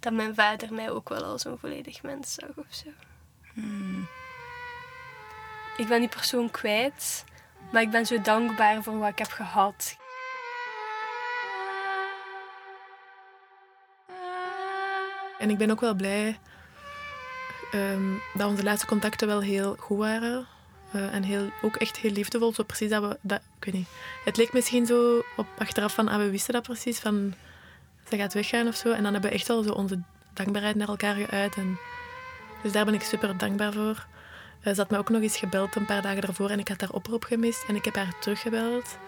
dat 0.00 0.12
mijn 0.12 0.34
vader 0.34 0.72
mij 0.72 0.90
ook 0.90 1.08
wel 1.08 1.24
als 1.24 1.44
een 1.44 1.58
volledig 1.58 2.02
mens 2.02 2.34
zag 2.34 2.56
of 2.56 2.66
zo. 2.68 2.88
Hmm. 3.52 4.08
Ik 5.76 5.88
ben 5.88 6.00
die 6.00 6.08
persoon 6.08 6.50
kwijt, 6.50 7.24
maar 7.72 7.82
ik 7.82 7.90
ben 7.90 8.06
zo 8.06 8.20
dankbaar 8.20 8.82
voor 8.82 8.98
wat 8.98 9.08
ik 9.08 9.18
heb 9.18 9.30
gehad. 9.30 9.96
En 15.38 15.50
ik 15.50 15.58
ben 15.58 15.70
ook 15.70 15.80
wel 15.80 15.94
blij 15.94 16.38
ehm, 17.72 18.12
dat 18.34 18.48
onze 18.48 18.62
laatste 18.62 18.86
contacten 18.86 19.26
wel 19.26 19.40
heel 19.40 19.76
goed 19.78 19.98
waren. 19.98 20.46
Uh, 20.94 21.14
en 21.14 21.22
heel, 21.22 21.50
ook 21.62 21.76
echt 21.76 21.96
heel 21.96 22.10
liefdevol. 22.10 22.52
Zo 22.52 22.62
precies 22.62 22.90
dat 22.90 23.02
we... 23.02 23.18
Dat, 23.20 23.40
ik 23.60 23.72
niet. 23.72 23.88
Het 24.24 24.36
leek 24.36 24.52
misschien 24.52 24.86
zo 24.86 25.22
op 25.36 25.46
achteraf 25.58 25.94
van... 25.94 26.08
Ah, 26.08 26.16
we 26.16 26.30
wisten 26.30 26.54
dat 26.54 26.62
precies. 26.62 26.98
Van, 26.98 27.34
ze 28.08 28.16
gaat 28.16 28.34
weggaan 28.34 28.68
of 28.68 28.76
zo. 28.76 28.92
En 28.92 29.02
dan 29.02 29.12
hebben 29.12 29.30
we 29.30 29.36
echt 29.36 29.48
wel 29.48 29.62
zo 29.62 29.70
onze 29.70 30.00
dankbaarheid 30.32 30.76
naar 30.76 30.88
elkaar 30.88 31.14
geuit. 31.14 31.54
En, 31.54 31.78
dus 32.62 32.72
daar 32.72 32.84
ben 32.84 32.94
ik 32.94 33.02
super 33.02 33.38
dankbaar 33.38 33.72
voor. 33.72 34.06
Uh, 34.62 34.74
ze 34.74 34.80
had 34.80 34.90
me 34.90 34.98
ook 34.98 35.08
nog 35.08 35.22
eens 35.22 35.36
gebeld 35.36 35.76
een 35.76 35.84
paar 35.84 36.02
dagen 36.02 36.20
daarvoor. 36.20 36.50
En 36.50 36.58
ik 36.58 36.68
had 36.68 36.80
haar 36.80 36.90
oproep 36.90 37.24
gemist. 37.24 37.64
En 37.68 37.74
ik 37.74 37.84
heb 37.84 37.96
haar 37.96 38.18
teruggebeld. 38.20 38.98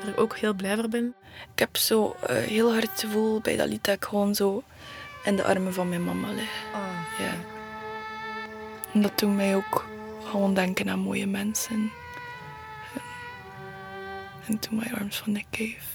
Waar 0.00 0.08
ik 0.08 0.20
ook 0.20 0.36
heel 0.36 0.54
blij 0.54 0.76
voor 0.76 0.88
ben. 0.88 1.14
Ik 1.52 1.58
heb 1.58 1.76
zo 1.76 2.16
uh, 2.30 2.36
heel 2.36 2.72
hard 2.72 3.00
gevoel 3.00 3.40
bij 3.40 3.56
dat 3.56 3.68
lied 3.68 3.84
dat 3.84 3.94
ik 3.94 4.04
gewoon 4.04 4.34
zo 4.34 4.62
in 5.24 5.36
de 5.36 5.44
armen 5.44 5.74
van 5.74 5.88
mijn 5.88 6.04
mama 6.04 6.28
lig. 6.28 6.64
Oh. 6.74 7.18
Ja. 7.18 7.34
En 8.92 9.02
dat 9.02 9.18
doet 9.18 9.34
mij 9.34 9.56
ook 9.56 9.88
gewoon 10.24 10.54
denken 10.54 10.90
aan 10.90 10.98
mooie 10.98 11.26
mensen. 11.26 11.92
En 14.46 14.58
to 14.58 14.68
my 14.72 14.90
arms 14.94 15.18
van 15.18 15.32
Nick 15.32 15.46
Cave. 15.50 15.92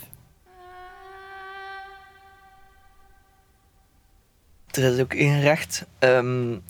Er 4.72 4.94
is 4.94 5.00
ook 5.00 5.14
één 5.14 5.42
recht. 5.42 5.86
Um, 6.00 6.62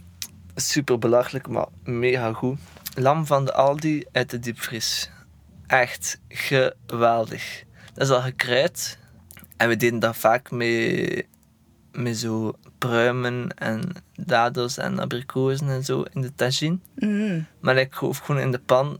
super 0.55 0.99
belachelijk, 0.99 1.47
maar 1.47 1.67
mega 1.83 2.33
goed. 2.33 2.59
Lam 2.95 3.25
van 3.25 3.45
de 3.45 3.53
Aldi 3.53 4.05
uit 4.11 4.29
de 4.29 4.39
diepvries. 4.39 5.09
Echt 5.67 6.19
geweldig. 6.27 7.63
Dat 7.93 8.07
is 8.07 8.13
al 8.13 8.21
gekruid. 8.21 8.97
En 9.57 9.67
we 9.69 9.75
deden 9.75 9.99
dat 9.99 10.17
vaak 10.17 10.51
met 10.51 11.25
met 11.91 12.17
zo 12.17 12.53
pruimen 12.77 13.49
en 13.55 13.91
dadels 14.15 14.77
en 14.77 14.99
abrikozen 14.99 15.69
en 15.69 15.83
zo 15.83 16.05
in 16.13 16.21
de 16.21 16.35
tagine. 16.35 16.79
Mm. 16.95 17.45
Maar 17.59 17.77
ik 17.77 17.93
hoef 17.93 18.17
gewoon 18.17 18.41
in 18.41 18.51
de 18.51 18.59
pan 18.59 18.99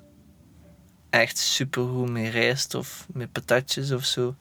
echt 1.10 1.38
supergoed 1.38 2.10
met 2.10 2.34
rijst 2.34 2.74
of 2.74 3.06
met 3.14 3.32
patatjes 3.32 3.92
of 3.92 4.06
zo. 4.06 4.36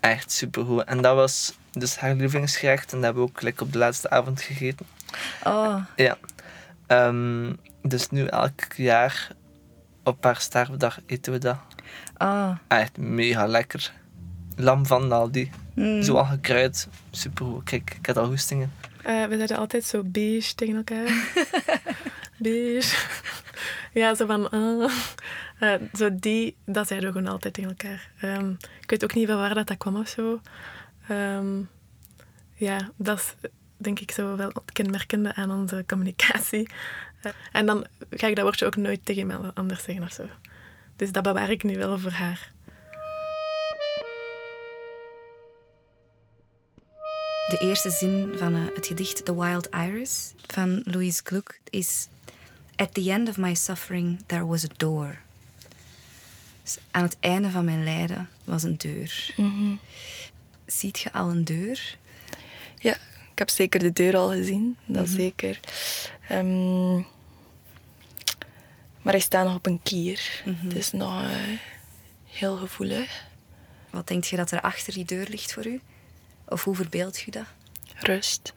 Echt 0.00 0.32
supergoed. 0.32 0.84
En 0.84 1.02
dat 1.02 1.14
was 1.14 1.58
dus 1.72 1.96
haar 1.96 2.14
lievelingsgerecht 2.14 2.92
en 2.92 2.96
dat 2.96 3.04
hebben 3.04 3.22
we 3.22 3.28
ook 3.28 3.42
lekker 3.42 3.66
op 3.66 3.72
de 3.72 3.78
laatste 3.78 4.10
avond 4.10 4.40
gegeten. 4.40 4.86
Oh. 5.44 5.84
Ja. 5.96 6.18
Um, 6.86 7.58
dus 7.82 8.10
nu 8.10 8.26
elk 8.26 8.72
jaar 8.76 9.30
op 10.04 10.24
haar 10.24 10.40
sterfdag 10.40 10.98
eten 11.06 11.32
we 11.32 11.38
dat. 11.38 11.58
Oh. 12.18 12.50
Echt 12.68 12.96
mega 12.96 13.46
lekker. 13.46 13.92
Lam 14.58 14.86
van 14.86 15.12
Aldi. 15.12 15.50
Mm. 15.74 16.02
Zo 16.02 16.14
al 16.14 16.24
gekruid. 16.24 16.88
Super 17.10 17.46
goed. 17.46 17.64
Kijk, 17.64 17.96
ik 17.98 18.06
had 18.06 18.16
al 18.16 18.26
goestingen. 18.26 18.72
Uh, 19.06 19.24
we 19.24 19.36
zeiden 19.36 19.56
altijd 19.56 19.84
zo 19.84 20.02
beige 20.04 20.54
tegen 20.54 20.76
elkaar. 20.76 21.32
beige. 22.38 22.96
ja, 23.92 24.14
zo 24.14 24.26
van... 24.26 24.48
Uh. 24.50 24.90
Uh, 25.60 25.74
zo 25.94 26.14
die, 26.14 26.56
dat 26.64 26.86
zeiden 26.86 27.08
we 27.08 27.18
gewoon 27.18 27.32
altijd 27.32 27.54
tegen 27.54 27.70
elkaar. 27.70 28.10
Um, 28.22 28.56
ik 28.80 28.90
weet 28.90 29.04
ook 29.04 29.14
niet 29.14 29.26
van 29.26 29.36
waar 29.36 29.54
dat, 29.54 29.66
dat 29.66 29.76
kwam 29.76 29.96
of 29.96 30.08
zo. 30.08 30.40
Um, 31.10 31.68
ja, 32.54 32.90
dat 32.96 33.18
is 33.18 33.50
denk 33.76 34.00
ik 34.00 34.10
zo 34.10 34.36
wel 34.36 34.48
het 34.48 34.72
kenmerkende 34.72 35.34
aan 35.34 35.50
onze 35.50 35.84
communicatie. 35.86 36.68
Uh, 37.22 37.32
en 37.52 37.66
dan 37.66 37.86
ga 38.10 38.26
ik 38.26 38.34
dat 38.34 38.44
woordje 38.44 38.66
ook 38.66 38.76
nooit 38.76 39.04
tegen 39.04 39.22
iemand 39.22 39.54
anders 39.54 39.82
zeggen 39.82 40.04
of 40.04 40.12
zo. 40.12 40.24
Dus 40.96 41.12
dat 41.12 41.22
bewaar 41.22 41.50
ik 41.50 41.62
nu 41.62 41.76
wel 41.76 41.98
voor 41.98 42.10
haar. 42.10 42.52
De 47.48 47.58
eerste 47.58 47.90
zin 47.90 48.32
van 48.36 48.54
uh, 48.56 48.64
het 48.74 48.86
gedicht 48.86 49.24
The 49.24 49.40
Wild 49.40 49.68
Iris 49.70 50.32
van 50.46 50.80
Louise 50.84 51.20
Gluck 51.24 51.60
is... 51.70 52.08
At 52.76 52.94
the 52.94 53.10
end 53.12 53.28
of 53.28 53.36
my 53.36 53.54
suffering 53.54 54.20
there 54.26 54.46
was 54.46 54.64
a 54.64 54.68
door. 54.76 55.18
Dus 56.62 56.78
aan 56.90 57.02
het 57.02 57.16
einde 57.20 57.50
van 57.50 57.64
mijn 57.64 57.84
lijden 57.84 58.28
was 58.44 58.62
een 58.62 58.76
deur. 58.76 59.34
Mhm. 59.36 59.74
Ziet 60.66 60.98
je 60.98 61.12
al 61.12 61.30
een 61.30 61.44
deur? 61.44 61.96
Ja, 62.78 62.92
ik 63.32 63.38
heb 63.38 63.48
zeker 63.50 63.80
de 63.80 63.92
deur 63.92 64.16
al 64.16 64.28
gezien. 64.30 64.76
Dat 64.86 65.06
Mhm. 65.06 65.14
zeker. 65.16 65.60
Ehm, 66.28 66.94
maar 69.02 69.12
hij 69.12 69.20
staat 69.20 69.44
nog 69.46 69.54
op 69.54 69.66
een 69.66 69.80
kier. 69.82 70.42
Mhm. 70.44 70.66
Het 70.66 70.76
is 70.76 70.92
nog 70.92 71.22
eh, 71.22 71.30
heel 72.26 72.56
gevoelig. 72.56 73.24
Wat 73.90 74.06
denk 74.08 74.24
je 74.24 74.36
dat 74.36 74.50
er 74.50 74.60
achter 74.60 74.92
die 74.92 75.04
deur 75.04 75.26
ligt 75.28 75.52
voor 75.52 75.66
u? 75.66 75.80
Of 76.48 76.64
hoe 76.64 76.74
verbeeld 76.74 77.18
je 77.20 77.30
dat? 77.30 77.46
Rust. 77.94 78.54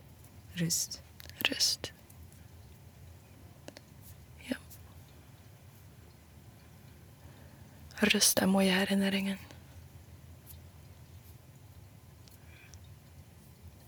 Rust. 0.53 1.01
Rust. 1.37 1.91
Ja. 4.37 4.57
Rust 7.95 8.39
en 8.39 8.49
mooie 8.49 8.71
herinneringen. 8.71 9.37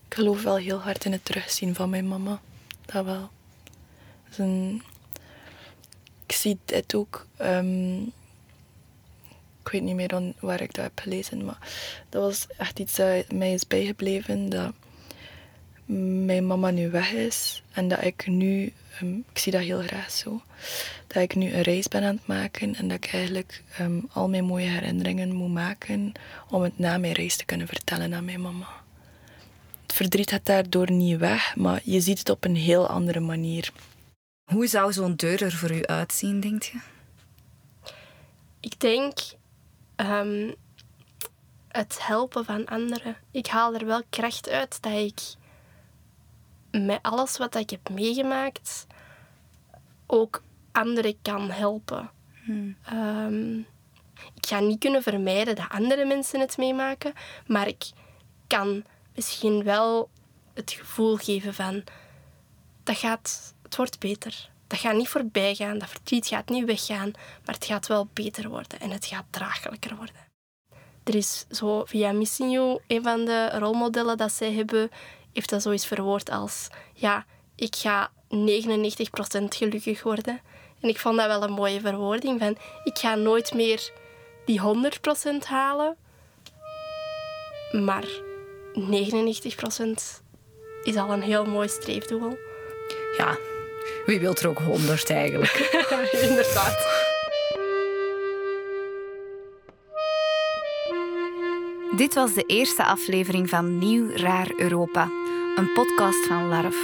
Ik 0.08 0.20
geloof 0.20 0.44
wel 0.44 0.58
heel 0.58 0.80
hard 0.80 1.06
in 1.06 1.12
het 1.12 1.26
terugzien 1.26 1.76
van 1.76 1.90
mijn 1.90 2.08
mama. 2.08 2.42
Dat 2.86 3.06
wel. 3.06 3.32
Dat 4.24 4.32
is 4.32 4.38
een... 4.38 4.84
Ik 6.26 6.32
zie 6.32 6.60
dit 6.66 6.96
ook. 6.96 7.28
ehm, 7.38 8.02
weet 9.74 9.82
niet 9.82 9.96
meer 9.96 10.08
dan 10.08 10.34
waar 10.40 10.62
ik 10.62 10.74
dat 10.74 10.84
heb 10.84 11.00
gelezen, 11.00 11.46
maar 11.46 11.58
dat 12.10 12.22
was 12.22 12.48
echt 12.58 12.80
iets 12.80 12.96
dat 12.96 13.32
mij 13.32 13.54
is 13.54 13.68
bijgebleven. 13.68 14.50
Dat 14.50 14.74
mijn 16.26 16.48
mama 16.48 16.70
nu 16.70 16.90
weg 16.90 17.12
is 17.12 17.64
en 17.72 17.88
dat 17.88 18.04
ik 18.04 18.28
nu, 18.28 18.74
ehm, 19.00 19.18
ik 19.18 19.38
zie 19.38 19.52
dat 19.52 19.62
heel 19.62 19.82
graag 19.82 20.12
zo, 20.12 20.42
dat 21.08 21.24
ik 21.24 21.36
nu 21.36 21.54
een 21.54 21.62
reis 21.62 21.88
ben 21.88 22.04
aan 22.04 22.16
het 22.16 22.28
maken 22.28 22.76
en 22.76 22.88
dat 22.88 22.98
ik 22.98 23.14
eigenlijk 23.14 23.64
ehm, 23.78 24.00
al 24.12 24.30
mijn 24.30 24.46
mooie 24.46 24.70
herinneringen 24.70 25.34
moet 25.34 25.54
maken 25.54 26.12
om 26.50 26.62
het 26.62 26.80
na 26.80 26.98
mijn 26.98 27.14
reis 27.14 27.36
te 27.36 27.46
kunnen 27.46 27.68
vertellen 27.68 28.14
aan 28.14 28.26
mijn 28.26 28.42
mama. 28.42 28.68
Het 29.82 29.94
verdriet 29.94 30.30
gaat 30.30 30.46
daardoor 30.46 30.92
niet 30.92 31.18
weg, 31.18 31.56
maar 31.56 31.82
je 31.84 32.02
ziet 32.02 32.20
het 32.20 32.30
op 32.30 32.44
een 32.44 32.56
heel 32.56 32.88
andere 32.88 33.20
manier. 33.20 33.72
Hoe 34.44 34.68
zou 34.68 34.94
zo'n 34.94 35.16
deur 35.16 35.44
er 35.44 35.52
voor 35.52 35.72
u 35.72 35.86
uitzien, 35.86 36.40
denk 36.40 36.64
je? 36.64 36.80
Ik 38.60 38.80
denk 38.80 39.20
ehm, 39.96 40.52
het 41.68 41.98
helpen 42.08 42.46
van 42.46 42.66
anderen. 42.66 43.18
Ik 43.32 43.48
haal 43.48 43.74
er 43.74 43.86
wel 43.86 44.02
kracht 44.10 44.50
uit 44.50 44.82
dat 44.82 44.94
ik 44.94 45.22
met 46.72 47.00
alles 47.02 47.38
wat 47.38 47.56
ik 47.56 47.70
heb 47.70 47.90
meegemaakt 47.90 48.88
ook 50.06 50.44
anderen 50.72 51.22
kan 51.22 51.50
helpen. 51.50 52.10
Ehm, 52.84 53.58
ik 54.34 54.46
ga 54.46 54.60
niet 54.60 54.80
kunnen 54.80 55.04
vermijden 55.04 55.56
dat 55.56 55.70
andere 55.70 56.06
mensen 56.06 56.40
het 56.40 56.58
meemaken, 56.58 57.14
maar 57.48 57.68
ik 57.68 57.92
kan 58.48 58.84
misschien 59.16 59.64
wel 59.64 60.10
het 60.54 60.72
gevoel 60.72 61.16
geven 61.16 61.54
van 61.54 61.84
dat 62.84 62.98
gaat, 62.98 63.54
het 63.62 63.76
wordt 63.76 64.00
beter. 64.00 64.50
Dat 64.74 64.82
gaat 64.82 64.96
niet 64.96 65.10
voorbij 65.10 65.56
gaan, 65.56 65.78
dat 65.78 65.90
verdriet 65.90 66.28
gaat 66.28 66.50
niet 66.50 66.66
weggaan, 66.66 67.12
maar 67.46 67.56
het 67.56 67.66
gaat 67.66 67.88
wel 67.88 68.08
beter 68.14 68.50
worden 68.50 68.80
en 68.80 68.90
het 68.90 69.06
gaat 69.06 69.26
draaglijker 69.30 69.96
worden. 69.96 70.16
Er 71.04 71.16
is 71.16 71.46
zo 71.52 71.86
via 71.86 72.12
Missing 72.12 72.52
You, 72.52 72.80
een 72.88 73.04
van 73.04 73.26
de 73.26 73.50
rolmodellen 73.50 74.18
dat 74.18 74.32
zij 74.32 74.54
hebben, 74.54 74.90
heeft 75.34 75.50
dat 75.50 75.62
zoiets 75.62 75.86
verwoord 75.86 76.30
als 76.30 76.68
ja, 76.94 77.26
ik 77.56 77.76
ga 77.76 78.12
99% 78.12 78.12
gelukkig 79.50 80.04
worden. 80.04 80.42
En 80.80 80.90
ik 80.90 81.00
vond 81.00 81.18
dat 81.18 81.28
wel 81.28 81.44
een 81.44 81.52
mooie 81.52 81.80
verwoording 81.80 82.40
van 82.40 82.58
ik 82.84 82.98
ga 82.98 83.16
nooit 83.16 83.54
meer 83.54 83.92
die 84.46 84.62
100% 84.62 85.48
halen, 85.48 85.98
maar 87.72 88.08
99% 88.76 88.80
is 90.84 90.96
al 90.96 91.12
een 91.12 91.22
heel 91.22 91.46
mooi 91.46 91.68
streefdoel. 91.68 92.38
Ja, 93.18 93.38
wie 94.06 94.20
wil 94.20 94.36
er 94.36 94.48
ook 94.48 94.60
honderd 94.60 95.10
eigenlijk? 95.10 95.70
Inderdaad. 96.30 97.02
Dit 101.96 102.14
was 102.14 102.34
de 102.34 102.44
eerste 102.48 102.84
aflevering 102.84 103.50
van 103.50 103.78
Nieuw 103.78 104.10
Raar 104.16 104.52
Europa, 104.58 105.04
een 105.56 105.74
podcast 105.74 106.26
van 106.26 106.48
LARF. 106.48 106.78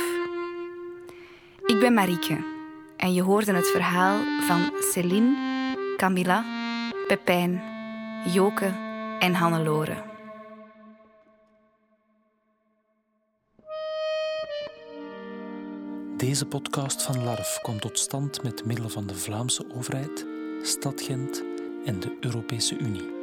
Ik 1.65 1.79
ben 1.79 1.93
Marieke 1.93 2.37
en 2.97 3.13
je 3.13 3.21
hoorde 3.21 3.53
het 3.53 3.67
verhaal 3.67 4.19
van 4.47 4.73
Céline, 4.79 5.35
Camilla, 5.97 6.45
Pepijn, 7.07 7.61
Joke 8.33 8.73
en 9.19 9.33
Hannelore. 9.33 10.08
Deze 16.19 16.45
podcast 16.45 17.01
van 17.01 17.23
LARF 17.23 17.59
komt 17.61 17.81
tot 17.81 17.99
stand 17.99 18.43
met 18.43 18.65
middelen 18.65 18.91
van 18.91 19.07
de 19.07 19.15
Vlaamse 19.15 19.65
overheid, 19.75 20.25
Stad 20.61 21.01
Gent 21.01 21.43
en 21.85 21.99
de 21.99 22.17
Europese 22.19 22.77
Unie. 22.77 23.18